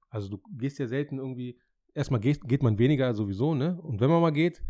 Also 0.08 0.28
du 0.28 0.40
gehst 0.56 0.78
ja 0.78 0.86
selten 0.86 1.18
irgendwie, 1.18 1.58
erstmal 1.94 2.20
geht, 2.20 2.42
geht 2.46 2.62
man 2.62 2.78
weniger 2.78 3.12
sowieso, 3.12 3.54
ne? 3.54 3.80
Und 3.82 4.00
wenn 4.00 4.08
man 4.08 4.22
mal 4.22 4.30
geht, 4.30 4.62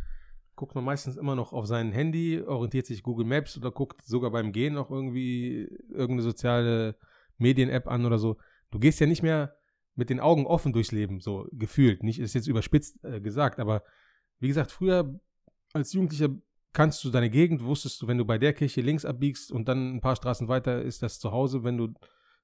guckt 0.56 0.74
man 0.74 0.84
meistens 0.84 1.18
immer 1.18 1.36
noch 1.36 1.52
auf 1.52 1.66
sein 1.66 1.92
Handy, 1.92 2.40
orientiert 2.40 2.86
sich 2.86 3.02
Google 3.02 3.26
Maps 3.26 3.58
oder 3.58 3.70
guckt 3.70 4.02
sogar 4.02 4.30
beim 4.30 4.50
Gehen 4.52 4.72
noch 4.74 4.90
irgendwie 4.90 5.68
irgendeine 5.90 6.22
soziale 6.22 6.96
Medien-App 7.36 7.86
an 7.86 8.06
oder 8.06 8.18
so. 8.18 8.38
Du 8.70 8.78
gehst 8.78 8.98
ja 8.98 9.06
nicht 9.06 9.22
mehr 9.22 9.56
mit 9.94 10.08
den 10.08 10.20
Augen 10.20 10.46
offen 10.46 10.72
durchs 10.72 10.92
Leben, 10.92 11.20
so 11.20 11.46
gefühlt. 11.52 12.02
Nicht, 12.02 12.18
ist 12.18 12.34
jetzt 12.34 12.46
überspitzt 12.46 13.04
äh, 13.04 13.20
gesagt, 13.20 13.60
aber 13.60 13.82
wie 14.42 14.48
gesagt, 14.48 14.72
früher 14.72 15.20
als 15.72 15.92
Jugendlicher 15.92 16.28
kannst 16.72 17.04
du 17.04 17.10
deine 17.10 17.30
Gegend, 17.30 17.62
wusstest 17.62 18.02
du, 18.02 18.08
wenn 18.08 18.18
du 18.18 18.24
bei 18.24 18.38
der 18.38 18.52
Kirche 18.52 18.80
links 18.80 19.04
abbiegst 19.04 19.52
und 19.52 19.68
dann 19.68 19.96
ein 19.96 20.00
paar 20.00 20.16
Straßen 20.16 20.48
weiter 20.48 20.82
ist 20.82 21.02
das 21.02 21.20
zu 21.20 21.30
Hause, 21.30 21.62
wenn 21.62 21.78
du 21.78 21.94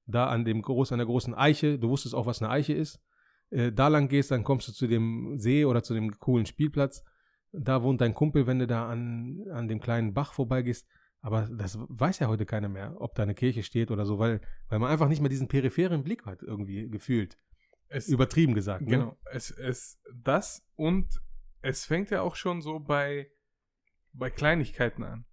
da 0.06 0.28
an 0.28 0.44
dem 0.44 0.62
groß, 0.62 0.92
an 0.92 0.98
der 0.98 1.06
großen 1.06 1.34
Eiche, 1.34 1.78
du 1.78 1.88
wusstest 1.88 2.14
auch, 2.14 2.26
was 2.26 2.40
eine 2.40 2.50
Eiche 2.50 2.72
ist, 2.72 3.00
äh, 3.50 3.72
da 3.72 3.88
lang 3.88 4.08
gehst, 4.08 4.30
dann 4.30 4.44
kommst 4.44 4.68
du 4.68 4.72
zu 4.72 4.86
dem 4.86 5.38
See 5.38 5.64
oder 5.64 5.82
zu 5.82 5.92
dem 5.92 6.18
coolen 6.20 6.46
Spielplatz. 6.46 7.02
Da 7.50 7.82
wohnt 7.82 8.00
dein 8.00 8.14
Kumpel, 8.14 8.46
wenn 8.46 8.60
du 8.60 8.66
da 8.66 8.88
an, 8.88 9.44
an 9.50 9.66
dem 9.66 9.80
kleinen 9.80 10.14
Bach 10.14 10.34
vorbeigehst. 10.34 10.86
Aber 11.20 11.48
das 11.50 11.78
weiß 11.80 12.20
ja 12.20 12.28
heute 12.28 12.46
keiner 12.46 12.68
mehr, 12.68 12.94
ob 13.00 13.16
da 13.16 13.24
eine 13.24 13.34
Kirche 13.34 13.64
steht 13.64 13.90
oder 13.90 14.06
so, 14.06 14.20
weil, 14.20 14.40
weil 14.68 14.78
man 14.78 14.90
einfach 14.90 15.08
nicht 15.08 15.20
mehr 15.20 15.30
diesen 15.30 15.48
peripheren 15.48 16.04
Blick 16.04 16.26
hat, 16.26 16.42
irgendwie 16.42 16.88
gefühlt. 16.88 17.36
Es, 17.88 18.06
Übertrieben 18.08 18.54
gesagt. 18.54 18.82
Ne? 18.82 18.98
Genau. 18.98 19.18
Es, 19.32 19.50
es, 19.50 19.98
das 20.14 20.62
und 20.76 21.20
es 21.62 21.84
fängt 21.84 22.10
ja 22.10 22.22
auch 22.22 22.36
schon 22.36 22.62
so 22.62 22.78
bei, 22.80 23.30
bei 24.12 24.30
Kleinigkeiten 24.30 25.02
an. 25.04 25.26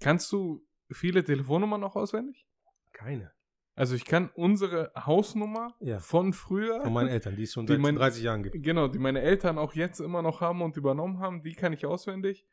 Kannst 0.00 0.30
du 0.32 0.66
viele 0.90 1.24
Telefonnummern 1.24 1.80
noch 1.80 1.96
auswendig? 1.96 2.46
Keine. 2.92 3.32
Also 3.76 3.96
ich 3.96 4.04
kann 4.04 4.30
unsere 4.34 4.92
Hausnummer 4.94 5.74
Ja. 5.80 5.98
von 5.98 6.32
früher, 6.32 6.82
Von 6.82 6.92
meinen 6.92 7.08
Eltern, 7.08 7.34
die 7.36 7.42
es 7.42 7.52
schon 7.52 7.66
seit 7.66 7.78
mein- 7.80 7.96
30 7.96 8.22
Jahren 8.22 8.42
gibt. 8.44 8.62
genau, 8.62 8.86
die 8.88 8.98
meine 9.00 9.20
Eltern 9.20 9.58
auch 9.58 9.74
jetzt 9.74 10.00
immer 10.00 10.22
noch 10.22 10.40
haben 10.40 10.62
und 10.62 10.76
übernommen 10.76 11.18
haben, 11.18 11.42
die 11.42 11.54
kann 11.54 11.72
ich 11.72 11.84
auswendig. 11.86 12.46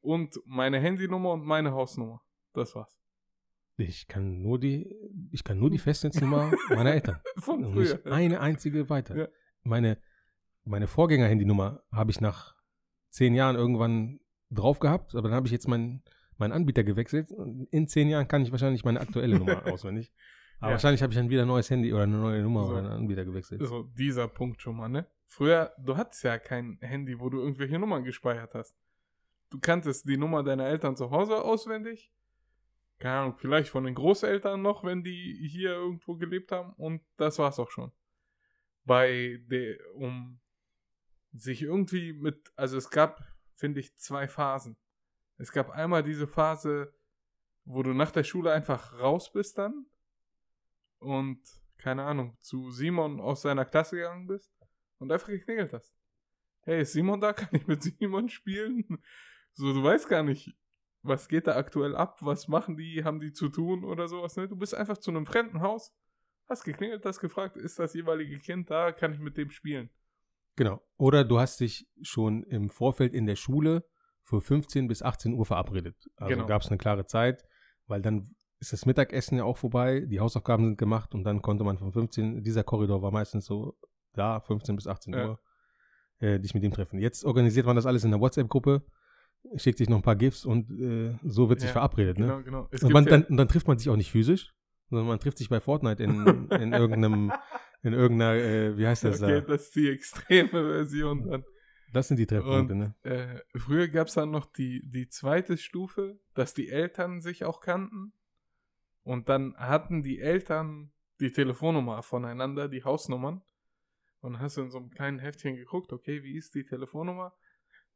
Und 0.00 0.38
meine 0.44 0.78
Handynummer 0.78 1.32
und 1.32 1.44
meine 1.44 1.72
Hausnummer. 1.72 2.22
Das 2.52 2.74
war's. 2.76 2.96
Ich 3.76 4.06
kann 4.06 4.40
nur 4.42 4.58
die, 4.60 4.88
ich 5.32 5.42
kann 5.42 5.58
nur 5.58 5.70
die 5.70 5.78
Festnetznummer 5.88 6.52
meiner 6.68 6.92
Eltern. 6.92 7.20
Von 7.38 7.64
Und 7.64 7.72
früher. 7.72 7.94
nicht 7.94 8.06
eine 8.06 8.40
einzige 8.40 8.88
weiter. 8.88 9.16
Ja. 9.16 9.28
Meine, 9.64 10.00
meine 10.68 10.86
Vorgänger-Handynummer 10.86 11.82
habe 11.92 12.10
ich 12.10 12.20
nach 12.20 12.54
zehn 13.10 13.34
Jahren 13.34 13.56
irgendwann 13.56 14.20
drauf 14.50 14.78
gehabt, 14.78 15.14
aber 15.14 15.28
dann 15.28 15.36
habe 15.36 15.46
ich 15.46 15.52
jetzt 15.52 15.68
meinen, 15.68 16.02
meinen 16.36 16.52
Anbieter 16.52 16.84
gewechselt. 16.84 17.30
In 17.70 17.88
zehn 17.88 18.08
Jahren 18.08 18.28
kann 18.28 18.42
ich 18.42 18.50
wahrscheinlich 18.52 18.84
meine 18.84 19.00
aktuelle 19.00 19.38
Nummer 19.38 19.66
auswendig. 19.72 20.12
Aber 20.60 20.68
Ja. 20.70 20.72
wahrscheinlich 20.74 21.02
habe 21.02 21.12
ich 21.12 21.18
dann 21.18 21.30
wieder 21.30 21.42
ein 21.42 21.48
neues 21.48 21.70
Handy 21.70 21.92
oder 21.92 22.02
eine 22.04 22.16
neue 22.18 22.42
Nummer 22.42 22.64
So. 22.64 22.70
oder 22.70 22.78
einen 22.78 22.88
Anbieter 22.88 23.24
gewechselt. 23.24 23.62
So, 23.66 23.84
dieser 23.96 24.28
Punkt 24.28 24.60
schon 24.60 24.76
mal, 24.76 24.88
ne? 24.88 25.06
Früher, 25.26 25.72
du 25.78 25.96
hattest 25.96 26.24
ja 26.24 26.38
kein 26.38 26.78
Handy, 26.80 27.20
wo 27.20 27.28
du 27.28 27.38
irgendwelche 27.40 27.78
Nummern 27.78 28.02
gespeichert 28.04 28.54
hast. 28.54 28.76
Du 29.50 29.58
kanntest 29.60 30.08
die 30.08 30.16
Nummer 30.16 30.42
deiner 30.42 30.66
Eltern 30.66 30.96
zu 30.96 31.10
Hause 31.10 31.42
auswendig. 31.44 32.12
Keine 32.98 33.20
Ahnung, 33.20 33.34
vielleicht 33.38 33.68
von 33.70 33.84
den 33.84 33.94
Großeltern 33.94 34.60
noch, 34.60 34.82
wenn 34.84 35.04
die 35.04 35.46
hier 35.48 35.70
irgendwo 35.72 36.16
gelebt 36.16 36.50
haben. 36.50 36.72
Und 36.74 37.02
das 37.16 37.38
war's 37.38 37.58
auch 37.58 37.70
schon. 37.70 37.92
Bei 38.84 39.38
der, 39.48 39.76
um 39.94 40.40
sich 41.32 41.62
irgendwie 41.62 42.12
mit, 42.12 42.52
also 42.56 42.76
es 42.76 42.90
gab, 42.90 43.22
finde 43.54 43.80
ich, 43.80 43.96
zwei 43.96 44.28
Phasen. 44.28 44.76
Es 45.36 45.52
gab 45.52 45.70
einmal 45.70 46.02
diese 46.02 46.26
Phase, 46.26 46.94
wo 47.64 47.82
du 47.82 47.92
nach 47.92 48.10
der 48.10 48.24
Schule 48.24 48.52
einfach 48.52 48.98
raus 48.98 49.32
bist 49.32 49.58
dann 49.58 49.86
und, 50.98 51.40
keine 51.76 52.04
Ahnung, 52.04 52.36
zu 52.40 52.70
Simon 52.70 53.20
aus 53.20 53.42
seiner 53.42 53.64
Klasse 53.64 53.96
gegangen 53.96 54.26
bist 54.26 54.52
und 54.98 55.12
einfach 55.12 55.28
geklingelt 55.28 55.72
hast. 55.72 55.94
Hey, 56.62 56.82
ist 56.82 56.92
Simon 56.92 57.20
da? 57.20 57.32
Kann 57.34 57.50
ich 57.52 57.66
mit 57.66 57.82
Simon 57.82 58.28
spielen? 58.28 59.02
So, 59.52 59.72
du 59.72 59.82
weißt 59.82 60.08
gar 60.08 60.22
nicht, 60.22 60.56
was 61.02 61.28
geht 61.28 61.46
da 61.46 61.56
aktuell 61.56 61.94
ab, 61.94 62.18
was 62.20 62.48
machen 62.48 62.76
die, 62.76 63.04
haben 63.04 63.20
die 63.20 63.32
zu 63.32 63.48
tun 63.48 63.84
oder 63.84 64.08
sowas, 64.08 64.36
ne? 64.36 64.48
Du 64.48 64.56
bist 64.56 64.74
einfach 64.74 64.98
zu 64.98 65.10
einem 65.10 65.26
fremden 65.26 65.60
Haus, 65.60 65.94
hast 66.48 66.64
geklingelt, 66.64 67.04
hast 67.04 67.20
gefragt, 67.20 67.56
ist 67.56 67.78
das 67.78 67.94
jeweilige 67.94 68.38
Kind 68.38 68.70
da, 68.70 68.92
kann 68.92 69.12
ich 69.12 69.20
mit 69.20 69.36
dem 69.36 69.50
spielen? 69.50 69.90
Genau. 70.58 70.82
Oder 70.96 71.24
du 71.24 71.38
hast 71.38 71.60
dich 71.60 71.86
schon 72.02 72.42
im 72.42 72.68
Vorfeld 72.68 73.14
in 73.14 73.26
der 73.26 73.36
Schule 73.36 73.84
für 74.24 74.40
15 74.40 74.88
bis 74.88 75.02
18 75.02 75.32
Uhr 75.32 75.46
verabredet. 75.46 75.96
Also 76.16 76.34
Genau. 76.34 76.46
gab 76.46 76.62
es 76.62 76.68
eine 76.68 76.78
klare 76.78 77.06
Zeit, 77.06 77.44
weil 77.86 78.02
dann 78.02 78.34
ist 78.58 78.72
das 78.72 78.84
Mittagessen 78.84 79.38
ja 79.38 79.44
auch 79.44 79.56
vorbei, 79.56 80.00
die 80.00 80.18
Hausaufgaben 80.20 80.64
sind 80.64 80.78
gemacht 80.78 81.14
und 81.14 81.22
dann 81.22 81.40
konnte 81.42 81.62
man 81.64 81.78
von 81.78 81.92
15, 81.92 82.42
dieser 82.42 82.64
Korridor 82.64 83.00
war 83.02 83.12
meistens 83.12 83.46
so 83.46 83.78
da, 84.14 84.40
15 84.40 84.74
bis 84.74 84.88
18 84.88 85.14
Ja. 85.14 85.28
Uhr, 85.28 85.40
äh, 86.18 86.40
dich 86.40 86.54
mit 86.54 86.64
ihm 86.64 86.72
treffen. 86.72 86.98
Jetzt 86.98 87.24
organisiert 87.24 87.64
man 87.66 87.76
das 87.76 87.86
alles 87.86 88.02
in 88.02 88.10
der 88.10 88.20
WhatsApp-Gruppe, 88.20 88.82
schickt 89.54 89.78
sich 89.78 89.88
noch 89.88 89.98
ein 89.98 90.02
paar 90.02 90.16
GIFs 90.16 90.44
und 90.44 90.68
äh, 90.72 91.16
so 91.22 91.48
wird 91.48 91.60
sich 91.60 91.68
Ja, 91.68 91.74
verabredet. 91.74 92.18
Ne? 92.18 92.26
Genau, 92.26 92.42
genau. 92.42 92.68
Und, 92.82 92.92
man, 92.92 93.04
dann, 93.06 93.22
und 93.22 93.36
dann 93.36 93.46
trifft 93.46 93.68
man 93.68 93.78
sich 93.78 93.88
auch 93.88 93.96
nicht 93.96 94.10
physisch, 94.10 94.52
sondern 94.90 95.06
man 95.06 95.20
trifft 95.20 95.38
sich 95.38 95.48
bei 95.48 95.60
Fortnite 95.60 96.02
in, 96.02 96.48
in 96.50 96.72
irgendeinem, 96.72 97.32
in 97.82 97.92
irgendeiner, 97.92 98.34
äh, 98.40 98.76
wie 98.76 98.86
heißt 98.86 99.04
das 99.04 99.22
okay, 99.22 99.40
da? 99.40 99.46
das 99.46 99.62
ist 99.64 99.76
die 99.76 99.88
extreme 99.90 100.48
Version 100.50 101.28
dann. 101.28 101.44
Das 101.92 102.08
sind 102.08 102.18
die 102.18 102.26
Treffpunkte, 102.26 102.74
Und- 102.74 102.78
ne? 102.80 102.94
Äh, 103.02 103.58
früher 103.58 103.88
gab 103.88 104.08
es 104.08 104.14
dann 104.14 104.30
noch 104.30 104.46
die, 104.46 104.82
die 104.84 105.08
zweite 105.08 105.56
Stufe, 105.56 106.20
dass 106.34 106.52
die 106.52 106.68
Eltern 106.68 107.20
sich 107.20 107.44
auch 107.44 107.60
kannten. 107.60 108.12
Und 109.04 109.28
dann 109.30 109.56
hatten 109.56 110.02
die 110.02 110.18
Eltern 110.20 110.92
die 111.20 111.32
Telefonnummer 111.32 112.02
voneinander, 112.02 112.68
die 112.68 112.84
Hausnummern. 112.84 113.42
Und 114.20 114.38
hast 114.40 114.56
du 114.58 114.62
in 114.62 114.70
so 114.70 114.78
einem 114.78 114.90
kleinen 114.90 115.18
Heftchen 115.18 115.56
geguckt, 115.56 115.92
okay, 115.92 116.22
wie 116.22 116.36
ist 116.36 116.54
die 116.54 116.64
Telefonnummer? 116.64 117.34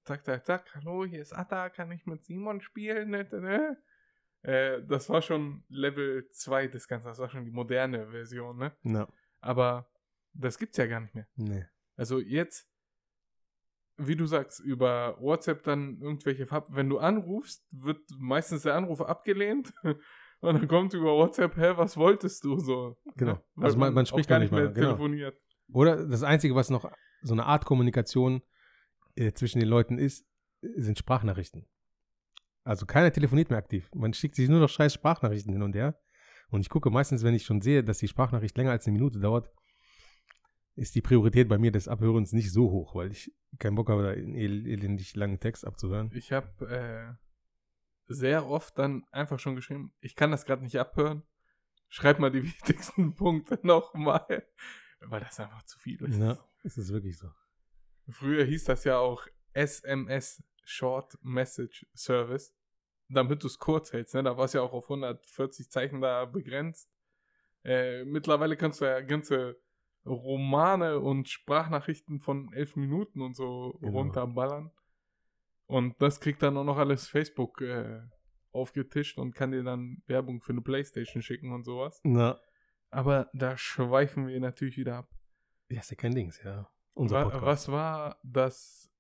Zack, 0.05 0.25
zack, 0.25 0.47
zack, 0.47 0.75
hallo, 0.75 1.05
hier 1.05 1.21
ist 1.21 1.33
Atta, 1.33 1.69
kann 1.69 1.93
ich 1.93 2.07
mit 2.07 2.25
Simon 2.25 2.61
spielen? 2.61 3.13
Äh, 3.13 4.83
das 4.87 5.09
war 5.11 5.23
schon 5.23 5.65
Level 5.69 6.29
2 6.31 6.67
des 6.69 6.89
Ganzen, 6.89 7.07
das 7.09 7.19
war 7.19 7.29
schon 7.29 7.45
die 7.45 7.51
moderne 7.51 8.09
Version, 8.11 8.57
ne? 8.57 8.73
Ja. 8.85 9.07
Aber 9.43 9.91
das 10.33 10.57
gibt's 10.59 10.79
ja 10.79 10.87
gar 10.87 11.01
nicht 11.01 11.15
mehr. 11.15 11.27
Nee. 11.37 11.67
Also 11.97 12.19
jetzt, 12.21 12.67
wie 13.99 14.17
du 14.17 14.25
sagst, 14.27 14.61
über 14.61 15.17
WhatsApp 15.21 15.63
dann 15.65 15.99
irgendwelche 16.01 16.47
Farb 16.47 16.69
wenn 16.71 16.89
du 16.89 16.99
anrufst, 16.99 17.67
wird 17.71 18.01
meistens 18.19 18.63
der 18.63 18.75
Anruf 18.75 19.01
abgelehnt 19.03 19.75
und 19.83 20.55
dann 20.55 20.67
kommt 20.69 20.95
über 20.95 21.13
WhatsApp, 21.17 21.57
hä, 21.57 21.73
was 21.77 21.97
wolltest 21.97 22.43
du 22.45 22.59
so? 22.59 22.97
Genau. 23.17 23.33
Ne? 23.35 23.43
Weil 23.57 23.65
Also 23.67 23.79
man- 23.79 23.93
man 23.95 24.07
spricht 24.07 24.29
gar 24.29 24.39
nicht 24.39 24.51
mehr 24.53 24.65
mal, 24.65 24.73
genau. 24.73 24.87
telefoniert. 24.89 25.39
Oder 25.73 26.07
das 26.07 26.23
Einzige, 26.23 26.55
was 26.55 26.71
noch 26.71 26.91
so 27.23 27.35
eine 27.35 27.45
Art 27.45 27.65
Kommunikation 27.65 28.43
äh, 29.15 29.33
zwischen 29.33 29.61
den 29.61 29.69
Leuten 29.69 29.99
ist, 29.99 30.27
sind 30.63 30.99
Sprachnachrichten. 30.99 31.69
Also 32.65 32.87
keiner 32.87 33.13
telefoniert 33.13 33.51
mehr 33.51 33.59
aktiv. 33.59 33.91
Man 33.95 34.15
schickt 34.15 34.37
sich 34.37 34.49
nur 34.49 34.61
noch 34.61 34.69
scheiß 34.69 34.95
Sprachnachrichten 34.95 35.53
hin 35.53 35.63
und 35.63 35.75
her. 35.75 36.01
Und 36.53 36.61
ich 36.61 36.69
gucke 36.69 36.91
meistens, 36.91 37.25
wenn 37.25 37.33
ich 37.33 37.47
schon 37.47 37.63
sehe, 37.63 37.83
dass 37.83 37.99
die 37.99 38.09
Sprachnachricht 38.09 38.57
länger 38.59 38.73
als 38.73 38.87
eine 38.87 38.93
Minute 38.93 39.19
dauert, 39.19 39.51
ist 40.75 40.95
die 40.95 41.01
Priorität 41.01 41.49
bei 41.49 41.57
mir 41.57 41.73
des 41.73 41.89
Abhörens 41.89 42.33
nicht 42.33 42.53
so 42.53 42.71
hoch, 42.71 42.95
weil 42.95 43.11
ich 43.11 43.35
keinen 43.59 43.75
Bock 43.75 43.89
habe, 43.89 44.03
da 44.03 44.11
einen 44.11 44.35
el 44.35 44.67
elendig 44.67 45.17
langen 45.17 45.41
Text 45.41 45.67
abzuhören. 45.67 46.11
Ich 46.13 46.31
habe 46.31 46.69
äh, 46.69 48.13
sehr 48.13 48.47
oft 48.47 48.79
dann 48.79 49.07
einfach 49.13 49.39
schon 49.39 49.57
geschrieben, 49.57 49.95
ich 50.01 50.15
kann 50.15 50.31
das 50.31 50.45
gerade 50.45 50.63
nicht 50.63 50.79
abhören. 50.79 51.23
Schreib 51.89 52.19
mal 52.19 52.31
die 52.31 52.43
wichtigsten 52.43 53.15
Punkte 53.15 53.59
nochmal, 53.63 54.47
weil 55.01 55.21
das 55.21 55.41
einfach 55.41 55.63
zu 55.63 55.79
viel 55.79 56.03
ist. 56.03 56.19
Ja, 56.19 56.39
ist 56.65 56.77
es 56.77 56.93
wirklich 56.93 57.17
so. 57.17 57.31
Früher 58.11 58.45
hieß 58.45 58.65
das 58.65 58.85
ja 58.85 58.99
auch 58.99 59.27
SMS, 59.55 60.45
Short 60.65 61.19
Message 61.23 61.87
Service, 61.95 62.55
damit 63.13 63.43
du 63.43 63.47
es 63.47 63.59
kurz 63.59 63.93
hältst. 63.93 64.15
Ne? 64.15 64.23
Da 64.23 64.37
war 64.37 64.45
es 64.47 64.53
ja 64.53 64.63
auch 64.63 64.73
auf 64.73 64.85
140 64.85 65.71
Zeichen 65.71 66.01
da 66.01 66.25
begrenzt. 66.25 66.91
Äh, 67.65 68.05
mittlerweile 68.05 68.57
kannst 68.57 68.81
du 68.81 68.85
ja 68.87 69.01
ganze 69.01 69.57
Romane 70.05 70.99
und 70.99 71.29
Sprachnachrichten 71.29 72.21
von 72.21 72.53
elf 72.53 72.75
Minuten 72.77 73.21
und 73.23 73.35
so 73.37 73.79
Genau. 73.81 73.99
runterballern. 73.99 74.71
Und 75.67 76.01
das 76.03 76.21
kriegt 76.21 76.43
dann 76.43 76.57
auch 76.57 76.65
noch 76.65 76.77
alles 76.79 77.07
Facebook 77.09 77.61
äh, 77.61 78.01
aufgetischt 78.51 79.19
und 79.19 79.35
kann 79.35 79.53
dir 79.53 79.63
dann 79.63 80.03
Werbung 80.07 80.41
für 80.43 80.53
eine 80.53 80.61
Playstation 80.61 81.23
schicken 81.23 81.53
und 81.53 81.65
sowas. 81.65 82.01
Na, 82.03 82.39
Aber 82.91 83.31
da 83.33 83.57
schweifen 83.57 84.27
wir 84.27 84.41
natürlich 84.41 84.77
wieder 84.77 84.97
ab. 84.99 85.09
ja, 85.69 85.81
ist 85.81 85.91
ja 85.91 85.97
kein 85.97 86.15
Dings, 86.15 86.43
ja. 86.43 86.69
Unser 86.95 87.23
Podcast. 87.23 87.47
was 87.47 87.69
war 87.73 88.21
das 88.23 88.91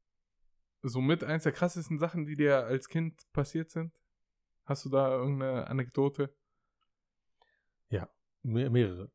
somit 0.82 1.22
eins 1.24 1.42
der 1.42 1.52
krassesten 1.52 1.98
Sachen, 1.98 2.24
die 2.24 2.36
dir 2.36 2.64
als 2.64 2.88
Kind 2.88 3.30
passiert 3.32 3.70
sind? 3.70 3.92
Hast 4.64 4.84
du 4.84 4.90
da 4.90 5.10
irgendeine 5.10 5.66
Anekdote? 5.66 6.34
Me 8.42 8.68
mehrere. 8.68 9.10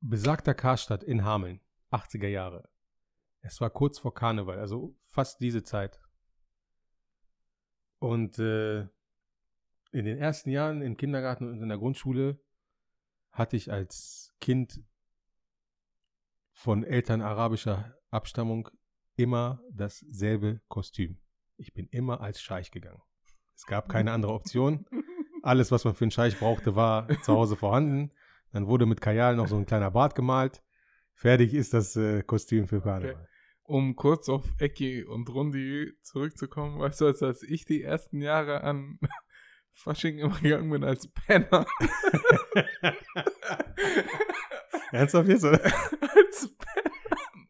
Besagter 0.00 0.54
Karstadt 0.54 1.04
in 1.04 1.24
Hameln, 1.24 1.60
80er 1.90 2.28
Jahre. 2.28 2.68
Es 3.40 3.60
war 3.60 3.68
kurz 3.68 3.98
vor 3.98 4.14
Karneval, 4.14 4.58
also 4.58 4.96
fast 5.08 5.40
diese 5.40 5.62
Zeit. 5.62 6.00
Und 7.98 8.38
äh, 8.38 8.88
in 9.92 10.04
den 10.04 10.18
ersten 10.18 10.50
Jahren 10.50 10.80
im 10.80 10.96
Kindergarten 10.96 11.50
und 11.50 11.62
in 11.62 11.68
der 11.68 11.78
Grundschule 11.78 12.40
hatte 13.30 13.56
ich 13.56 13.70
als 13.70 14.34
Kind 14.40 14.82
von 16.52 16.82
Eltern 16.82 17.20
arabischer 17.20 17.98
Abstammung 18.10 18.70
immer 19.16 19.62
dasselbe 19.70 20.62
Kostüm. 20.68 21.20
Ich 21.56 21.74
bin 21.74 21.88
immer 21.88 22.20
als 22.20 22.40
Scheich 22.40 22.70
gegangen. 22.70 23.02
Es 23.56 23.66
gab 23.66 23.88
keine 23.88 24.12
andere 24.12 24.32
Option. 24.32 24.86
Alles, 25.42 25.70
was 25.70 25.84
man 25.84 25.94
für 25.94 26.04
einen 26.04 26.10
Scheich 26.10 26.38
brauchte, 26.38 26.74
war 26.74 27.08
zu 27.22 27.34
Hause 27.34 27.56
vorhanden. 27.56 28.12
Dann 28.52 28.66
wurde 28.66 28.86
mit 28.86 29.00
Kajal 29.00 29.36
noch 29.36 29.48
so 29.48 29.56
ein 29.56 29.66
kleiner 29.66 29.90
Bart 29.90 30.14
gemalt. 30.14 30.62
Fertig 31.14 31.54
ist 31.54 31.74
das 31.74 31.96
äh, 31.96 32.22
Kostüm 32.22 32.66
für 32.66 32.80
Karneval. 32.80 33.28
Um 33.62 33.96
kurz 33.96 34.28
auf 34.28 34.44
Ecki 34.58 35.04
und 35.04 35.28
Rundi 35.30 35.92
zurückzukommen, 36.02 36.78
weißt 36.80 37.00
du, 37.00 37.06
als, 37.06 37.42
ich 37.42 37.64
die 37.64 37.82
ersten 37.82 38.20
Jahre 38.20 38.62
an 38.62 38.98
Fasching 39.72 40.18
immer 40.18 40.38
gegangen 40.38 40.70
bin 40.70 40.84
als 40.84 41.08
Penner. 41.08 41.66
Ernsthaft 44.92 45.28
jetzt? 45.28 45.44
Oder? 45.44 45.60
als 45.62 46.54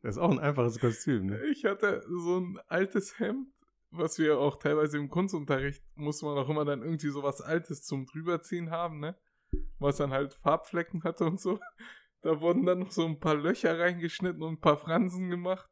Das 0.02 0.16
ist 0.16 0.18
auch 0.18 0.30
ein 0.30 0.38
einfaches 0.38 0.78
Kostüm. 0.78 1.26
Ne? 1.26 1.44
Ich 1.46 1.64
hatte 1.64 2.02
so 2.09 2.38
ein 2.38 2.59
altes 2.68 3.18
Hemd, 3.18 3.48
was 3.97 4.18
wir 4.18 4.38
auch 4.38 4.57
teilweise 4.57 4.99
im 4.99 5.09
Kunstunterricht 5.09 5.82
musste 5.95 6.26
man 6.26 6.38
auch 6.38 6.49
immer 6.49 6.64
dann 6.64 6.82
irgendwie 6.82 7.09
so 7.09 7.22
was 7.22 7.40
Altes 7.40 7.82
zum 7.82 8.07
drüberziehen 8.07 8.70
haben, 8.70 9.01
ne? 9.01 9.16
Was 9.78 9.99
dann 9.99 10.12
halt 10.12 10.34
Farbflecken 10.34 11.05
hatte 11.05 11.24
und 11.24 11.40
so. 11.40 11.59
Da 12.22 12.40
wurden 12.40 12.64
dann 12.64 12.78
noch 12.78 12.90
so 12.90 13.05
ein 13.05 13.20
paar 13.20 13.34
Löcher 13.34 13.78
reingeschnitten 13.78 14.42
und 14.42 14.55
ein 14.55 14.61
paar 14.62 14.78
Fransen 14.78 15.28
gemacht. 15.28 15.68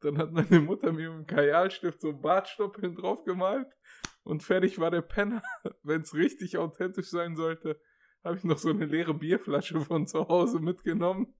Dann 0.00 0.18
hat 0.18 0.32
meine 0.32 0.60
Mutter 0.60 0.92
mir 0.92 1.08
mit 1.10 1.20
dem 1.20 1.26
Kajalstift 1.26 2.02
so 2.02 2.12
Bartstoppeln 2.12 2.94
drauf 2.94 3.24
gemalt 3.24 3.74
und 4.22 4.42
fertig 4.42 4.78
war 4.78 4.90
der 4.90 5.00
Penner. 5.00 5.42
Wenn 5.82 6.02
es 6.02 6.12
richtig 6.12 6.58
authentisch 6.58 7.08
sein 7.08 7.36
sollte, 7.36 7.80
habe 8.22 8.36
ich 8.36 8.44
noch 8.44 8.58
so 8.58 8.68
eine 8.68 8.84
leere 8.84 9.14
Bierflasche 9.14 9.80
von 9.80 10.06
zu 10.06 10.28
Hause 10.28 10.60
mitgenommen. 10.60 11.34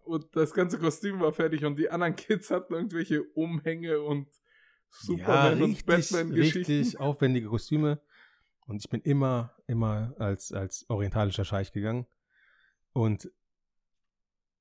Und 0.00 0.36
das 0.36 0.52
ganze 0.52 0.78
Kostüm 0.78 1.20
war 1.20 1.32
fertig 1.32 1.64
und 1.64 1.78
die 1.78 1.88
anderen 1.88 2.14
Kids 2.14 2.50
hatten 2.50 2.74
irgendwelche 2.74 3.22
Umhänge 3.22 4.02
und 4.02 4.28
Superman 5.00 5.62
und 5.62 5.86
Batman-Geschichten. 5.86 6.58
richtig 6.58 7.00
aufwendige 7.00 7.48
Kostüme. 7.48 8.00
Und 8.66 8.84
ich 8.84 8.90
bin 8.90 9.00
immer, 9.02 9.54
immer 9.66 10.14
als, 10.18 10.52
als 10.52 10.84
orientalischer 10.88 11.44
Scheich 11.44 11.72
gegangen. 11.72 12.06
Und, 12.92 13.30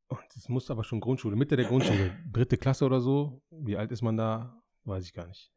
und 0.08 0.36
es 0.36 0.48
musste 0.48 0.74
aber 0.74 0.84
schon 0.84 1.00
Grundschule, 1.00 1.36
Mitte 1.36 1.56
der 1.56 1.66
Grundschule, 1.66 2.16
dritte 2.32 2.58
Klasse 2.58 2.86
oder 2.86 3.02
so. 3.02 3.42
Wie 3.50 3.78
alt 3.78 3.92
ist 3.92 4.02
man 4.02 4.18
da? 4.18 4.62
Weiß 4.84 5.06
ich 5.06 5.14
gar 5.14 5.28
nicht. 5.28 5.52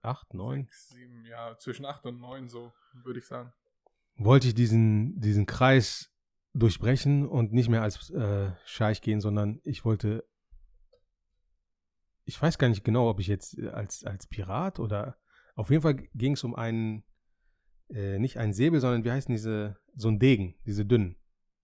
Acht, 0.00 0.32
neun? 0.34 0.64
Sechs, 0.64 0.88
sieben, 0.90 1.24
ja, 1.26 1.58
zwischen 1.58 1.84
acht 1.84 2.06
und 2.06 2.20
neun 2.20 2.48
so, 2.48 2.72
würde 2.92 3.18
ich 3.18 3.26
sagen. 3.26 3.52
Wollte 4.16 4.48
ich 4.48 4.54
diesen, 4.54 5.20
diesen 5.20 5.46
Kreis 5.46 6.12
durchbrechen 6.54 7.26
und 7.26 7.52
nicht 7.52 7.68
mehr 7.68 7.82
als 7.82 8.10
äh, 8.10 8.52
Scheich 8.64 9.00
gehen, 9.00 9.20
sondern 9.20 9.60
ich 9.64 9.84
wollte. 9.84 10.24
Ich 12.24 12.40
weiß 12.40 12.58
gar 12.58 12.68
nicht 12.68 12.84
genau, 12.84 13.08
ob 13.08 13.20
ich 13.20 13.26
jetzt 13.26 13.58
äh, 13.58 13.68
als, 13.68 14.04
als 14.04 14.26
Pirat 14.26 14.78
oder. 14.78 15.16
Auf 15.54 15.70
jeden 15.70 15.82
Fall 15.82 15.94
ging 16.14 16.32
es 16.32 16.44
um 16.44 16.54
einen. 16.54 17.04
Äh, 17.90 18.18
nicht 18.18 18.38
einen 18.38 18.52
Säbel, 18.52 18.80
sondern 18.80 19.04
wie 19.04 19.10
heißen 19.10 19.34
diese. 19.34 19.78
So 19.94 20.08
ein 20.08 20.18
Degen, 20.18 20.56
diese 20.64 20.86
dünnen. 20.86 21.16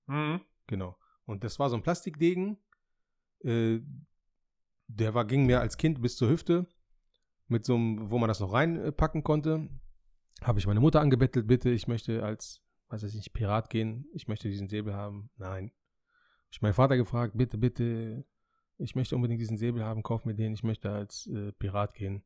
Mhm. 0.07 0.41
Genau. 0.67 0.99
Und 1.25 1.45
das 1.45 1.59
war 1.59 1.71
so 1.71 1.77
ein 1.77 1.83
Plastikdegen. 1.83 2.59
Äh, 3.45 3.81
der 4.89 5.15
war, 5.15 5.27
ging 5.27 5.47
mir 5.47 5.61
als 5.61 5.77
Kind 5.77 6.01
bis 6.03 6.17
zur 6.17 6.29
Hüfte. 6.29 6.67
Mit 7.47 7.65
so 7.65 7.77
einem, 7.77 8.11
wo 8.11 8.19
man 8.19 8.29
das 8.29 8.41
noch 8.41 8.53
reinpacken 8.53 9.23
konnte. 9.23 9.69
Habe 10.43 10.59
ich 10.59 10.67
meine 10.67 10.81
Mutter 10.81 11.01
angebettelt, 11.01 11.47
bitte, 11.47 11.71
ich 11.71 11.89
möchte 11.89 12.23
als, 12.23 12.63
weiß 12.89 13.03
ich 13.05 13.15
nicht, 13.15 13.33
Pirat 13.33 13.71
gehen. 13.71 14.07
Ich 14.13 14.29
möchte 14.29 14.49
diesen 14.49 14.69
Säbel 14.69 14.95
haben. 14.95 15.31
Nein. 15.37 15.71
Habe 15.71 16.51
ich 16.53 16.63
meinen 16.63 16.75
Vater 16.75 16.97
gefragt, 16.97 17.35
bitte, 17.37 17.59
bitte, 17.59 18.25
ich 18.79 18.95
möchte 18.95 19.17
unbedingt 19.17 19.41
diesen 19.41 19.59
Säbel 19.59 19.85
haben, 19.85 20.03
kauf 20.03 20.25
mir 20.25 20.35
den, 20.35 20.53
ich 20.53 20.63
möchte 20.63 20.91
als 20.91 21.27
äh, 21.27 21.53
Pirat 21.53 21.95
gehen. 21.95 22.23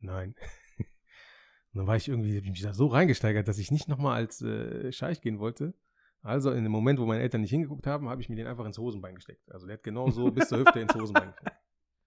Nein. 0.00 0.34
Und 0.78 0.86
dann 1.74 1.86
war 1.86 1.96
ich 1.96 2.08
irgendwie, 2.08 2.36
ich 2.36 2.50
mich 2.50 2.62
da 2.62 2.72
so 2.72 2.86
reingesteigert, 2.86 3.48
dass 3.48 3.58
ich 3.58 3.70
nicht 3.70 3.88
nochmal 3.88 4.16
als 4.16 4.42
äh, 4.42 4.92
Scheich 4.92 5.20
gehen 5.20 5.38
wollte. 5.38 5.74
Also 6.22 6.50
in 6.50 6.62
dem 6.62 6.72
Moment, 6.72 6.98
wo 6.98 7.06
meine 7.06 7.22
Eltern 7.22 7.40
nicht 7.40 7.50
hingeguckt 7.50 7.86
haben, 7.86 8.08
habe 8.08 8.20
ich 8.20 8.28
mir 8.28 8.36
den 8.36 8.46
einfach 8.46 8.66
ins 8.66 8.78
Hosenbein 8.78 9.14
gesteckt. 9.14 9.50
Also 9.50 9.66
der 9.66 9.74
hat 9.74 9.82
genau 9.82 10.10
so 10.10 10.30
bis 10.30 10.48
zur 10.48 10.58
Hüfte 10.58 10.80
ins 10.80 10.94
Hosenbein 10.94 11.32
gesteckt. 11.32 11.56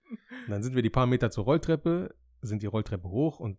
Und 0.09 0.19
dann 0.49 0.63
sind 0.63 0.75
wir 0.75 0.81
die 0.81 0.89
paar 0.89 1.07
Meter 1.07 1.31
zur 1.31 1.45
Rolltreppe, 1.45 2.13
sind 2.41 2.61
die 2.61 2.67
Rolltreppe 2.67 3.09
hoch 3.09 3.39
und 3.39 3.57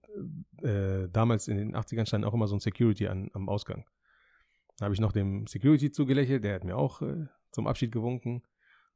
äh, 0.63 1.09
damals 1.09 1.49
in 1.49 1.57
den 1.57 1.77
80ern 1.77 2.07
stand 2.07 2.25
auch 2.25 2.35
immer 2.35 2.49
so 2.49 2.57
ein 2.57 2.61
Security 2.61 3.09
an, 3.09 3.31
am 3.33 3.49
Ausgang. 3.49 3.85
Da 4.79 4.87
habe 4.87 4.95
ich 4.95 5.01
noch 5.01 5.13
dem 5.13 5.47
Security 5.47 5.91
zugelächelt, 5.91 6.45
der 6.45 6.55
hat 6.55 6.65
mir 6.65 6.77
auch 6.77 7.01
äh, 7.03 7.27
zum 7.51 7.67
Abschied 7.67 7.93
gewunken. 7.93 8.43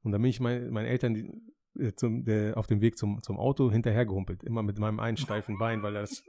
Und 0.07 0.13
dann 0.13 0.23
bin 0.23 0.31
ich 0.31 0.39
mein, 0.39 0.71
meinen 0.71 0.87
Eltern 0.87 1.15
die, 1.15 1.29
äh, 1.83 1.93
zum, 1.95 2.25
der, 2.25 2.57
auf 2.57 2.69
dem 2.69 2.81
Weg 2.81 2.97
zum, 2.97 3.21
zum 3.25 3.39
Auto 3.39 3.73
hinterhergehumpelt. 3.73 4.45
Immer 4.45 4.63
mit 4.63 4.79
meinem 4.79 5.01
einen 5.01 5.17
steifen 5.17 5.59
Bein, 5.59 5.83
weil 5.83 5.97
er 5.97 6.03
das. 6.03 6.23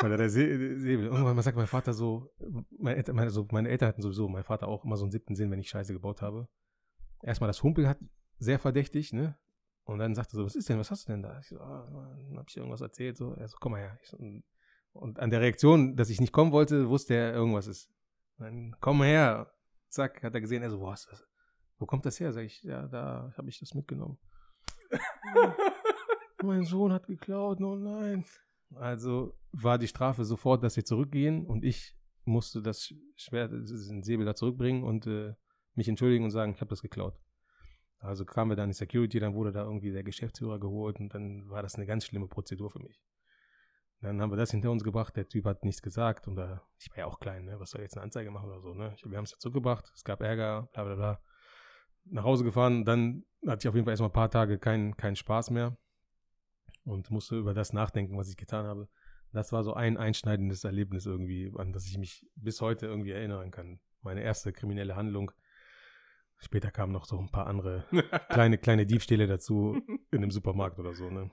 weil 0.00 0.10
er 0.12 0.18
der 0.18 0.28
See- 0.28 0.76
Säbel. 0.76 1.06
Irgendwann 1.06 1.34
mal 1.34 1.42
sagt 1.42 1.56
mein 1.56 1.66
Vater 1.66 1.94
so, 1.94 2.30
meine 2.78 2.96
Eltern, 2.96 3.16
meine, 3.16 3.28
also 3.28 3.48
meine 3.52 3.70
Eltern 3.70 3.88
hatten 3.88 4.02
sowieso, 4.02 4.28
mein 4.28 4.44
Vater 4.44 4.68
auch 4.68 4.84
immer 4.84 4.98
so 4.98 5.04
einen 5.04 5.12
siebten 5.12 5.34
Sinn, 5.34 5.50
wenn 5.50 5.58
ich 5.60 5.70
Scheiße 5.70 5.94
gebaut 5.94 6.20
habe. 6.20 6.46
Erstmal 7.22 7.48
das 7.48 7.62
Humpel 7.62 7.88
hat 7.88 7.98
sehr 8.38 8.58
verdächtig, 8.58 9.14
ne? 9.14 9.38
Und 9.84 9.98
dann 9.98 10.14
sagte 10.14 10.34
er 10.34 10.40
so, 10.40 10.44
was 10.44 10.54
ist 10.56 10.68
denn, 10.68 10.78
was 10.78 10.90
hast 10.90 11.08
du 11.08 11.12
denn 11.12 11.22
da? 11.22 11.38
Ich 11.40 11.48
so, 11.48 11.58
ah, 11.58 11.88
dann 12.28 12.36
hab 12.38 12.48
ich 12.50 12.56
irgendwas 12.58 12.82
erzählt, 12.82 13.16
so, 13.16 13.32
er 13.34 13.48
so, 13.48 13.56
komm 13.60 13.72
mal 13.72 13.80
her. 13.80 13.98
So, 14.04 14.18
und 14.92 15.18
an 15.20 15.30
der 15.30 15.40
Reaktion, 15.40 15.96
dass 15.96 16.10
ich 16.10 16.20
nicht 16.20 16.32
kommen 16.32 16.52
wollte, 16.52 16.88
wusste 16.90 17.14
er, 17.14 17.32
irgendwas 17.32 17.66
ist. 17.66 17.90
Dann 18.38 18.76
komm 18.80 19.02
her. 19.02 19.50
Zack, 19.88 20.22
hat 20.22 20.34
er 20.34 20.40
gesehen, 20.40 20.62
er 20.62 20.70
so, 20.70 20.90
hast 20.90 21.06
du 21.06 21.10
das? 21.12 21.26
Wo 21.78 21.86
kommt 21.86 22.06
das 22.06 22.20
her? 22.20 22.32
Sag 22.32 22.44
ich, 22.44 22.62
ja, 22.62 22.86
da 22.86 23.32
habe 23.36 23.48
ich 23.48 23.58
das 23.58 23.74
mitgenommen. 23.74 24.18
mein 26.42 26.64
Sohn 26.64 26.92
hat 26.92 27.06
geklaut, 27.06 27.60
oh 27.60 27.76
nein. 27.76 28.24
Also 28.74 29.36
war 29.52 29.78
die 29.78 29.88
Strafe 29.88 30.24
sofort, 30.24 30.62
dass 30.62 30.76
wir 30.76 30.84
zurückgehen 30.84 31.46
und 31.46 31.64
ich 31.64 31.96
musste 32.24 32.62
das 32.62 32.92
Schwert, 33.16 33.52
diesen 33.52 34.02
Säbel 34.02 34.24
da 34.24 34.34
zurückbringen 34.34 34.82
und 34.82 35.06
äh, 35.06 35.34
mich 35.74 35.88
entschuldigen 35.88 36.24
und 36.24 36.30
sagen, 36.30 36.52
ich 36.52 36.60
habe 36.60 36.70
das 36.70 36.82
geklaut. 36.82 37.18
Also 37.98 38.24
kamen 38.24 38.50
wir 38.50 38.56
dann 38.56 38.64
in 38.64 38.70
die 38.70 38.76
Security, 38.76 39.18
dann 39.18 39.34
wurde 39.34 39.52
da 39.52 39.64
irgendwie 39.64 39.90
der 39.90 40.04
Geschäftsführer 40.04 40.58
geholt 40.58 40.98
und 41.00 41.14
dann 41.14 41.48
war 41.48 41.62
das 41.62 41.76
eine 41.76 41.86
ganz 41.86 42.04
schlimme 42.04 42.28
Prozedur 42.28 42.70
für 42.70 42.80
mich. 42.80 43.02
Dann 44.00 44.20
haben 44.20 44.30
wir 44.30 44.36
das 44.36 44.50
hinter 44.50 44.70
uns 44.70 44.84
gebracht, 44.84 45.16
der 45.16 45.28
Typ 45.28 45.46
hat 45.46 45.64
nichts 45.64 45.80
gesagt 45.80 46.28
und 46.28 46.36
da, 46.36 46.62
ich 46.78 46.90
war 46.90 46.98
ja 46.98 47.06
auch 47.06 47.18
klein, 47.18 47.46
ne? 47.46 47.58
was 47.58 47.70
soll 47.70 47.80
jetzt 47.80 47.96
eine 47.96 48.04
Anzeige 48.04 48.30
machen 48.30 48.50
oder 48.50 48.60
so, 48.60 48.74
ne? 48.74 48.92
Ich, 48.96 49.08
wir 49.08 49.16
haben 49.16 49.24
es 49.24 49.30
ja 49.30 49.38
zurückgebracht, 49.38 49.90
es 49.94 50.04
gab 50.04 50.20
Ärger, 50.20 50.68
bla 50.72 50.84
bla 50.84 50.94
bla. 50.94 51.22
Nach 52.06 52.24
Hause 52.24 52.44
gefahren, 52.44 52.84
dann 52.84 53.24
hatte 53.46 53.64
ich 53.64 53.68
auf 53.68 53.74
jeden 53.74 53.84
Fall 53.84 53.92
erstmal 53.92 54.10
ein 54.10 54.14
paar 54.14 54.30
Tage 54.30 54.58
keinen 54.58 54.96
keinen 54.96 55.16
Spaß 55.16 55.50
mehr 55.50 55.76
und 56.84 57.10
musste 57.10 57.36
über 57.36 57.54
das 57.54 57.72
nachdenken, 57.72 58.16
was 58.16 58.28
ich 58.28 58.36
getan 58.36 58.66
habe. 58.66 58.88
Das 59.32 59.52
war 59.52 59.64
so 59.64 59.74
ein 59.74 59.96
einschneidendes 59.96 60.64
Erlebnis 60.64 61.06
irgendwie, 61.06 61.52
an 61.56 61.72
das 61.72 61.86
ich 61.86 61.98
mich 61.98 62.26
bis 62.36 62.60
heute 62.60 62.86
irgendwie 62.86 63.10
erinnern 63.10 63.50
kann. 63.50 63.80
Meine 64.02 64.22
erste 64.22 64.52
kriminelle 64.52 64.96
Handlung. 64.96 65.32
Später 66.38 66.70
kamen 66.70 66.92
noch 66.92 67.06
so 67.06 67.18
ein 67.18 67.30
paar 67.30 67.46
andere 67.46 67.84
kleine, 68.28 68.58
kleine 68.58 68.86
Diebstähle 68.86 69.26
dazu 69.26 69.80
in 70.10 70.18
einem 70.18 70.30
Supermarkt 70.30 70.78
oder 70.78 70.94
so, 70.94 71.10
ne? 71.10 71.30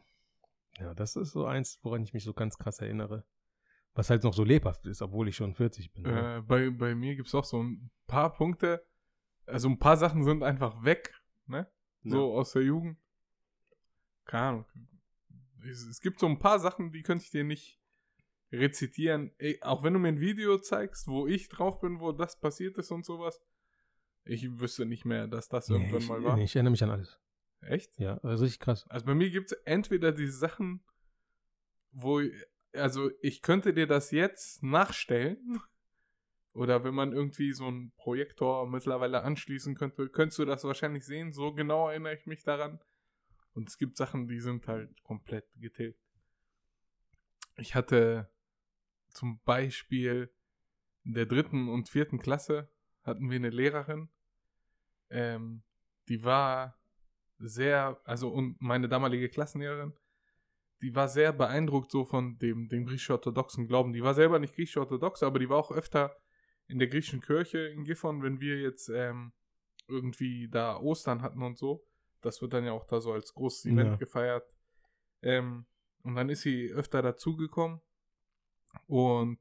Ja, 0.79 0.93
das 0.95 1.15
ist 1.15 1.31
so 1.31 1.45
eins, 1.45 1.79
woran 1.83 2.01
ich 2.01 2.13
mich 2.13 2.23
so 2.23 2.33
ganz 2.33 2.57
krass 2.57 2.79
erinnere. 2.79 3.25
Was 3.93 4.09
halt 4.09 4.23
noch 4.23 4.33
so 4.33 4.43
lebhaft 4.43 4.85
ist, 4.85 5.01
obwohl 5.01 5.27
ich 5.27 5.35
schon 5.35 5.53
40 5.53 5.91
bin. 5.91 6.03
ne? 6.03 6.37
Äh, 6.37 6.41
bei, 6.41 6.69
bei 6.69 6.95
mir 6.95 7.15
gibt 7.15 7.27
es 7.27 7.35
auch 7.35 7.43
so 7.43 7.61
ein 7.61 7.91
paar 8.07 8.33
Punkte. 8.33 8.83
Also 9.45 9.69
ein 9.69 9.79
paar 9.79 9.97
Sachen 9.97 10.23
sind 10.23 10.43
einfach 10.43 10.83
weg, 10.83 11.13
ne? 11.47 11.69
So 12.03 12.33
aus 12.33 12.53
der 12.53 12.63
Jugend. 12.63 12.97
Keine 14.25 14.43
Ahnung. 14.43 14.65
Es, 15.63 15.83
es 15.85 15.99
gibt 16.01 16.19
so 16.19 16.25
ein 16.27 16.39
paar 16.39 16.59
Sachen, 16.59 16.91
die 16.91 17.03
könnte 17.03 17.23
ich 17.25 17.31
dir 17.31 17.43
nicht 17.43 17.79
rezitieren. 18.51 19.31
Ey, 19.37 19.59
auch 19.61 19.83
wenn 19.83 19.93
du 19.93 19.99
mir 19.99 20.07
ein 20.09 20.19
Video 20.19 20.57
zeigst, 20.57 21.07
wo 21.07 21.27
ich 21.27 21.49
drauf 21.49 21.79
bin, 21.79 21.99
wo 21.99 22.11
das 22.11 22.39
passiert 22.39 22.77
ist 22.77 22.91
und 22.91 23.05
sowas. 23.05 23.41
Ich 24.23 24.59
wüsste 24.59 24.85
nicht 24.85 25.05
mehr, 25.05 25.27
dass 25.27 25.47
das 25.49 25.69
Nee, 25.69 25.75
irgendwann 25.77 26.01
ich, 26.01 26.09
mal 26.09 26.23
war. 26.23 26.35
nee, 26.37 26.43
ich 26.43 26.55
erinnere 26.55 26.71
mich 26.71 26.83
an 26.83 26.91
alles. 26.91 27.19
Echt? 27.61 27.97
Ja, 27.99 28.17
also 28.19 28.43
richtig 28.43 28.59
krass. 28.59 28.87
Also 28.89 29.05
bei 29.05 29.13
mir 29.15 29.29
gibt 29.29 29.51
es 29.51 29.57
entweder 29.65 30.11
diese 30.11 30.37
Sachen, 30.37 30.83
wo, 31.91 32.21
also 32.73 33.11
ich 33.21 33.41
könnte 33.41 33.73
dir 33.73 33.87
das 33.87 34.11
jetzt 34.11 34.63
nachstellen. 34.63 35.61
Oder 36.53 36.83
wenn 36.83 36.93
man 36.93 37.13
irgendwie 37.13 37.53
so 37.53 37.65
einen 37.65 37.91
Projektor 37.95 38.67
mittlerweile 38.67 39.23
anschließen 39.23 39.75
könnte, 39.75 40.09
könntest 40.09 40.39
du 40.39 40.45
das 40.45 40.63
wahrscheinlich 40.63 41.05
sehen. 41.05 41.31
So 41.31 41.53
genau 41.53 41.89
erinnere 41.89 42.15
ich 42.15 42.25
mich 42.25 42.43
daran. 42.43 42.79
Und 43.53 43.69
es 43.69 43.77
gibt 43.77 43.97
Sachen, 43.97 44.27
die 44.27 44.39
sind 44.39 44.67
halt 44.67 45.01
komplett 45.03 45.45
getilgt. 45.55 45.99
Ich 47.57 47.75
hatte 47.75 48.29
zum 49.09 49.39
Beispiel 49.43 50.33
in 51.03 51.13
der 51.13 51.25
dritten 51.25 51.69
und 51.69 51.89
vierten 51.89 52.19
Klasse 52.19 52.69
hatten 53.03 53.29
wir 53.29 53.37
eine 53.37 53.49
Lehrerin, 53.49 54.09
ähm, 55.09 55.63
die 56.07 56.23
war 56.23 56.79
sehr, 57.39 57.99
also 58.03 58.29
und 58.29 58.61
meine 58.61 58.87
damalige 58.87 59.29
Klassenlehrerin, 59.29 59.93
die 60.81 60.95
war 60.95 61.07
sehr 61.07 61.33
beeindruckt 61.33 61.91
so 61.91 62.05
von 62.05 62.37
dem, 62.39 62.69
dem 62.69 62.85
griechisch-orthodoxen 62.85 63.67
Glauben. 63.67 63.93
Die 63.93 64.03
war 64.03 64.13
selber 64.13 64.39
nicht 64.39 64.55
griechisch-orthodox, 64.55 65.21
aber 65.23 65.39
die 65.39 65.49
war 65.49 65.57
auch 65.57 65.71
öfter 65.71 66.15
in 66.71 66.79
der 66.79 66.87
griechischen 66.87 67.21
Kirche 67.21 67.59
in 67.59 67.83
Gifhorn, 67.83 68.23
wenn 68.23 68.39
wir 68.39 68.59
jetzt 68.59 68.89
ähm, 68.89 69.33
irgendwie 69.87 70.47
da 70.49 70.77
Ostern 70.79 71.21
hatten 71.21 71.41
und 71.43 71.57
so. 71.57 71.85
Das 72.21 72.41
wird 72.41 72.53
dann 72.53 72.65
ja 72.65 72.71
auch 72.71 72.85
da 72.85 73.01
so 73.01 73.11
als 73.11 73.33
großes 73.33 73.65
Event 73.65 73.91
Ja. 73.91 73.95
gefeiert. 73.97 74.49
Ähm, 75.21 75.65
und 76.03 76.15
dann 76.15 76.29
ist 76.29 76.41
sie 76.41 76.71
öfter 76.71 77.01
dazugekommen 77.01 77.81
und 78.87 79.39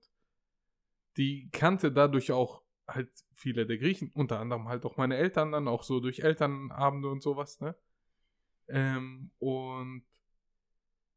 die 1.16 1.48
kannte 1.50 1.92
dadurch 1.92 2.32
auch 2.32 2.62
halt 2.86 3.10
viele 3.32 3.66
der 3.66 3.78
Griechen, 3.78 4.10
unter 4.14 4.40
anderem 4.40 4.68
halt 4.68 4.84
auch 4.84 4.96
meine 4.96 5.16
Eltern 5.16 5.52
dann, 5.52 5.68
auch 5.68 5.84
so 5.84 6.00
durch 6.00 6.20
Elternabende 6.20 7.08
und 7.08 7.22
sowas, 7.22 7.60
ne? 7.60 7.74
Ähm, 8.68 9.30
und 9.38 10.04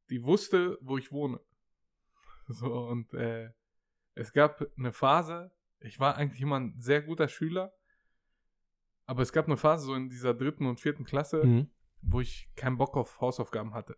die 0.09 0.23
wusste, 0.23 0.77
wo 0.81 0.97
ich 0.97 1.11
wohne. 1.11 1.39
So, 2.49 2.87
und 2.87 3.13
äh, 3.13 3.51
es 4.15 4.33
gab 4.33 4.61
eine 4.77 4.91
Phase, 4.91 5.51
ich 5.83 5.99
war 5.99 6.15
eigentlich 6.17 6.41
immer 6.41 6.59
ein 6.59 6.75
sehr 6.79 7.01
guter 7.01 7.27
Schüler, 7.27 7.73
aber 9.05 9.21
es 9.21 9.31
gab 9.33 9.45
eine 9.47 9.57
Phase 9.57 9.85
so 9.85 9.95
in 9.95 10.09
dieser 10.09 10.33
dritten 10.33 10.65
und 10.65 10.79
vierten 10.79 11.03
Klasse, 11.03 11.43
Mhm. 11.45 11.69
wo 12.01 12.21
ich 12.21 12.49
keinen 12.55 12.77
Bock 12.77 12.95
auf 12.97 13.19
Hausaufgaben 13.21 13.73
hatte. 13.73 13.97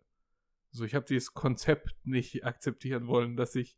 So, 0.72 0.84
ich 0.84 0.96
habe 0.96 1.06
dieses 1.06 1.34
Konzept 1.34 1.96
nicht 2.04 2.44
akzeptieren 2.44 3.08
wollen, 3.08 3.38
dass 3.38 3.56
ich 3.56 3.78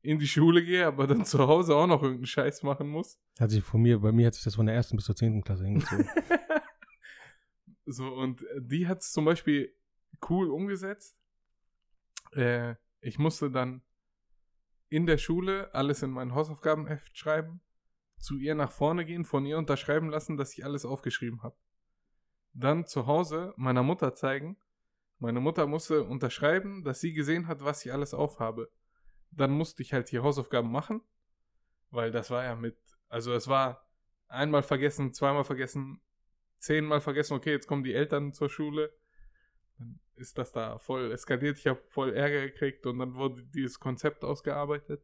in 0.00 0.18
die 0.18 0.26
Schule 0.26 0.64
gehe, 0.64 0.84
aber 0.86 1.06
dann 1.06 1.24
zu 1.24 1.38
Hause 1.46 1.76
auch 1.76 1.86
noch 1.86 2.02
irgendeinen 2.02 2.26
Scheiß 2.26 2.62
machen 2.64 2.88
muss. 2.88 3.20
Hat 3.38 3.50
sich 3.50 3.62
von 3.62 3.80
mir, 3.82 4.00
bei 4.00 4.10
mir 4.10 4.26
hat 4.26 4.34
sich 4.34 4.42
das 4.42 4.56
von 4.56 4.66
der 4.66 4.74
ersten 4.74 4.96
bis 4.96 5.04
zur 5.04 5.14
zehnten 5.14 5.42
Klasse 5.42 5.64
hingezogen. 5.64 6.08
so, 7.86 8.08
und 8.08 8.44
die 8.58 8.88
hat 8.88 9.00
es 9.02 9.12
zum 9.12 9.24
Beispiel 9.24 9.74
cool 10.28 10.50
umgesetzt. 10.50 11.16
Äh, 12.32 12.74
ich 13.00 13.18
musste 13.18 13.50
dann 13.50 13.82
in 14.92 15.06
der 15.06 15.16
Schule 15.16 15.74
alles 15.74 16.02
in 16.02 16.10
mein 16.10 16.34
Hausaufgabenheft 16.34 17.16
schreiben, 17.16 17.62
zu 18.18 18.36
ihr 18.36 18.54
nach 18.54 18.70
vorne 18.70 19.06
gehen, 19.06 19.24
von 19.24 19.46
ihr 19.46 19.56
unterschreiben 19.56 20.10
lassen, 20.10 20.36
dass 20.36 20.52
ich 20.52 20.66
alles 20.66 20.84
aufgeschrieben 20.84 21.42
habe. 21.42 21.56
Dann 22.52 22.84
zu 22.84 23.06
Hause 23.06 23.54
meiner 23.56 23.82
Mutter 23.82 24.14
zeigen. 24.14 24.58
Meine 25.18 25.40
Mutter 25.40 25.66
musste 25.66 26.04
unterschreiben, 26.04 26.84
dass 26.84 27.00
sie 27.00 27.14
gesehen 27.14 27.46
hat, 27.48 27.64
was 27.64 27.86
ich 27.86 27.90
alles 27.90 28.12
aufhabe. 28.12 28.70
Dann 29.30 29.52
musste 29.52 29.82
ich 29.82 29.94
halt 29.94 30.12
die 30.12 30.18
Hausaufgaben 30.18 30.70
machen, 30.70 31.00
weil 31.90 32.10
das 32.10 32.30
war 32.30 32.44
ja 32.44 32.54
mit, 32.54 32.76
also 33.08 33.32
es 33.32 33.48
war 33.48 33.88
einmal 34.28 34.62
vergessen, 34.62 35.14
zweimal 35.14 35.44
vergessen, 35.44 36.02
zehnmal 36.58 37.00
vergessen, 37.00 37.32
okay, 37.32 37.52
jetzt 37.52 37.66
kommen 37.66 37.82
die 37.82 37.94
Eltern 37.94 38.34
zur 38.34 38.50
Schule. 38.50 38.92
Dann 39.78 40.00
ist 40.16 40.38
das 40.38 40.52
da 40.52 40.78
voll 40.78 41.12
eskaliert. 41.12 41.58
Ich 41.58 41.66
habe 41.66 41.80
voll 41.88 42.14
Ärger 42.14 42.42
gekriegt 42.42 42.86
und 42.86 42.98
dann 42.98 43.14
wurde 43.14 43.42
dieses 43.44 43.80
Konzept 43.80 44.24
ausgearbeitet. 44.24 45.02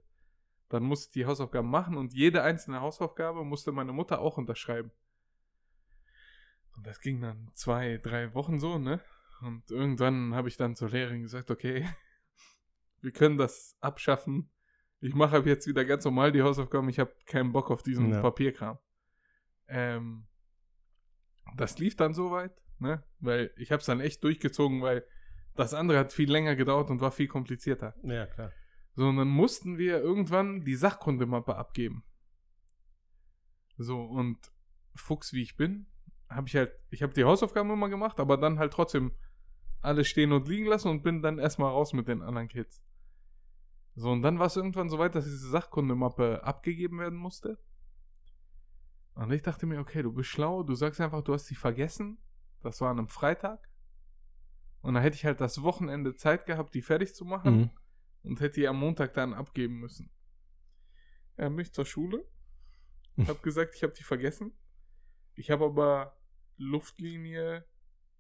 Dann 0.68 0.82
musste 0.82 1.08
ich 1.08 1.12
die 1.12 1.26
Hausaufgaben 1.26 1.70
machen 1.70 1.96
und 1.96 2.12
jede 2.12 2.42
einzelne 2.42 2.80
Hausaufgabe 2.80 3.44
musste 3.44 3.72
meine 3.72 3.92
Mutter 3.92 4.20
auch 4.20 4.36
unterschreiben. 4.36 4.90
Und 6.76 6.86
das 6.86 7.00
ging 7.00 7.20
dann 7.20 7.50
zwei, 7.54 7.98
drei 7.98 8.34
Wochen 8.34 8.60
so, 8.60 8.78
ne? 8.78 9.00
Und 9.40 9.70
irgendwann 9.70 10.34
habe 10.34 10.48
ich 10.48 10.56
dann 10.56 10.76
zur 10.76 10.90
Lehrerin 10.90 11.22
gesagt, 11.22 11.50
okay, 11.50 11.88
wir 13.00 13.12
können 13.12 13.38
das 13.38 13.76
abschaffen. 13.80 14.50
Ich 15.00 15.14
mache 15.14 15.38
jetzt 15.40 15.66
wieder 15.66 15.84
ganz 15.84 16.04
normal 16.04 16.32
die 16.32 16.42
Hausaufgaben. 16.42 16.88
Ich 16.88 16.98
habe 16.98 17.14
keinen 17.26 17.52
Bock 17.52 17.70
auf 17.70 17.82
diesen 17.82 18.10
Ja. 18.10 18.20
Papierkram. 18.20 18.78
Ähm, 19.68 20.26
das 21.56 21.78
lief 21.78 21.96
dann 21.96 22.14
soweit, 22.14 22.52
ne? 22.80 23.02
Weil 23.20 23.52
ich 23.56 23.72
habe 23.72 23.80
es 23.80 23.86
dann 23.86 24.00
echt 24.00 24.22
durchgezogen, 24.24 24.82
weil 24.82 25.04
das 25.54 25.74
andere 25.74 25.98
hat 25.98 26.12
viel 26.12 26.30
länger 26.30 26.56
gedauert 26.56 26.90
und 26.90 27.00
war 27.00 27.10
viel 27.10 27.28
komplizierter. 27.28 27.94
ja, 28.02 28.26
klar. 28.26 28.52
So, 28.94 29.08
und 29.08 29.16
dann 29.16 29.28
mussten 29.28 29.78
wir 29.78 30.00
irgendwann 30.00 30.64
die 30.64 30.74
Sachkundemappe 30.74 31.54
abgeben. 31.56 32.04
So, 33.76 34.00
und 34.00 34.38
Fuchs 34.96 35.32
wie 35.32 35.42
ich 35.42 35.56
bin, 35.56 35.86
habe 36.28 36.48
ich 36.48 36.56
halt, 36.56 36.72
ich 36.90 37.02
habe 37.02 37.12
die 37.12 37.24
Hausaufgaben 37.24 37.70
immer 37.70 37.88
gemacht, 37.88 38.18
aber 38.18 38.36
dann 38.36 38.58
halt 38.58 38.72
trotzdem 38.72 39.16
alles 39.80 40.08
stehen 40.08 40.32
und 40.32 40.48
liegen 40.48 40.66
lassen 40.66 40.88
und 40.88 41.02
bin 41.02 41.22
dann 41.22 41.38
erstmal 41.38 41.70
raus 41.70 41.92
mit 41.92 42.08
den 42.08 42.22
anderen 42.22 42.48
Kids. 42.48 42.82
So, 43.94 44.10
und 44.10 44.22
dann 44.22 44.38
war 44.38 44.46
es 44.46 44.56
irgendwann 44.56 44.88
so 44.88 44.98
weit, 44.98 45.14
dass 45.14 45.24
diese 45.24 45.48
Sachkundemappe 45.48 46.42
abgegeben 46.44 46.98
werden 46.98 47.18
musste. 47.18 47.58
Und 49.14 49.32
ich 49.32 49.42
dachte 49.42 49.66
mir, 49.66 49.80
okay, 49.80 50.02
du 50.02 50.12
bist 50.12 50.28
schlau, 50.28 50.62
du 50.62 50.74
sagst 50.74 51.00
einfach, 51.00 51.22
du 51.22 51.32
hast 51.32 51.46
sie 51.46 51.56
vergessen. 51.56 52.18
Das 52.62 52.80
war 52.80 52.90
an 52.90 52.98
einem 52.98 53.09
Freitag. 53.09 53.68
Und 54.82 54.94
dann 54.94 55.02
hätte 55.02 55.16
ich 55.16 55.24
halt 55.24 55.40
das 55.40 55.62
Wochenende 55.62 56.14
Zeit 56.14 56.46
gehabt, 56.46 56.74
die 56.74 56.82
fertig 56.82 57.14
zu 57.14 57.24
machen 57.24 57.56
Mhm. 57.56 57.70
und 58.22 58.40
hätte 58.40 58.61
die 58.61 58.68
am 58.68 58.78
Montag 58.78 59.14
dann 59.14 59.34
abgeben 59.34 59.80
müssen. 59.80 60.11
Er 61.36 61.50
mich 61.50 61.72
zur 61.72 61.84
Schule, 61.86 62.24
hab 63.26 63.42
gesagt, 63.42 63.74
ich 63.74 63.82
habe 63.82 63.92
die 63.92 64.02
vergessen. 64.04 64.56
Ich 65.34 65.50
habe 65.50 65.64
aber 65.64 66.16
Luftlinie 66.56 67.64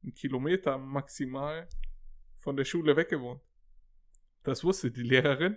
einen 0.02 0.14
Kilometer 0.14 0.78
maximal 0.78 1.68
von 2.36 2.56
der 2.56 2.64
Schule 2.64 2.96
weg 2.96 3.08
gewohnt. 3.08 3.42
Das 4.44 4.62
wusste 4.64 4.90
die 4.90 5.02
Lehrerin 5.02 5.56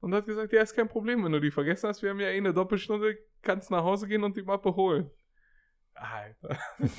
und 0.00 0.14
hat 0.14 0.26
gesagt, 0.26 0.52
ja, 0.52 0.62
ist 0.62 0.74
kein 0.74 0.88
Problem, 0.88 1.24
wenn 1.24 1.32
du 1.32 1.40
die 1.40 1.50
vergessen 1.50 1.88
hast. 1.88 2.02
Wir 2.02 2.10
haben 2.10 2.20
ja 2.20 2.28
eh 2.28 2.36
eine 2.38 2.52
Doppelstunde, 2.52 3.18
kannst 3.42 3.70
nach 3.70 3.82
Hause 3.82 4.06
gehen 4.06 4.22
und 4.24 4.36
die 4.36 4.42
Mappe 4.42 4.74
holen. 4.74 5.10
Alter. 5.94 6.58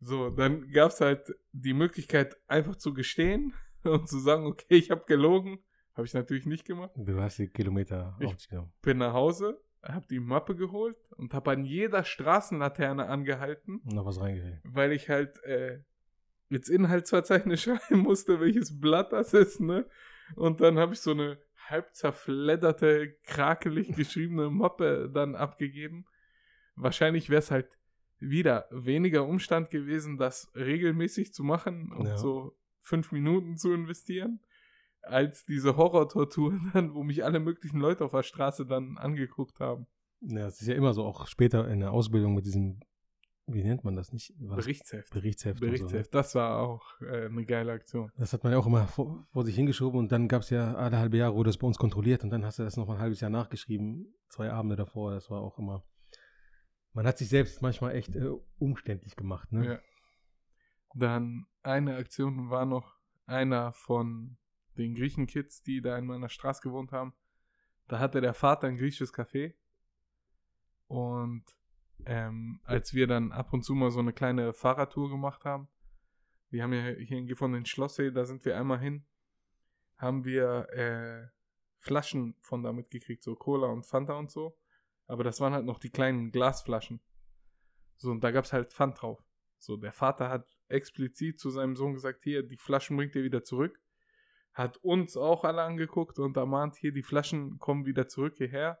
So, 0.00 0.30
dann 0.30 0.70
gab 0.70 0.90
es 0.92 1.00
halt 1.00 1.34
die 1.52 1.74
Möglichkeit, 1.74 2.36
einfach 2.48 2.76
zu 2.76 2.94
gestehen 2.94 3.52
und 3.84 4.08
zu 4.08 4.18
sagen, 4.18 4.46
okay, 4.46 4.74
ich 4.76 4.90
habe 4.90 5.04
gelogen. 5.06 5.58
Habe 5.94 6.06
ich 6.06 6.14
natürlich 6.14 6.46
nicht 6.46 6.64
gemacht. 6.64 6.92
Du 6.96 7.20
hast 7.20 7.38
die 7.38 7.48
Kilometer 7.48 8.16
Ich- 8.20 8.26
auf 8.26 8.36
dich 8.36 8.48
genommen. 8.48 8.72
Bin 8.80 8.98
nach 8.98 9.12
Hause, 9.12 9.60
habe 9.82 10.06
die 10.08 10.20
Mappe 10.20 10.54
geholt 10.56 10.96
und 11.16 11.34
habe 11.34 11.50
an 11.50 11.64
jeder 11.64 12.04
Straßenlaterne 12.04 13.06
angehalten, 13.08 13.80
Und 13.84 13.94
noch 13.94 14.06
was 14.06 14.20
reingehängt. 14.20 14.60
weil 14.64 14.92
ich 14.92 15.10
halt 15.10 15.42
äh, 15.44 15.80
jetzt 16.48 16.68
Inhaltsverzeichnis 16.70 17.60
schreiben 17.62 17.98
musste, 17.98 18.40
welches 18.40 18.78
Blatt 18.80 19.12
das 19.12 19.34
ist, 19.34 19.60
ne? 19.60 19.86
Und 20.36 20.60
dann 20.60 20.78
habe 20.78 20.92
ich 20.94 21.00
so 21.00 21.10
eine 21.10 21.38
halb 21.68 21.92
zerfledderte, 21.94 23.16
krakelig 23.24 23.88
geschriebene 23.96 24.48
Mappe 24.48 25.10
dann 25.12 25.34
abgegeben. 25.34 26.06
Wahrscheinlich 26.76 27.28
wäre 27.30 27.40
es 27.40 27.50
halt 27.50 27.76
wieder 28.20 28.66
weniger 28.70 29.26
Umstand 29.26 29.70
gewesen, 29.70 30.18
das 30.18 30.50
regelmäßig 30.54 31.32
zu 31.32 31.42
machen 31.42 31.90
und 31.92 32.06
Ja. 32.06 32.16
so 32.18 32.56
fünf 32.82 33.12
Minuten 33.12 33.56
zu 33.56 33.72
investieren, 33.72 34.40
als 35.02 35.44
diese 35.44 35.76
Horrortortur 35.76 36.58
dann, 36.74 36.94
wo 36.94 37.02
mich 37.02 37.24
alle 37.24 37.40
möglichen 37.40 37.80
Leute 37.80 38.04
auf 38.04 38.12
der 38.12 38.22
Straße 38.22 38.66
dann 38.66 38.98
angeguckt 38.98 39.60
haben. 39.60 39.86
Ja, 40.20 40.46
es 40.46 40.60
ist 40.60 40.68
ja 40.68 40.74
immer 40.74 40.92
so, 40.92 41.04
auch 41.04 41.26
später 41.26 41.66
in 41.68 41.80
der 41.80 41.92
Ausbildung 41.92 42.34
mit 42.34 42.44
diesem, 42.44 42.80
wie 43.46 43.64
nennt 43.64 43.84
man 43.84 43.96
das 43.96 44.12
nicht? 44.12 44.34
War 44.38 44.56
das 44.56 44.66
Berichtsheft. 44.66 45.10
Berichtsheft. 45.10 45.58
So, 45.58 45.64
ne? 45.64 45.70
Berichtsheft, 45.70 46.14
das 46.14 46.34
war 46.34 46.58
auch 46.58 47.00
äh, 47.00 47.26
eine 47.26 47.44
geile 47.46 47.72
Aktion. 47.72 48.12
Das 48.18 48.32
hat 48.34 48.44
man 48.44 48.52
ja 48.52 48.58
auch 48.58 48.66
immer 48.66 48.86
vor, 48.86 49.26
vor 49.32 49.44
sich 49.44 49.56
hingeschoben 49.56 49.98
und 49.98 50.12
dann 50.12 50.28
gab 50.28 50.42
es 50.42 50.50
ja 50.50 50.74
alle 50.74 50.98
halbe 50.98 51.16
Jahre, 51.16 51.34
wurde 51.34 51.48
das 51.48 51.56
bei 51.56 51.66
uns 51.66 51.78
kontrolliert 51.78 52.22
und 52.22 52.30
dann 52.30 52.44
hast 52.44 52.58
du 52.58 52.64
das 52.64 52.76
noch 52.76 52.88
ein 52.90 52.98
halbes 52.98 53.20
Jahr 53.20 53.30
nachgeschrieben, 53.30 54.14
zwei 54.28 54.50
Abende 54.50 54.76
davor, 54.76 55.12
das 55.12 55.30
war 55.30 55.40
auch 55.40 55.58
immer 55.58 55.82
Man 56.92 57.06
hat 57.06 57.18
sich 57.18 57.28
selbst 57.28 57.62
manchmal 57.62 57.94
echt 57.94 58.16
äh, 58.16 58.30
umständlich 58.58 59.16
gemacht, 59.16 59.52
ne? 59.52 59.66
Ja. 59.66 59.80
Dann 60.94 61.46
eine 61.62 61.96
Aktion 61.96 62.50
war 62.50 62.66
noch 62.66 62.98
einer 63.26 63.72
von 63.72 64.38
den 64.76 64.94
Griechenkids, 64.94 65.62
die 65.62 65.80
da 65.80 65.96
in 65.96 66.06
meiner 66.06 66.28
Straße 66.28 66.62
gewohnt 66.62 66.90
haben. 66.90 67.14
Da 67.86 67.98
hatte 67.98 68.20
der 68.20 68.34
Vater 68.34 68.66
ein 68.66 68.76
griechisches 68.76 69.14
Café. 69.14 69.54
Und 70.88 71.44
ähm, 72.06 72.60
als 72.64 72.94
wir 72.94 73.06
dann 73.06 73.30
ab 73.30 73.52
und 73.52 73.62
zu 73.62 73.74
mal 73.74 73.90
so 73.90 74.00
eine 74.00 74.12
kleine 74.12 74.52
Fahrradtour 74.52 75.10
gemacht 75.10 75.44
haben, 75.44 75.68
wir 76.50 76.64
haben 76.64 76.72
ja 76.72 76.88
hier 76.88 77.22
Gifhorn 77.22 77.52
den 77.52 77.66
Schlosssee, 77.66 78.10
da 78.10 78.24
sind 78.24 78.44
wir 78.44 78.56
einmal 78.56 78.80
hin, 78.80 79.06
haben 79.96 80.24
wir 80.24 80.68
äh, 80.70 81.28
Flaschen 81.78 82.34
von 82.40 82.62
da 82.62 82.72
mitgekriegt, 82.72 83.22
so 83.22 83.36
Cola 83.36 83.68
und 83.68 83.86
Fanta 83.86 84.14
und 84.14 84.30
so. 84.30 84.58
Aber 85.10 85.24
das 85.24 85.40
waren 85.40 85.52
halt 85.52 85.66
noch 85.66 85.80
die 85.80 85.90
kleinen 85.90 86.30
Glasflaschen. 86.30 87.00
So, 87.96 88.12
und 88.12 88.22
da 88.22 88.30
gab 88.30 88.44
es 88.44 88.52
halt 88.52 88.72
Pfand 88.72 89.02
drauf. 89.02 89.20
So, 89.58 89.76
der 89.76 89.92
Vater 89.92 90.28
hat 90.28 90.46
explizit 90.68 91.40
zu 91.40 91.50
seinem 91.50 91.74
Sohn 91.74 91.94
gesagt, 91.94 92.22
hier, 92.22 92.44
die 92.44 92.56
Flaschen 92.56 92.96
bringt 92.96 93.16
ihr 93.16 93.24
wieder 93.24 93.42
zurück. 93.42 93.80
Hat 94.52 94.76
uns 94.76 95.16
auch 95.16 95.42
alle 95.42 95.62
angeguckt 95.62 96.20
und 96.20 96.36
ermahnt, 96.36 96.76
hier, 96.76 96.92
die 96.92 97.02
Flaschen 97.02 97.58
kommen 97.58 97.86
wieder 97.86 98.06
zurück 98.06 98.36
hierher. 98.36 98.78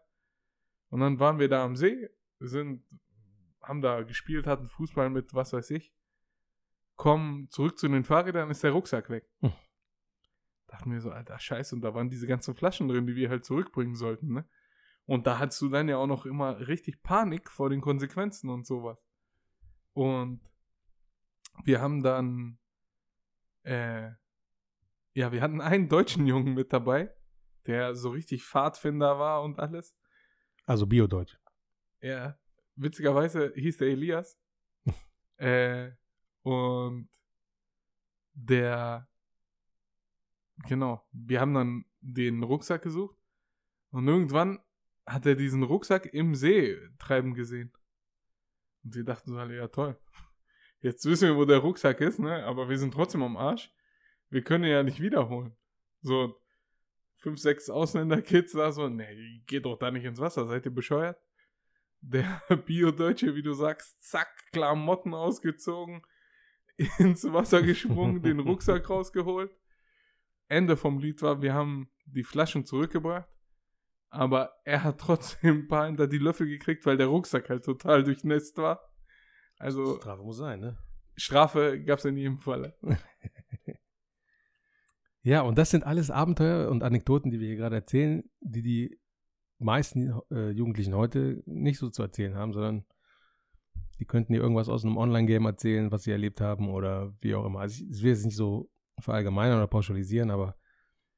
Und 0.88 1.00
dann 1.00 1.18
waren 1.18 1.40
wir 1.40 1.48
da 1.48 1.64
am 1.64 1.74
See, 1.74 2.08
sind, 2.38 2.84
haben 3.60 3.82
da 3.82 4.02
gespielt, 4.02 4.46
hatten 4.46 4.68
Fußball 4.68 5.10
mit, 5.10 5.34
was 5.34 5.52
weiß 5.52 5.68
ich. 5.72 5.92
Kommen 6.94 7.48
zurück 7.50 7.76
zu 7.76 7.88
den 7.88 8.04
Fahrrädern, 8.04 8.50
ist 8.50 8.62
der 8.62 8.70
Rucksack 8.70 9.10
weg. 9.10 9.28
Hm. 9.40 9.52
Dachten 10.68 10.92
wir 10.92 11.00
so, 11.00 11.10
alter 11.10 11.40
Scheiße, 11.40 11.74
und 11.74 11.80
da 11.82 11.92
waren 11.92 12.08
diese 12.08 12.28
ganzen 12.28 12.54
Flaschen 12.54 12.86
drin, 12.86 13.08
die 13.08 13.16
wir 13.16 13.30
halt 13.30 13.44
zurückbringen 13.44 13.96
sollten, 13.96 14.32
ne? 14.32 14.48
Und 15.10 15.26
da 15.26 15.40
hattest 15.40 15.60
du 15.60 15.68
dann 15.68 15.88
ja 15.88 15.96
auch 15.96 16.06
noch 16.06 16.24
immer 16.24 16.68
richtig 16.68 17.02
Panik 17.02 17.50
vor 17.50 17.68
den 17.68 17.80
Konsequenzen 17.80 18.48
und 18.48 18.64
sowas. 18.64 18.96
Und 19.92 20.40
wir 21.64 21.80
haben 21.80 22.04
dann, 22.04 22.60
äh, 23.64 24.12
ja, 25.14 25.32
wir 25.32 25.42
hatten 25.42 25.60
einen 25.60 25.88
deutschen 25.88 26.28
Jungen 26.28 26.54
mit 26.54 26.72
dabei, 26.72 27.12
der 27.66 27.96
so 27.96 28.10
richtig 28.10 28.44
Pfadfinder 28.44 29.18
war 29.18 29.42
und 29.42 29.58
alles. 29.58 29.96
Also 30.64 30.86
Biodeutsch. 30.86 31.36
Ja, 32.00 32.38
witzigerweise 32.76 33.52
hieß 33.56 33.78
der 33.78 33.88
Elias. 33.88 34.38
äh, 35.38 35.90
und 36.42 37.08
der, 38.34 39.08
genau, 40.68 41.04
wir 41.10 41.40
haben 41.40 41.54
dann 41.54 41.84
den 42.00 42.44
Rucksack 42.44 42.82
gesucht 42.82 43.18
und 43.90 44.06
irgendwann 44.06 44.60
hat 45.06 45.26
er 45.26 45.34
diesen 45.34 45.62
Rucksack 45.62 46.06
im 46.12 46.34
See 46.34 46.76
treiben 46.98 47.34
gesehen. 47.34 47.72
Und 48.84 48.94
wir 48.94 49.04
dachten 49.04 49.30
so 49.30 49.38
alle, 49.38 49.56
ja 49.56 49.68
toll. 49.68 49.98
Jetzt 50.80 51.04
wissen 51.04 51.28
wir, 51.28 51.36
wo 51.36 51.44
der 51.44 51.58
Rucksack 51.58 52.00
ist, 52.00 52.18
ne? 52.18 52.44
Aber 52.44 52.68
wir 52.68 52.78
sind 52.78 52.94
trotzdem 52.94 53.22
am 53.22 53.36
Arsch. 53.36 53.70
Wir 54.30 54.42
können 54.42 54.64
ihn 54.64 54.70
ja 54.70 54.82
nicht 54.82 55.00
wiederholen. 55.00 55.54
So, 56.00 56.40
fünf, 57.20 57.38
sechs 57.38 57.68
Ausländer-Kids 57.68 58.52
da 58.52 58.72
so, 58.72 58.88
ne, 58.88 59.06
geht 59.46 59.66
doch 59.66 59.76
da 59.76 59.90
nicht 59.90 60.04
ins 60.04 60.20
Wasser, 60.20 60.46
seid 60.46 60.64
ihr 60.64 60.74
bescheuert? 60.74 61.18
Der 62.00 62.40
Bio-Deutsche, 62.66 63.34
wie 63.34 63.42
du 63.42 63.52
sagst, 63.52 64.02
zack, 64.02 64.28
Klamotten 64.52 65.12
ausgezogen, 65.14 66.02
ins 66.98 67.30
Wasser 67.30 67.62
gesprungen, 67.62 68.22
den 68.22 68.40
Rucksack 68.40 68.88
rausgeholt. 68.88 69.54
Ende 70.48 70.76
vom 70.76 70.98
Lied 70.98 71.20
war, 71.22 71.42
wir 71.42 71.52
haben 71.52 71.90
die 72.06 72.24
Flaschen 72.24 72.64
zurückgebracht, 72.64 73.28
aber 74.10 74.52
er 74.64 74.84
hat 74.84 74.98
trotzdem 74.98 75.60
ein 75.60 75.68
paar 75.68 75.86
hinter 75.86 76.06
die 76.06 76.18
Löffel 76.18 76.46
gekriegt, 76.46 76.84
weil 76.86 76.96
der 76.96 77.06
Rucksack 77.06 77.48
halt 77.48 77.64
total 77.64 78.04
durchnässt 78.04 78.58
war. 78.58 78.80
Also 79.58 79.96
Strafe 79.96 80.22
muss 80.22 80.36
sein, 80.36 80.60
ne? 80.60 80.78
Strafe 81.16 81.82
gab 81.82 81.98
es 81.98 82.04
in 82.04 82.16
jedem 82.16 82.38
Falle. 82.38 82.76
Ja, 85.22 85.42
und 85.42 85.58
das 85.58 85.70
sind 85.70 85.84
alles 85.84 86.10
Abenteuer 86.10 86.70
und 86.70 86.82
Anekdoten, 86.82 87.30
die 87.30 87.40
wir 87.40 87.48
hier 87.48 87.56
gerade 87.56 87.76
erzählen, 87.76 88.24
die 88.40 88.62
die 88.62 89.00
meisten 89.58 90.18
äh, 90.30 90.50
Jugendlichen 90.50 90.94
heute 90.94 91.42
nicht 91.44 91.78
so 91.78 91.90
zu 91.90 92.02
erzählen 92.02 92.34
haben, 92.34 92.54
sondern 92.54 92.86
die 93.98 94.06
könnten 94.06 94.32
dir 94.32 94.40
irgendwas 94.40 94.70
aus 94.70 94.84
einem 94.84 94.96
Online-Game 94.96 95.44
erzählen, 95.44 95.92
was 95.92 96.04
sie 96.04 96.10
erlebt 96.10 96.40
haben 96.40 96.70
oder 96.70 97.14
wie 97.20 97.34
auch 97.34 97.44
immer. 97.44 97.60
Also 97.60 97.84
ich, 97.84 98.02
will 98.02 98.10
jetzt 98.10 98.24
nicht 98.24 98.36
so 98.36 98.70
verallgemeinern 98.98 99.58
oder 99.58 99.66
pauschalisieren, 99.66 100.30
aber 100.30 100.56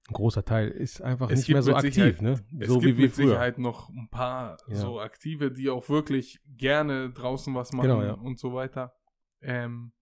ein 0.08 0.14
großer 0.14 0.44
Teil 0.44 0.68
ist 0.68 1.00
einfach 1.00 1.30
Es 1.30 1.38
nicht 1.40 1.48
mehr 1.50 1.62
so 1.62 1.74
aktiv, 1.74 1.94
Sicherheit- 1.94 2.22
ne? 2.22 2.44
Es 2.58 2.68
so 2.68 2.78
gibt 2.80 2.94
wie 2.94 2.98
wir 2.98 3.04
mit 3.06 3.14
früher. 3.14 3.26
Sicherheit 3.28 3.58
noch 3.58 3.88
ein 3.88 4.08
paar 4.10 4.58
Ja. 4.66 4.74
so 4.74 5.00
Aktive, 5.00 5.52
die 5.52 5.70
auch 5.70 5.88
wirklich 5.88 6.40
gerne 6.46 7.10
draußen 7.10 7.54
was 7.54 7.72
machen 7.72 7.88
Genau, 7.88 8.02
ja. 8.02 8.12
und 8.14 8.38
so 8.38 8.52
weiter. 8.52 8.94
Ähm, 9.40 9.92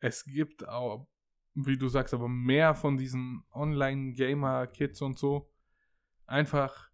es 0.00 0.24
gibt 0.24 0.66
auch, 0.68 1.08
wie 1.54 1.78
du 1.78 1.88
sagst, 1.88 2.14
aber 2.14 2.28
mehr 2.28 2.74
von 2.74 2.96
diesen 2.96 3.44
Online-Gamer-Kids 3.52 5.02
und 5.02 5.18
so. 5.18 5.50
Einfach, 6.26 6.90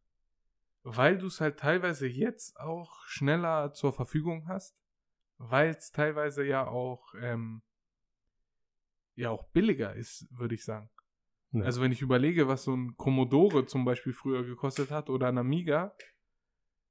weil 0.82 1.16
du 1.18 1.26
es 1.28 1.40
halt 1.40 1.58
teilweise 1.58 2.06
jetzt 2.06 2.58
auch 2.60 3.04
schneller 3.06 3.72
zur 3.72 3.92
Verfügung 3.92 4.48
hast, 4.48 4.76
weil 5.38 5.70
es 5.70 5.90
teilweise 5.92 6.44
ja 6.46 6.66
auch, 6.66 7.14
ähm, 7.20 7.62
ja 9.16 9.30
auch 9.30 9.44
billiger 9.48 9.94
ist, 9.94 10.26
würde 10.30 10.54
ich 10.54 10.64
sagen. 10.64 10.90
Ja. 11.54 11.64
Also 11.64 11.80
wenn 11.80 11.92
ich 11.92 12.02
überlege, 12.02 12.48
was 12.48 12.64
so 12.64 12.74
ein 12.74 12.96
Commodore 12.96 13.66
zum 13.66 13.84
Beispiel 13.84 14.12
früher 14.12 14.44
gekostet 14.44 14.90
hat 14.90 15.08
oder 15.08 15.28
ein 15.28 15.38
Amiga, 15.38 15.94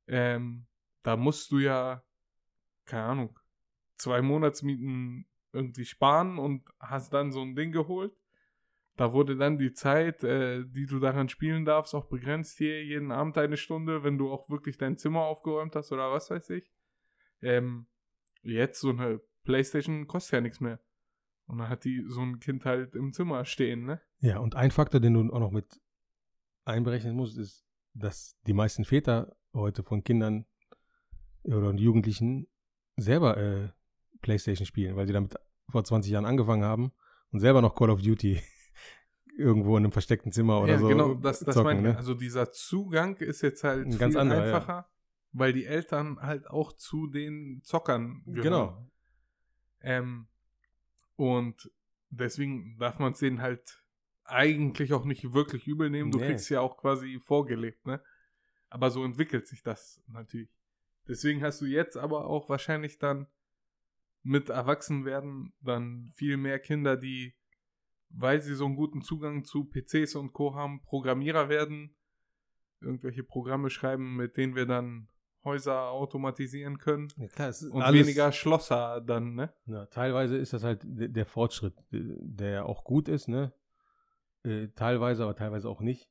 ähm, 0.08 0.66
da 1.04 1.18
musst 1.18 1.52
du 1.52 1.60
ja, 1.60 2.04
keine 2.86 3.04
Ahnung, 3.04 3.40
zwei 3.98 4.22
Monatsmieten 4.22 5.28
irgendwie 5.52 5.86
sparen 5.86 6.40
und 6.40 6.64
hast 6.80 7.14
dann 7.14 7.32
so 7.32 7.42
ein 7.42 7.56
Ding 7.56 7.72
geholt. 7.72 8.14
Da 8.96 9.12
wurde 9.12 9.36
dann 9.36 9.58
die 9.58 9.74
Zeit, 9.74 10.24
äh, 10.24 10.64
die 10.66 10.86
du 10.86 11.00
daran 11.00 11.28
spielen 11.28 11.66
darfst, 11.66 11.94
auch 11.94 12.06
begrenzt 12.06 12.58
hier 12.58 12.84
jeden 12.84 13.12
Abend 13.12 13.38
eine 13.38 13.58
Stunde, 13.58 14.04
wenn 14.04 14.18
du 14.18 14.32
auch 14.32 14.50
wirklich 14.50 14.78
dein 14.78 14.98
Zimmer 14.98 15.22
aufgeräumt 15.22 15.76
hast 15.76 15.92
oder 15.92 16.12
was 16.12 16.30
weiß 16.30 16.52
ich. 16.52 16.72
Ähm, 17.42 17.88
jetzt 18.44 18.80
so 18.80 18.90
eine 18.90 19.20
Playstation 19.44 20.08
kostet 20.08 20.34
ja 20.34 20.42
nichts 20.42 20.60
mehr. 20.60 20.80
Und 21.46 21.58
dann 21.58 21.70
hat 21.70 21.84
die 21.84 22.04
so 22.08 22.22
ein 22.22 22.40
Kind 22.40 22.66
halt 22.66 22.96
im 22.96 23.14
Zimmer 23.14 23.46
stehen, 23.46 23.86
ne? 23.86 24.02
Ja, 24.20 24.40
und 24.40 24.56
ein 24.56 24.72
Faktor, 24.72 25.00
den 25.00 25.14
du 25.14 25.34
auch 25.34 25.40
noch 25.40 25.52
mit 25.52 25.82
einberechnen 26.66 27.16
musst, 27.16 27.38
ist, 27.38 27.66
dass 27.94 28.38
die 28.48 28.54
meisten 28.54 28.86
Väter 28.86 29.36
heute 29.54 29.84
von 29.84 30.04
Kindern 30.04 30.46
oder 31.44 31.74
Jugendlichen 31.74 32.48
selber 32.96 33.38
äh, 33.38 33.70
Playstation 34.22 34.66
spielen, 34.66 34.96
weil 34.96 35.06
sie 35.08 35.14
damit 35.14 35.36
vor 35.70 35.84
20 35.84 36.12
Jahren 36.12 36.26
angefangen 36.26 36.64
haben 36.64 36.92
und 37.32 37.40
selber 37.40 37.62
noch 37.62 37.76
Call 37.76 37.90
of 37.90 38.02
Duty 38.02 38.42
irgendwo 39.38 39.78
in 39.78 39.84
einem 39.84 39.92
versteckten 39.92 40.32
Zimmer 40.32 40.62
oder 40.62 40.74
ja, 40.74 40.80
so. 40.80 40.88
genau, 40.88 41.14
das, 41.16 41.40
das 41.40 41.56
zocken, 41.56 41.64
meine 41.64 41.80
ich. 41.80 41.94
ne? 41.94 41.98
Also 41.98 42.14
dieser 42.14 42.52
Zugang 42.52 43.18
ist 43.18 43.42
jetzt 43.42 43.64
halt 43.64 43.86
Ein 43.86 43.92
viel 43.92 44.00
ganz 44.00 44.16
anderer, 44.16 44.48
ja. 44.48 44.56
einfacher, 44.56 44.90
weil 45.34 45.54
die 45.54 45.66
Eltern 45.66 46.20
halt 46.22 46.48
auch 46.50 46.74
zu 46.74 47.08
den 47.08 47.62
Zockern 47.64 48.24
gehören. 48.26 48.44
Genau. 48.44 48.90
Ähm, 49.82 50.28
und 51.16 51.72
deswegen 52.10 52.78
darf 52.80 53.00
man 53.00 53.14
es 53.14 53.20
denen 53.20 53.42
halt 53.42 53.82
eigentlich 54.26 54.94
auch 54.94 55.06
nicht 55.06 55.34
wirklich 55.34 55.68
übel 55.68 55.90
nehmen. 55.90 56.12
Du 56.12 56.18
Nee. 56.20 56.28
kriegst 56.28 56.50
ja 56.50 56.62
auch 56.62 56.78
quasi 56.78 57.20
vorgelebt, 57.20 57.86
ne? 57.86 58.02
Aber 58.70 58.90
so 58.90 59.04
entwickelt 59.04 59.48
sich 59.48 59.62
das 59.64 60.02
natürlich. 60.08 60.50
Deswegen 61.08 61.44
hast 61.44 61.62
du 61.62 61.66
jetzt 61.66 61.98
aber 61.98 62.26
auch 62.26 62.50
wahrscheinlich 62.50 62.98
dann 62.98 63.28
mit 64.24 64.50
Erwachsenwerden 64.50 65.54
dann 65.60 66.10
viel 66.16 66.38
mehr 66.38 66.60
Kinder, 66.60 66.96
die, 66.96 67.36
weil 68.10 68.42
sie 68.42 68.56
so 68.56 68.66
einen 68.66 68.78
guten 68.78 69.02
Zugang 69.02 69.44
zu 69.44 69.66
PCs 69.66 70.16
und 70.16 70.32
Co. 70.32 70.56
haben, 70.56 70.82
Programmierer 70.82 71.50
werden, 71.50 71.96
irgendwelche 72.80 73.24
Programme 73.24 73.70
schreiben, 73.70 74.16
mit 74.16 74.38
denen 74.38 74.56
wir 74.56 74.66
dann 74.66 75.10
Häuser 75.44 75.90
automatisieren 75.90 76.78
können 76.78 77.10
Ja, 77.18 77.28
klar, 77.28 77.54
und 77.72 77.82
alles- 77.82 78.06
weniger 78.06 78.32
Schlosser 78.32 79.02
dann, 79.02 79.36
ne? 79.36 79.54
Ja, 79.66 79.86
teilweise 79.88 80.38
ist 80.38 80.54
das 80.54 80.64
halt 80.64 80.82
der, 80.86 81.26
Fortschritt, 81.26 81.74
der 81.92 82.66
auch 82.66 82.84
gut 82.84 83.08
ist, 83.08 83.28
ne? 83.28 83.54
Äh, 84.44 84.70
teilweise, 84.70 85.24
aber 85.24 85.36
teilweise 85.36 85.70
auch 85.70 85.82
nicht. 85.82 86.10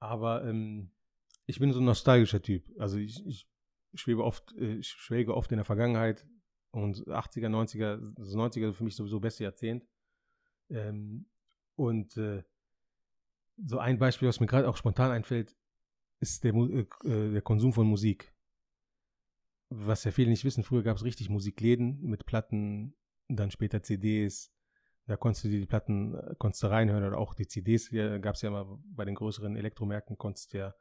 Aber 0.00 0.44
ähm, 0.44 0.90
ich 1.46 1.58
bin 1.58 1.72
so 1.72 1.80
ein 1.80 1.84
nostalgischer 1.84 2.42
Typ. 2.42 2.64
Also 2.78 2.98
ich, 2.98 3.24
ich 3.26 3.48
schwebe 3.94 4.24
oft, 4.24 4.54
äh, 4.56 4.76
ich 4.76 4.88
schwelge 4.88 5.34
oft 5.34 5.50
in 5.50 5.58
der 5.58 5.64
Vergangenheit 5.64 6.26
und 6.70 7.06
80er, 7.06 7.48
90er, 7.48 7.98
das 8.16 8.34
90er 8.34 8.72
für 8.72 8.84
mich 8.84 8.96
sowieso 8.96 9.20
beste 9.20 9.44
Jahrzehnt. 9.44 9.86
Ähm, 10.70 11.26
und 11.74 12.16
äh, 12.16 12.42
so 13.64 13.78
ein 13.78 13.98
Beispiel, 13.98 14.28
was 14.28 14.40
mir 14.40 14.46
gerade 14.46 14.68
auch 14.68 14.76
spontan 14.76 15.10
einfällt, 15.10 15.56
ist 16.20 16.44
der, 16.44 16.54
äh, 16.54 16.86
äh, 17.04 17.32
der 17.32 17.42
Konsum 17.42 17.72
von 17.72 17.86
Musik. 17.86 18.32
Was 19.70 20.04
ja 20.04 20.10
viele 20.10 20.30
nicht 20.30 20.44
wissen, 20.44 20.64
früher 20.64 20.82
gab 20.82 20.96
es 20.96 21.04
richtig 21.04 21.28
Musikläden 21.28 22.00
mit 22.02 22.24
Platten, 22.26 22.94
dann 23.28 23.50
später 23.50 23.82
CDs. 23.82 24.50
Da 25.06 25.16
konntest 25.16 25.44
du 25.44 25.48
die 25.48 25.66
Platten, 25.66 26.14
äh, 26.14 26.34
konntest 26.38 26.62
du 26.62 26.66
reinhören 26.68 27.04
oder 27.04 27.18
auch 27.18 27.34
die 27.34 27.46
CDs. 27.46 27.90
Gab 28.20 28.34
es 28.34 28.42
ja 28.42 28.50
mal 28.50 28.66
bei 28.94 29.04
den 29.04 29.14
größeren 29.14 29.56
Elektromärkten, 29.56 30.16
konntest 30.18 30.52
du 30.54 30.58
ja 30.58 30.74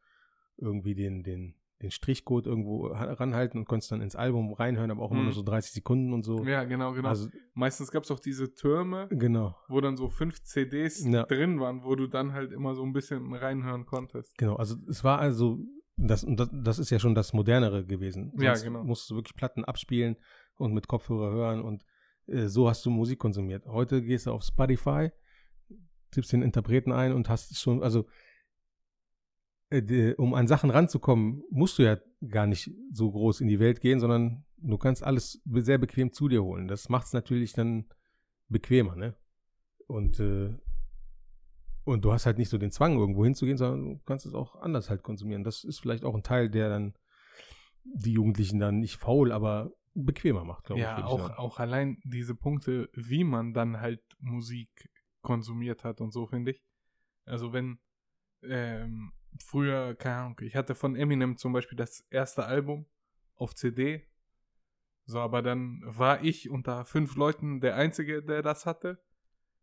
irgendwie 0.57 0.95
den, 0.95 1.23
den 1.23 1.55
den 1.83 1.91
Strichcode 1.91 2.47
irgendwo 2.47 2.89
ha- 2.95 3.13
ranhalten 3.13 3.59
und 3.59 3.65
konntest 3.65 3.91
dann 3.91 4.01
ins 4.01 4.15
Album 4.15 4.51
reinhören, 4.51 4.89
aber 4.89 5.03
auch 5.03 5.11
immer 5.11 5.19
Mhm. 5.19 5.25
nur 5.25 5.33
so 5.35 5.43
30 5.43 5.73
Sekunden 5.73 6.11
und 6.11 6.23
so. 6.23 6.43
Ja, 6.43 6.63
genau, 6.63 6.91
genau. 6.93 7.09
Also, 7.09 7.29
Meistens 7.53 7.91
gab 7.91 8.01
es 8.03 8.09
auch 8.09 8.19
diese 8.19 8.51
Türme, 8.55 9.07
genau, 9.11 9.55
wo 9.67 9.79
dann 9.79 9.95
so 9.95 10.09
fünf 10.09 10.41
CDs 10.41 11.05
Ja. 11.05 11.25
drin 11.25 11.59
waren, 11.59 11.83
wo 11.83 11.93
du 11.95 12.07
dann 12.07 12.33
halt 12.33 12.51
immer 12.51 12.73
so 12.73 12.81
ein 12.83 12.93
bisschen 12.93 13.31
reinhören 13.31 13.85
konntest. 13.85 14.35
genau. 14.39 14.55
Also 14.55 14.75
es 14.89 15.03
war 15.03 15.19
also, 15.19 15.59
das, 15.97 16.23
und 16.23 16.39
das, 16.39 16.49
das 16.51 16.79
ist 16.79 16.91
ja 16.91 16.99
schon 16.99 17.15
das 17.15 17.33
Modernere 17.33 17.85
gewesen. 17.85 18.31
Ja, 18.37 18.55
Sonst 18.55 18.63
genau. 18.65 18.83
musstest 18.83 19.11
du 19.11 19.15
wirklich 19.15 19.35
Platten 19.35 19.65
abspielen 19.65 20.15
und 20.55 20.73
mit 20.73 20.87
Kopfhörer 20.87 21.31
hören 21.31 21.61
und 21.61 21.83
äh, 22.27 22.47
so 22.47 22.69
hast 22.69 22.85
du 22.85 22.89
Musik 22.89 23.19
konsumiert. 23.19 23.65
Heute 23.65 24.03
gehst 24.03 24.27
du 24.27 24.31
auf 24.31 24.43
Spotify, 24.43 25.09
tippst 26.11 26.33
den 26.33 26.43
Interpreten 26.43 26.91
ein 26.91 27.13
und 27.13 27.29
hast 27.29 27.59
schon, 27.59 27.81
also 27.81 28.05
äh, 29.69 30.13
um 30.13 30.35
an 30.35 30.47
Sachen 30.47 30.69
ranzukommen, 30.69 31.43
musst 31.49 31.79
du 31.79 31.83
ja 31.83 31.97
gar 32.29 32.45
nicht 32.45 32.71
so 32.93 33.11
groß 33.11 33.41
in 33.41 33.47
die 33.47 33.59
Welt 33.59 33.81
gehen, 33.81 33.99
sondern 33.99 34.45
du 34.57 34.77
kannst 34.77 35.03
alles 35.03 35.41
sehr 35.45 35.77
bequem 35.77 36.11
zu 36.11 36.29
dir 36.29 36.43
holen. 36.43 36.67
Das 36.67 36.89
macht 36.89 37.07
es 37.07 37.13
natürlich 37.13 37.53
dann 37.53 37.85
bequemer, 38.49 38.95
ne? 38.95 39.15
Und, 39.87 40.19
äh, 40.19 40.53
und 41.87 42.03
du 42.03 42.11
hast 42.11 42.25
halt 42.25 42.37
nicht 42.37 42.49
so 42.49 42.57
den 42.57 42.71
Zwang, 42.71 42.97
irgendwo 42.97 43.23
hinzugehen, 43.23 43.57
sondern 43.57 43.85
du 43.85 44.01
kannst 44.05 44.25
es 44.25 44.33
auch 44.33 44.57
anders 44.57 44.89
halt 44.89 45.03
konsumieren. 45.03 45.43
Das 45.43 45.63
ist 45.63 45.79
vielleicht 45.79 46.03
auch 46.03 46.15
ein 46.15 46.23
Teil, 46.23 46.49
der 46.49 46.69
dann 46.69 46.93
die 47.85 48.11
Jugendlichen 48.11 48.59
dann 48.59 48.79
nicht 48.79 48.97
faul, 48.97 49.31
aber 49.31 49.71
bequemer 49.93 50.43
macht, 50.43 50.65
glaube 50.65 50.81
ich. 50.81 50.85
Ja, 50.85 50.99
ich 50.99 51.05
auch, 51.05 51.19
sagen. 51.19 51.33
auch 51.35 51.59
allein 51.59 52.01
diese 52.03 52.35
Punkte, 52.35 52.89
wie 52.93 53.23
man 53.23 53.53
dann 53.53 53.79
halt 53.79 54.01
Musik 54.19 54.89
konsumiert 55.21 55.85
hat 55.85 56.01
und 56.01 56.11
so, 56.11 56.27
finde 56.27 56.51
ich. 56.51 56.63
Also 57.25 57.53
wenn 57.53 57.79
ähm, 58.43 59.13
früher, 59.41 59.95
keine 59.95 60.15
Ahnung, 60.17 60.41
ich 60.41 60.57
hatte 60.57 60.75
von 60.75 60.95
Eminem 60.95 61.37
zum 61.37 61.53
Beispiel 61.53 61.77
das 61.77 62.05
erste 62.09 62.45
Album 62.45 62.85
auf 63.35 63.55
CD. 63.55 64.05
So, 65.05 65.19
aber 65.19 65.41
dann 65.41 65.81
war 65.85 66.21
ich 66.21 66.49
unter 66.49 66.83
fünf 66.83 67.15
Leuten 67.15 67.61
der 67.61 67.75
Einzige, 67.77 68.21
der 68.21 68.41
das 68.41 68.65
hatte. 68.65 68.99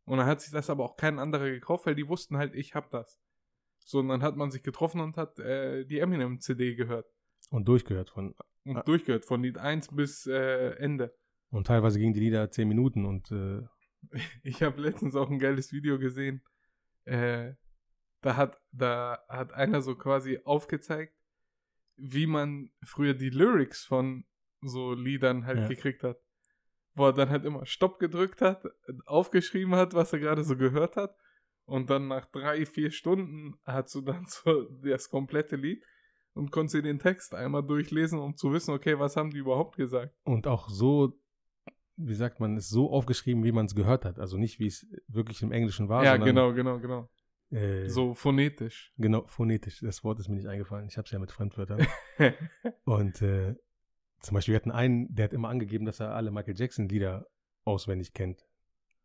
Und 0.05 0.19
dann 0.19 0.27
hat 0.27 0.41
sich 0.41 0.53
das 0.53 0.69
aber 0.71 0.85
auch 0.85 0.97
kein 0.97 1.19
anderer 1.19 1.51
gekauft, 1.51 1.87
weil 1.87 1.95
die 1.95 2.09
wussten 2.09 2.37
halt, 2.37 2.55
ich 2.55 2.75
hab 2.75 2.91
das. 2.91 3.19
So, 3.79 3.99
und 4.01 4.09
dann 4.09 4.23
hat 4.23 4.37
man 4.37 4.51
sich 4.51 4.63
getroffen 4.63 5.01
und 5.01 5.17
hat 5.17 5.39
äh, 5.39 5.85
die 5.85 5.99
Eminem-CD 5.99 6.75
gehört. 6.75 7.07
Und 7.51 7.69
durchgehört 7.69 8.11
von. 8.11 8.35
Und 8.65 8.77
Ah. 8.79 8.83
durchgehört, 8.83 9.25
von 9.27 9.43
Lied 9.43 9.59
1 9.59 9.89
bis 9.95 10.27
äh, 10.27 10.71
Ende. 10.77 11.15
Und 11.51 11.67
teilweise 11.67 11.99
gingen 11.99 12.15
die 12.15 12.21
Lieder 12.21 12.51
zehn 12.51 12.67
Minuten 12.69 13.05
und 13.05 13.31
äh, 13.31 13.63
Ich 14.43 14.63
habe 14.63 14.81
letztens 14.81 15.15
auch 15.17 15.31
ein 15.31 15.39
geiles 15.39 15.73
Video 15.73 15.99
gesehen. 15.99 16.43
Äh, 17.05 17.55
da 18.23 18.37
hat, 18.37 18.59
da 18.73 19.23
hat 19.29 19.53
einer 19.53 19.83
so 19.83 19.95
quasi 19.97 20.41
aufgezeigt, 20.45 21.15
wie 21.97 22.27
man 22.27 22.71
früher 22.83 23.13
die 23.15 23.29
Lyrics 23.31 23.85
von 23.85 24.25
so 24.63 24.95
Liedern 24.95 25.45
halt 25.45 25.59
Ja. 25.61 25.69
gekriegt 25.69 26.03
hat. 26.03 26.19
Wo 26.95 27.07
er 27.07 27.13
dann 27.13 27.31
halt 27.31 27.45
immer 27.45 27.67
Stopp 27.67 27.99
gedrückt 27.99 28.41
hat, 28.41 28.65
aufgeschrieben 29.07 29.75
hat, 29.75 29.95
was 29.95 30.13
er 30.13 30.21
gerade 30.21 30.45
so 30.45 30.57
gehört 30.57 30.97
hat. 30.97 31.17
Und 31.67 31.91
dann 31.91 32.09
nach 32.09 32.27
drei, 32.27 32.67
vier 32.67 32.91
Stunden 32.91 33.55
hast 33.65 33.95
du 33.95 34.01
dann 34.03 34.27
so 34.29 34.63
das 34.85 35.09
komplette 35.09 35.57
Lied 35.57 35.83
und 36.35 36.51
konntest 36.51 36.75
dir 36.75 36.83
den 36.83 36.99
Text 36.99 37.35
einmal 37.35 37.63
durchlesen, 37.63 38.19
um 38.19 38.37
zu 38.37 38.53
wissen, 38.53 38.73
okay, 38.75 38.99
was 38.99 39.17
haben 39.17 39.31
die 39.31 39.39
überhaupt 39.39 39.77
gesagt. 39.77 40.15
und 40.25 40.47
auch 40.47 40.69
so, 40.69 41.19
wie 41.97 42.15
sagt 42.15 42.41
man, 42.41 42.57
ist 42.57 42.69
so 42.71 42.91
aufgeschrieben, 42.91 43.45
wie 43.45 43.53
man 43.53 43.67
es 43.67 43.75
gehört 43.75 44.05
hat. 44.05 44.19
Also 44.19 44.37
nicht, 44.37 44.59
wie 44.59 44.67
es 44.67 44.87
wirklich 45.09 45.43
im 45.43 45.53
Englischen 45.53 45.89
war, 45.89 46.05
ja, 46.05 46.17
genau, 46.17 46.53
genau, 46.53 46.79
genau. 46.81 47.09
äh, 47.51 47.89
So 47.89 48.15
phonetisch. 48.15 48.93
Genau, 48.99 49.25
phonetisch. 49.27 49.81
Das 49.81 50.03
Wort 50.05 50.19
ist 50.19 50.29
mir 50.29 50.35
nicht 50.35 50.49
eingefallen. 50.49 50.87
Ich 50.89 50.97
habe 50.99 51.07
es 51.07 51.13
ja 51.13 51.19
mit 51.19 51.31
Fremdwörtern. 51.31 51.87
Und 52.85 53.23
äh, 53.23 53.55
zum 54.25 54.35
Beispiel, 54.35 54.53
wir 54.53 54.57
hatten 54.57 54.70
einen, 54.70 55.14
der 55.14 55.25
hat 55.25 55.33
immer 55.33 55.49
angegeben, 55.49 55.85
dass 55.85 56.01
er 56.01 56.14
alle 56.14 56.31
Michael 56.31 56.57
Jackson-Lieder 56.57 57.27
auswendig 57.64 58.12
kennt. 58.14 58.47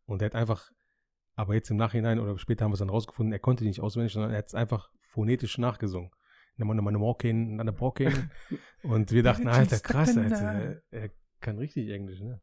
Und 0.06 0.22
der 0.22 0.28
hat 0.28 0.36
einfach, 0.36 0.72
aber 1.36 1.54
jetzt 1.54 1.70
im 1.70 1.78
Nachhinein 1.78 2.20
oder 2.20 2.38
später 2.38 2.66
haben 2.66 2.72
wir 2.72 2.76
es 2.76 2.80
dann 2.80 2.90
rausgefunden, 2.90 3.34
er 3.34 3.40
konnte 3.40 3.64
die 3.64 3.70
nicht 3.70 3.82
auswendig, 3.82 4.14
sondern 4.14 4.32
er 4.32 4.40
hat 4.40 4.48
es 4.48 4.56
einfach 4.56 4.90
phonetisch 5.02 5.58
nachgesungen. 5.58 6.12
Eine 7.60 7.72
Brokin. 7.72 8.32
Und 8.84 9.12
wir 9.12 9.24
dachten, 9.24 9.48
Alter, 9.48 9.80
krass, 9.80 10.18
Alter, 10.18 10.82
er 10.92 11.10
kann 11.40 11.58
richtig 11.58 11.90
Englisch, 11.90 12.20
ne? 12.20 12.42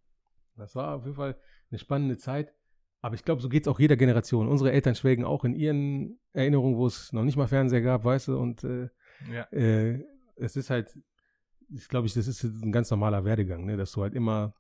Das 0.57 0.75
war 0.75 0.97
auf 0.97 1.05
jeden 1.05 1.17
Fall 1.17 1.37
eine 1.71 1.79
spannende 1.79 2.17
Zeit. 2.17 2.55
Aber 3.03 3.15
ich 3.15 3.25
glaube, 3.25 3.43
so 3.43 3.49
geht 3.49 3.63
es 3.63 3.69
auch 3.69 3.79
jeder 3.79 3.97
Generation. 3.97 4.49
Unsere 4.49 4.73
Eltern 4.73 4.95
schwelgen 4.95 5.25
auch 5.25 5.45
in 5.45 5.55
ihren 5.55 6.19
Erinnerungen, 6.33 6.77
wo 6.77 6.87
es 6.87 7.13
noch 7.13 7.25
nicht 7.25 7.37
mal 7.37 7.47
Fernseher 7.47 7.83
gab, 7.83 8.05
weißt 8.05 8.29
du, 8.29 8.39
und 8.39 8.65
äh, 8.65 8.89
ja. 9.31 9.43
äh, 9.53 10.03
es 10.37 10.57
ist 10.57 10.71
halt, 10.71 10.91
ich 11.69 11.89
glaube, 11.89 12.09
das 12.09 12.17
ist 12.17 12.43
ein 12.45 12.73
ganz 12.73 12.91
normaler 12.91 13.25
Werdegang, 13.25 13.65
ne? 13.65 13.77
dass 13.77 13.93
du 13.93 14.03
halt 14.03 14.15
immer 14.15 14.55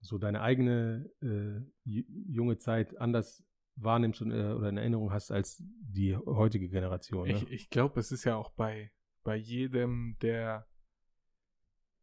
so 0.00 0.18
deine 0.18 0.40
eigene 0.40 1.10
äh, 1.20 1.60
ju- 1.88 2.06
junge 2.28 2.56
Zeit 2.58 2.96
anders 2.98 3.44
wahrnimmst 3.76 4.22
und, 4.22 4.30
äh, 4.32 4.52
oder 4.52 4.68
in 4.70 4.76
Erinnerung 4.78 5.12
hast 5.12 5.30
als 5.30 5.62
die 5.80 6.16
heutige 6.16 6.68
Generation. 6.68 7.28
Ne? 7.28 7.34
Ich, 7.34 7.50
ich 7.50 7.70
glaube, 7.70 8.00
es 8.00 8.10
ist 8.12 8.24
ja 8.24 8.36
auch 8.36 8.50
bei, 8.50 8.90
bei 9.22 9.36
jedem, 9.36 10.16
der, 10.22 10.66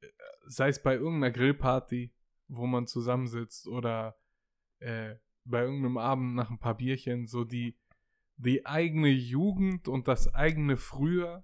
äh, 0.02 0.08
sei 0.45 0.70
es 0.70 0.82
bei 0.82 0.95
irgendeiner 0.95 1.32
Grillparty, 1.32 2.14
wo 2.48 2.66
man 2.66 2.88
zusammensitzt 2.88 3.68
oder 3.68 4.18
äh, 4.80 5.16
bei 5.43 5.62
irgendeinem 5.64 5.98
Abend 5.98 6.36
nach 6.36 6.50
ein 6.50 6.60
paar 6.60 6.78
Bierchen, 6.78 7.26
so 7.28 7.43
die, 7.43 7.78
die 8.38 8.66
eigene 8.66 9.10
Jugend 9.10 9.88
und 9.88 10.08
das 10.08 10.34
eigene 10.34 10.78
Früher 10.78 11.43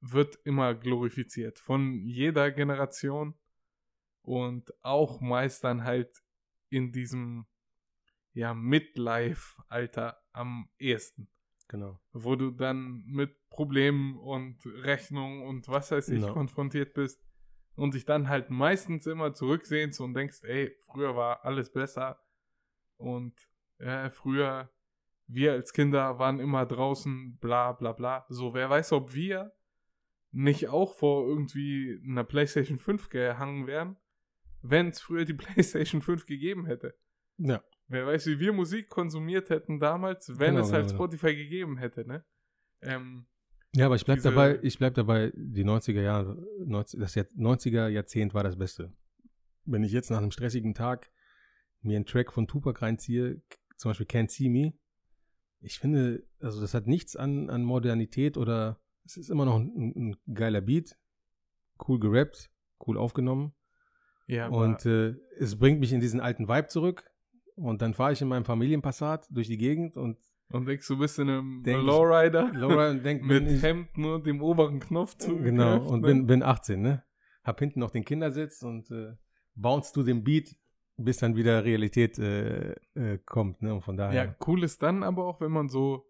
wird 0.00 0.38
immer 0.44 0.74
glorifiziert 0.74 1.58
von 1.58 1.94
jeder 1.94 2.50
Generation 2.50 3.34
und 4.22 4.72
auch 4.82 5.20
meist 5.20 5.64
dann 5.64 5.84
halt 5.84 6.22
in 6.68 6.92
diesem 6.92 7.46
ja 8.32 8.54
Midlife-Alter 8.54 10.22
am 10.32 10.68
ehesten 10.78 11.28
Genau. 11.68 11.98
wo 12.12 12.36
du 12.36 12.52
dann 12.52 13.02
mit 13.06 13.48
Problemen 13.50 14.16
und 14.18 14.64
Rechnungen 14.66 15.42
und 15.42 15.68
was 15.68 15.90
weiß 15.90 16.10
ich 16.10 16.22
Ja. 16.22 16.32
konfrontiert 16.32 16.94
bist 16.94 17.20
und 17.74 17.94
dich 17.94 18.04
dann 18.04 18.28
halt 18.28 18.50
meistens 18.50 19.06
immer 19.06 19.34
zurücksehnst 19.34 20.00
und 20.00 20.14
denkst, 20.14 20.44
ey, 20.44 20.76
früher 20.82 21.16
war 21.16 21.44
alles 21.44 21.72
besser 21.72 22.20
und 22.98 23.34
äh, 23.78 24.10
früher 24.10 24.70
wir 25.26 25.52
als 25.54 25.72
Kinder 25.72 26.20
waren 26.20 26.38
immer 26.38 26.66
draußen, 26.66 27.36
bla 27.38 27.72
bla 27.72 27.92
bla. 27.92 28.26
So, 28.28 28.54
wer 28.54 28.70
weiß, 28.70 28.92
ob 28.92 29.12
wir 29.12 29.55
nicht 30.32 30.68
auch 30.68 30.94
vor 30.94 31.26
irgendwie 31.26 32.00
einer 32.04 32.24
PlayStation 32.24 32.78
5 32.78 33.08
gehangen 33.08 33.66
wären, 33.66 33.96
wenn 34.62 34.88
es 34.88 35.00
früher 35.00 35.24
die 35.24 35.34
PlayStation 35.34 36.02
5 36.02 36.26
gegeben 36.26 36.66
hätte. 36.66 36.94
Ja. 37.38 37.62
Wer 37.88 38.06
weiß, 38.06 38.26
wie 38.26 38.40
wir 38.40 38.52
Musik 38.52 38.88
konsumiert 38.88 39.48
hätten 39.50 39.78
damals, 39.78 40.28
wenn 40.38 40.54
Genau, 40.54 40.66
es 40.66 40.72
halt 40.72 40.86
genau, 40.88 40.98
genau. 40.98 41.04
Spotify 41.12 41.36
gegeben 41.36 41.76
hätte, 41.78 42.06
ne? 42.06 42.24
Ähm, 42.82 43.26
Ja, 43.74 43.86
aber 43.86 43.94
ich 43.96 44.04
bleib 44.04 44.16
Diese- 44.18 44.30
dabei, 44.30 44.58
ich 44.62 44.78
bleib 44.78 44.94
dabei, 44.94 45.32
die 45.36 45.64
90er 45.64 46.00
Jahre, 46.02 46.44
90, 46.64 46.98
das 46.98 47.14
Jahr- 47.14 47.26
90er 47.36 47.88
Jahrzehnt 47.88 48.34
war 48.34 48.42
das 48.42 48.56
Beste. 48.58 48.92
Wenn 49.64 49.84
ich 49.84 49.92
jetzt 49.92 50.10
nach 50.10 50.18
einem 50.18 50.30
stressigen 50.32 50.74
Tag 50.74 51.10
mir 51.82 51.96
einen 51.96 52.06
Track 52.06 52.32
von 52.32 52.48
Tupac 52.48 52.82
reinziehe, 52.82 53.40
zum 53.76 53.90
Beispiel 53.90 54.06
Can't 54.06 54.30
See 54.30 54.48
Me, 54.48 54.72
ich 55.60 55.78
finde, 55.78 56.26
also 56.40 56.60
das 56.60 56.74
hat 56.74 56.86
nichts 56.86 57.14
an, 57.16 57.50
an 57.50 57.62
Modernität 57.62 58.36
oder 58.36 58.80
es 59.06 59.16
ist 59.16 59.30
immer 59.30 59.44
noch 59.44 59.56
ein, 59.56 59.92
ein 59.96 60.16
geiler 60.34 60.60
Beat, 60.60 60.98
cool 61.86 61.98
gerappt, 61.98 62.50
cool 62.86 62.98
aufgenommen 62.98 63.54
ja, 64.26 64.48
und 64.48 64.84
äh, 64.86 65.14
es 65.38 65.56
bringt 65.58 65.80
mich 65.80 65.92
in 65.92 66.00
diesen 66.00 66.20
alten 66.20 66.48
Vibe 66.48 66.66
zurück 66.66 67.04
und 67.54 67.80
dann 67.80 67.94
fahre 67.94 68.12
ich 68.12 68.20
in 68.20 68.28
meinem 68.28 68.44
Familienpassat 68.44 69.28
durch 69.30 69.46
die 69.46 69.58
Gegend 69.58 69.96
und 69.96 70.18
und 70.48 70.66
denkst, 70.66 70.86
du 70.86 70.96
bist 70.96 71.18
in 71.18 71.28
einem 71.28 71.62
Denk 71.64 71.82
Lowrider 71.82 72.52
Laura 72.54 72.94
denkt 72.94 73.24
mit 73.26 73.48
ich, 73.50 73.62
Hemd 73.62 73.98
nur 73.98 74.22
dem 74.22 74.40
oberen 74.40 74.78
Knopf 74.78 75.16
zu. 75.16 75.36
Genau, 75.38 75.78
und 75.88 76.02
bin, 76.02 76.26
bin 76.26 76.42
18, 76.42 76.80
ne? 76.80 77.02
Hab 77.42 77.58
hinten 77.58 77.80
noch 77.80 77.90
den 77.90 78.04
Kindersitz 78.04 78.62
und 78.62 78.90
äh, 78.92 79.14
bounce 79.56 79.92
to 79.92 80.04
den 80.04 80.22
Beat, 80.22 80.54
bis 80.96 81.18
dann 81.18 81.34
wieder 81.34 81.64
Realität 81.64 82.18
äh, 82.20 82.74
äh, 82.94 83.18
kommt, 83.24 83.60
ne? 83.62 83.74
Und 83.74 83.82
von 83.82 83.96
Ja, 83.98 84.06
daher. 84.06 84.36
cool 84.46 84.62
ist 84.62 84.82
dann 84.84 85.02
aber 85.02 85.24
auch, 85.26 85.40
wenn 85.40 85.50
man 85.50 85.68
so, 85.68 86.05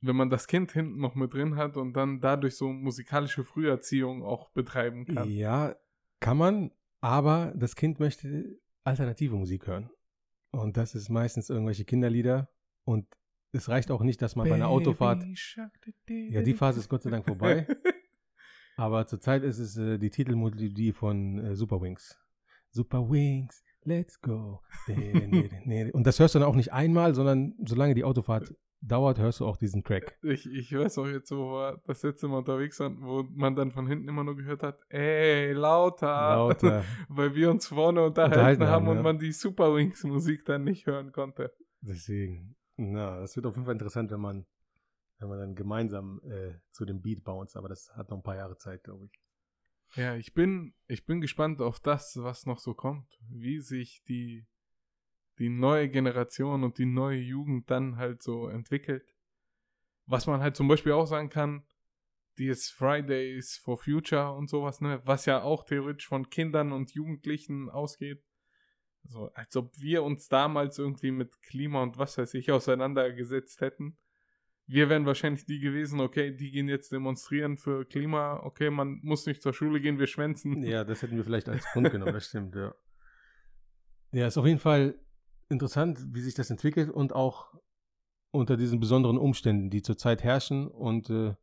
wenn 0.00 0.16
man 0.16 0.30
das 0.30 0.46
Kind 0.46 0.72
hinten 0.72 1.00
noch 1.00 1.14
mit 1.14 1.34
drin 1.34 1.56
hat 1.56 1.76
und 1.76 1.92
dann 1.94 2.20
dadurch 2.20 2.56
so 2.56 2.68
musikalische 2.72 3.44
Früherziehung 3.44 4.22
auch 4.22 4.50
betreiben 4.50 5.06
kann. 5.06 5.28
Ja, 5.28 5.74
kann 6.20 6.36
man, 6.36 6.70
aber 7.00 7.52
das 7.56 7.76
Kind 7.76 8.00
möchte 8.00 8.58
alternative 8.84 9.36
Musik 9.36 9.66
hören. 9.66 9.90
Und 10.50 10.76
das 10.76 10.94
ist 10.94 11.08
meistens 11.08 11.50
irgendwelche 11.50 11.84
Kinderlieder. 11.84 12.48
Und 12.84 13.06
es 13.52 13.68
reicht 13.68 13.90
auch 13.90 14.02
nicht, 14.02 14.22
dass 14.22 14.36
man 14.36 14.48
bei 14.48 14.54
einer 14.54 14.68
Autofahrt. 14.68 15.24
Ja, 16.08 16.42
die 16.42 16.54
Phase 16.54 16.80
ist 16.80 16.88
Gott 16.88 17.02
sei 17.02 17.10
Dank 17.10 17.26
vorbei. 17.26 17.66
Aber 18.76 19.06
zurzeit 19.06 19.42
ist 19.42 19.58
es 19.58 19.76
äh, 19.76 19.98
die 19.98 20.10
Titelmelodie 20.10 20.92
von 20.92 21.38
äh, 21.38 21.56
Super 21.56 21.80
Wings. 21.80 22.16
Super 22.70 23.10
Wings, 23.10 23.64
let's 23.82 24.20
go. 24.20 24.60
Und 24.86 26.06
das 26.06 26.20
hörst 26.20 26.34
du 26.34 26.38
dann 26.38 26.48
auch 26.48 26.54
nicht 26.54 26.72
einmal, 26.72 27.14
sondern 27.14 27.54
solange 27.64 27.94
die 27.94 28.04
Autofahrt 28.04 28.54
dauert, 28.80 29.18
hörst 29.18 29.40
du 29.40 29.46
auch 29.46 29.56
diesen 29.56 29.82
Track. 29.82 30.18
Ich, 30.22 30.46
ich 30.46 30.72
weiß 30.72 30.98
auch 30.98 31.06
jetzt, 31.06 31.30
wo 31.30 31.52
wir 31.52 31.82
das 31.86 32.02
letzte 32.02 32.28
Mal 32.28 32.38
unterwegs 32.38 32.78
waren, 32.80 33.00
wo 33.02 33.22
man 33.22 33.56
dann 33.56 33.72
von 33.72 33.86
hinten 33.86 34.08
immer 34.08 34.24
nur 34.24 34.36
gehört 34.36 34.62
hat, 34.62 34.80
ey, 34.88 35.52
lauter, 35.52 36.36
Lauter. 36.36 36.84
weil 37.08 37.34
wir 37.34 37.50
uns 37.50 37.66
vorne 37.66 38.04
unterhalten, 38.04 38.34
Unterhalten 38.34 38.62
haben, 38.64 38.72
haben, 38.72 38.88
und 38.88 38.96
ja. 38.96 39.02
man 39.02 39.18
die 39.18 39.32
Super 39.32 39.74
Wings 39.74 40.04
Musik 40.04 40.44
dann 40.44 40.64
nicht 40.64 40.86
hören 40.86 41.12
konnte. 41.12 41.52
Deswegen. 41.80 42.56
Na, 42.76 43.20
das 43.20 43.34
wird 43.34 43.46
auf 43.46 43.54
jeden 43.54 43.64
Fall 43.64 43.74
interessant, 43.74 44.10
wenn 44.10 44.20
man, 44.20 44.46
wenn 45.18 45.28
man 45.28 45.38
dann 45.38 45.54
gemeinsam 45.54 46.20
äh, 46.24 46.54
zu 46.70 46.84
dem 46.84 47.02
Beat 47.02 47.24
bounce, 47.24 47.58
aber 47.58 47.68
das 47.68 47.90
hat 47.96 48.10
noch 48.10 48.18
ein 48.18 48.22
paar 48.22 48.36
Jahre 48.36 48.56
Zeit, 48.56 48.84
glaube 48.84 49.06
ich. 49.06 49.12
Ja, 49.96 50.14
ich 50.14 50.34
bin, 50.34 50.74
ich 50.86 51.06
bin 51.06 51.20
gespannt 51.20 51.60
auf 51.60 51.80
das, 51.80 52.16
was 52.20 52.46
noch 52.46 52.58
so 52.58 52.74
kommt, 52.74 53.18
wie 53.30 53.60
sich 53.60 54.02
die, 54.06 54.46
die 55.38 55.48
neue 55.48 55.88
Generation 55.88 56.64
und 56.64 56.78
die 56.78 56.86
neue 56.86 57.18
Jugend 57.18 57.70
dann 57.70 57.96
halt 57.96 58.22
so 58.22 58.48
entwickelt. 58.48 59.14
Was 60.06 60.26
man 60.26 60.40
halt 60.40 60.56
zum 60.56 60.68
Beispiel 60.68 60.92
auch 60.92 61.06
sagen 61.06 61.28
kann, 61.28 61.64
die 62.38 62.48
ist 62.48 62.70
Fridays 62.70 63.56
for 63.56 63.76
Future 63.76 64.32
und 64.32 64.48
sowas, 64.48 64.80
ne, 64.80 65.00
was 65.04 65.26
ja 65.26 65.42
auch 65.42 65.64
theoretisch 65.64 66.06
von 66.06 66.30
Kindern 66.30 66.72
und 66.72 66.92
Jugendlichen 66.92 67.68
ausgeht. 67.68 68.22
So, 69.04 69.30
als 69.34 69.56
ob 69.56 69.72
wir 69.78 70.02
uns 70.02 70.28
damals 70.28 70.78
irgendwie 70.78 71.10
mit 71.10 71.40
Klima 71.42 71.82
und 71.82 71.98
was 71.98 72.18
weiß 72.18 72.34
ich 72.34 72.52
auseinandergesetzt 72.52 73.60
hätten. 73.60 73.96
Wir 74.66 74.90
wären 74.90 75.06
wahrscheinlich 75.06 75.46
die 75.46 75.60
gewesen, 75.60 75.98
okay, 76.00 76.30
die 76.30 76.50
gehen 76.50 76.68
jetzt 76.68 76.92
demonstrieren 76.92 77.56
für 77.56 77.86
Klima, 77.86 78.40
okay, 78.42 78.68
man 78.68 79.00
muss 79.02 79.24
nicht 79.24 79.42
zur 79.42 79.54
Schule 79.54 79.80
gehen, 79.80 79.98
wir 79.98 80.06
schwänzen. 80.06 80.62
Ja, 80.62 80.84
das 80.84 81.00
hätten 81.00 81.16
wir 81.16 81.24
vielleicht 81.24 81.48
als 81.48 81.64
Grund 81.72 81.90
genommen, 81.90 82.12
das 82.12 82.26
stimmt, 82.28 82.54
ja. 82.54 82.74
Ja, 84.12 84.26
ist 84.26 84.36
auf 84.36 84.46
jeden 84.46 84.58
Fall 84.58 84.98
interessant, 85.48 86.14
wie 86.14 86.20
sich 86.20 86.34
das 86.34 86.50
entwickelt 86.50 86.90
und 86.90 87.14
auch 87.14 87.54
unter 88.30 88.56
diesen 88.56 88.80
besonderen 88.80 89.18
Umständen, 89.18 89.70
die 89.70 89.82
zurzeit 89.82 90.22
herrschen. 90.22 90.68
Und 90.68 91.10
äh, 91.10 91.34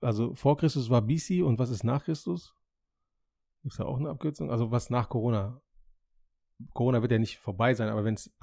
also 0.00 0.34
vor 0.34 0.56
Christus 0.56 0.90
war 0.90 1.02
BC 1.02 1.42
und 1.42 1.58
was 1.58 1.70
ist 1.70 1.84
nach 1.84 2.04
Christus? 2.04 2.54
Gibt 3.62 3.72
es 3.72 3.78
da 3.78 3.84
auch 3.84 3.98
eine 3.98 4.10
Abkürzung? 4.10 4.50
Also 4.50 4.70
was 4.70 4.90
nach 4.90 5.08
Corona? 5.08 5.60
Corona 6.74 7.02
wird 7.02 7.12
ja 7.12 7.18
nicht 7.18 7.38
vorbei 7.38 7.74
sein, 7.74 7.88
aber 7.88 8.04
wenn 8.04 8.14
es 8.14 8.34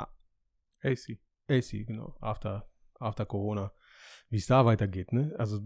AC. 0.81 1.19
AC, 1.47 1.85
genau, 1.85 2.15
after, 2.21 2.69
after 2.99 3.25
Corona, 3.25 3.71
wie 4.29 4.37
es 4.37 4.47
da 4.47 4.65
weitergeht, 4.65 5.11
ne? 5.11 5.35
Also 5.37 5.59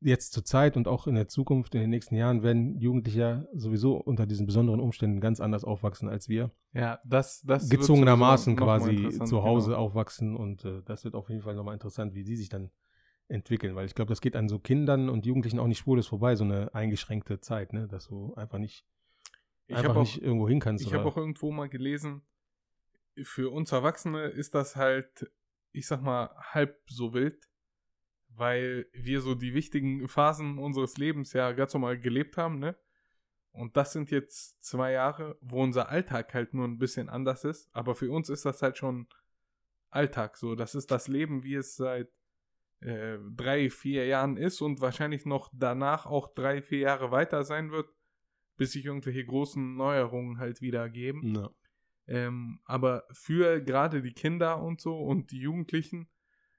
jetzt 0.00 0.32
zur 0.32 0.44
Zeit 0.44 0.76
und 0.76 0.88
auch 0.88 1.06
in 1.06 1.14
der 1.14 1.28
Zukunft, 1.28 1.74
in 1.74 1.80
den 1.80 1.90
nächsten 1.90 2.14
Jahren, 2.16 2.42
werden 2.42 2.78
Jugendliche 2.78 3.48
sowieso 3.54 3.96
unter 3.96 4.26
diesen 4.26 4.46
besonderen 4.46 4.80
Umständen 4.80 5.20
ganz 5.20 5.40
anders 5.40 5.64
aufwachsen 5.64 6.08
als 6.08 6.28
wir. 6.28 6.50
Ja, 6.72 7.00
das, 7.04 7.42
das 7.42 7.68
Gezwungenermaßen 7.68 8.56
quasi 8.56 9.08
zu 9.24 9.42
Hause 9.42 9.70
genau. 9.70 9.80
aufwachsen 9.82 10.36
und 10.36 10.64
äh, 10.64 10.82
das 10.84 11.04
wird 11.04 11.14
auf 11.14 11.28
jeden 11.30 11.42
Fall 11.42 11.54
nochmal 11.54 11.74
interessant, 11.74 12.14
wie 12.14 12.24
die 12.24 12.36
sich 12.36 12.48
dann 12.48 12.70
entwickeln, 13.28 13.74
weil 13.74 13.86
ich 13.86 13.94
glaube, 13.94 14.10
das 14.10 14.20
geht 14.20 14.36
an 14.36 14.48
so 14.48 14.58
Kindern 14.58 15.08
und 15.08 15.26
Jugendlichen 15.26 15.58
auch 15.58 15.66
nicht 15.66 15.78
spurlos 15.78 16.06
vorbei, 16.06 16.36
so 16.36 16.44
eine 16.44 16.74
eingeschränkte 16.74 17.40
Zeit, 17.40 17.72
ne? 17.72 17.88
Dass 17.88 18.06
du 18.06 18.34
einfach 18.34 18.58
nicht, 18.58 18.86
Ich 19.66 19.74
einfach 19.74 19.90
habe 19.90 20.00
auch, 20.00 20.04
nicht 20.04 20.22
irgendwo 20.22 20.48
hin 20.48 20.60
kannst. 20.60 20.84
ich 20.84 20.90
oder- 20.90 21.00
hab 21.00 21.06
auch 21.06 21.16
irgendwo 21.16 21.50
mal 21.50 21.68
gelesen, 21.68 22.22
für 23.22 23.50
uns 23.50 23.72
Erwachsene 23.72 24.26
ist 24.26 24.54
das 24.54 24.76
halt, 24.76 25.30
ich 25.72 25.86
sag 25.86 26.02
mal, 26.02 26.30
halb 26.38 26.78
so 26.86 27.14
wild, 27.14 27.48
weil 28.36 28.86
wir 28.92 29.20
so 29.20 29.34
die 29.34 29.54
wichtigen 29.54 30.08
Phasen 30.08 30.58
unseres 30.58 30.96
Lebens 30.98 31.32
ja 31.32 31.52
ganz 31.52 31.72
normal 31.74 31.98
gelebt 31.98 32.36
haben, 32.36 32.58
ne? 32.58 32.76
Und 33.50 33.78
das 33.78 33.94
sind 33.94 34.10
jetzt 34.10 34.62
zwei 34.62 34.92
Jahre, 34.92 35.38
wo 35.40 35.62
unser 35.62 35.88
Alltag 35.88 36.34
halt 36.34 36.52
nur 36.52 36.66
ein 36.66 36.78
bisschen 36.78 37.08
anders 37.08 37.42
ist. 37.44 37.70
Aber 37.72 37.94
für 37.94 38.10
uns 38.10 38.28
ist 38.28 38.44
das 38.44 38.60
halt 38.60 38.76
schon 38.76 39.06
Alltag 39.88 40.36
so. 40.36 40.54
Das 40.54 40.74
ist 40.74 40.90
das 40.90 41.08
Leben, 41.08 41.42
wie 41.42 41.54
es 41.54 41.74
seit 41.74 42.10
äh, 42.80 43.16
drei, 43.34 43.70
vier 43.70 44.06
Jahren 44.06 44.36
ist 44.36 44.60
und 44.60 44.82
wahrscheinlich 44.82 45.24
noch 45.24 45.48
danach 45.54 46.04
auch 46.04 46.34
drei, 46.34 46.60
vier 46.60 46.80
Jahre 46.80 47.10
weiter 47.10 47.44
sein 47.44 47.70
wird, 47.70 47.88
bis 48.58 48.72
sich 48.72 48.84
irgendwelche 48.84 49.24
großen 49.24 49.74
Neuerungen 49.74 50.38
halt 50.38 50.60
wieder 50.60 50.90
geben. 50.90 51.34
Ja. 51.34 51.50
Ähm, 52.08 52.60
aber 52.66 53.04
für 53.10 53.62
gerade 53.62 54.02
die 54.02 54.12
Kinder 54.12 54.62
und 54.62 54.82
so 54.82 54.98
und 54.98 55.30
die 55.30 55.40
Jugendlichen 55.40 56.10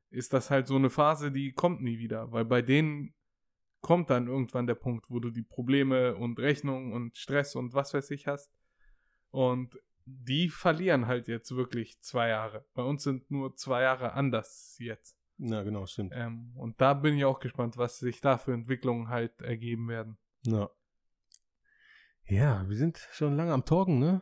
ist 0.10 0.34
das 0.34 0.50
halt 0.50 0.68
so 0.68 0.76
eine 0.76 0.90
Phase, 0.90 1.32
die 1.32 1.52
kommt 1.52 1.82
nie 1.82 2.00
wieder, 2.00 2.32
weil 2.32 2.46
bei 2.46 2.62
denen 2.62 3.14
kommt 3.82 4.10
dann 4.10 4.28
irgendwann 4.28 4.68
der 4.68 4.76
Punkt, 4.76 5.10
wo 5.10 5.20
du 5.20 5.30
die 5.30 5.44
Probleme 5.44 6.16
und 6.16 6.40
Rechnungen 6.40 6.94
und 6.94 7.18
Stress 7.18 7.56
und 7.56 7.74
was 7.74 7.94
weiß 7.94 8.12
ich 8.12 8.28
hast. 8.28 8.52
Und 9.30 9.80
die 10.06 10.50
verlieren 10.50 11.08
halt 11.08 11.28
jetzt 11.28 11.56
wirklich 11.56 12.00
zwei 12.02 12.30
Jahre. 12.30 12.66
Bei 12.74 12.84
uns 12.84 13.04
sind 13.04 13.30
nur 13.30 13.56
zwei 13.56 13.84
Jahre 13.84 14.14
anders 14.14 14.78
jetzt. 14.80 15.18
ja, 15.38 15.64
genau, 15.64 15.86
stimmt. 15.86 16.14
Ähm, 16.16 16.54
und 16.56 16.80
da 16.82 16.94
bin 16.94 17.18
ich 17.18 17.26
auch 17.26 17.40
gespannt, 17.40 17.78
was 17.78 18.00
sich 18.00 18.22
da 18.22 18.38
für 18.38 18.54
Entwicklungen 18.54 19.10
halt 19.10 19.42
ergeben 19.42 19.88
werden. 19.90 20.18
Ja. 20.44 20.70
Ja, 22.26 22.68
wir 22.68 22.76
sind 22.76 22.98
schon 23.12 23.36
lange 23.36 23.54
am 23.54 23.64
Talken, 23.64 24.00
ne? 24.00 24.22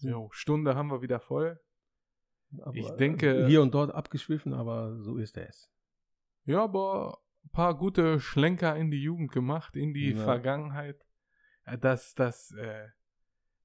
Jo, 0.00 0.28
Stunde 0.32 0.74
haben 0.74 0.90
wir 0.90 1.00
wieder 1.00 1.20
voll. 1.20 1.58
Aber 2.62 2.74
Ich 2.74 2.88
denke- 2.92 3.46
Hier 3.46 3.62
und 3.62 3.74
dort 3.74 3.94
abgeschwiffen, 3.94 4.52
aber 4.54 4.96
so 5.02 5.16
ist 5.18 5.36
es. 5.36 5.70
Ja, 6.44 6.62
aber 6.64 7.18
ein 7.44 7.50
paar 7.50 7.76
gute 7.76 8.20
Schlenker 8.20 8.76
in 8.76 8.90
die 8.90 9.02
Jugend 9.02 9.32
gemacht, 9.32 9.76
in 9.76 9.92
die 9.94 10.12
Ja. 10.12 10.22
Vergangenheit. 10.24 11.04
Das, 11.80 12.14
das, 12.14 12.52
äh, 12.52 12.88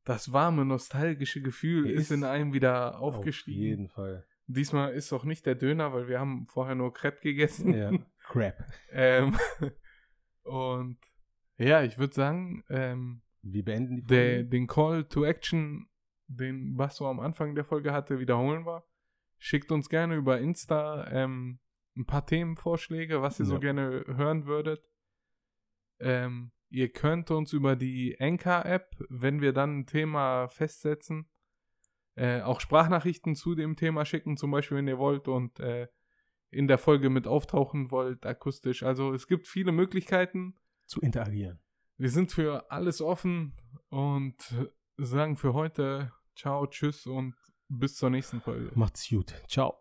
das 0.04 0.34
warme, 0.34 0.66
nostalgische 0.66 1.42
Gefühl 1.42 1.90
Ist 1.90 2.04
ist 2.04 2.12
in 2.12 2.24
einem 2.24 2.54
wieder 2.54 3.00
Auf 3.00 3.18
aufgestiegen. 3.18 3.62
jeden 3.62 3.88
Fall. 3.90 4.26
Diesmal 4.48 4.94
ist 4.94 5.14
auch 5.14 5.24
nicht 5.24 5.46
der 5.46 5.56
Döner, 5.56 5.94
weil 5.94 6.08
wir 6.08 6.20
haben 6.20 6.48
vorher 6.48 6.74
nur 6.76 6.92
Crepe 6.94 7.22
gegessen. 7.22 7.74
Ja. 7.74 7.92
Crap. 8.24 8.58
ähm, 8.92 9.38
und 10.44 10.98
ja, 11.58 11.84
ich 11.84 11.98
würde 11.98 12.14
sagen, 12.14 12.64
ähm, 12.70 13.22
Wir 13.44 13.64
beenden 13.64 14.06
der, 14.08 14.44
den 14.44 14.68
Call 14.68 15.06
to 15.06 15.24
Action, 15.24 15.88
den 16.36 16.76
Basso 16.78 17.08
am 17.10 17.20
Anfang 17.20 17.56
der 17.56 17.66
Folge 17.66 17.94
hatte, 17.94 18.20
wiederholen 18.20 18.66
wir. 18.66 18.84
Schickt 19.38 19.72
uns 19.72 19.90
gerne 19.90 20.16
über 20.16 20.40
Insta 20.40 21.08
ähm, 21.12 21.60
ein 21.98 22.06
paar 22.06 22.26
Themenvorschläge, 22.26 23.22
was 23.22 23.40
ihr 23.40 23.46
so 23.46 23.56
Ja. 23.56 23.60
gerne 23.60 24.04
hören 24.08 24.46
würdet. 24.46 24.84
Ähm, 26.00 26.52
ihr 26.70 26.90
könnt 26.92 27.32
uns 27.32 27.54
über 27.54 27.76
die 27.76 28.18
Anchor-App, 28.20 28.96
wenn 29.10 29.42
wir 29.42 29.54
dann 29.54 29.80
ein 29.80 29.86
Thema 29.88 30.48
festsetzen, 30.48 31.30
äh, 32.16 32.42
auch 32.42 32.60
Sprachnachrichten 32.60 33.36
zu 33.36 33.56
dem 33.56 33.76
Thema 33.76 34.06
schicken, 34.06 34.38
zum 34.38 34.52
Beispiel, 34.52 34.78
wenn 34.78 34.88
ihr 34.88 34.98
wollt 34.98 35.28
und 35.28 35.60
äh, 35.60 35.88
in 36.50 36.68
der 36.68 36.78
Folge 36.78 37.10
mit 37.10 37.28
auftauchen 37.28 37.92
wollt, 37.92 38.26
akustisch. 38.26 38.84
Also 38.84 39.14
es 39.14 39.28
gibt 39.28 39.48
viele 39.48 39.72
Möglichkeiten. 39.72 40.56
zu 40.86 41.00
interagieren. 41.02 41.60
Wir 41.98 42.10
sind 42.10 42.32
für 42.34 42.70
alles 42.70 43.00
offen 43.02 43.54
und 43.90 44.36
sagen 44.98 45.38
für 45.38 45.54
heute 45.54 46.12
Ciao, 46.36 46.66
Tschüss 46.68 47.06
und 47.06 47.36
bis 47.68 47.96
zur 47.96 48.10
nächsten 48.10 48.42
Folge. 48.42 48.72
Macht's 48.76 49.08
gut. 49.10 49.34
Ciao. 49.48 49.81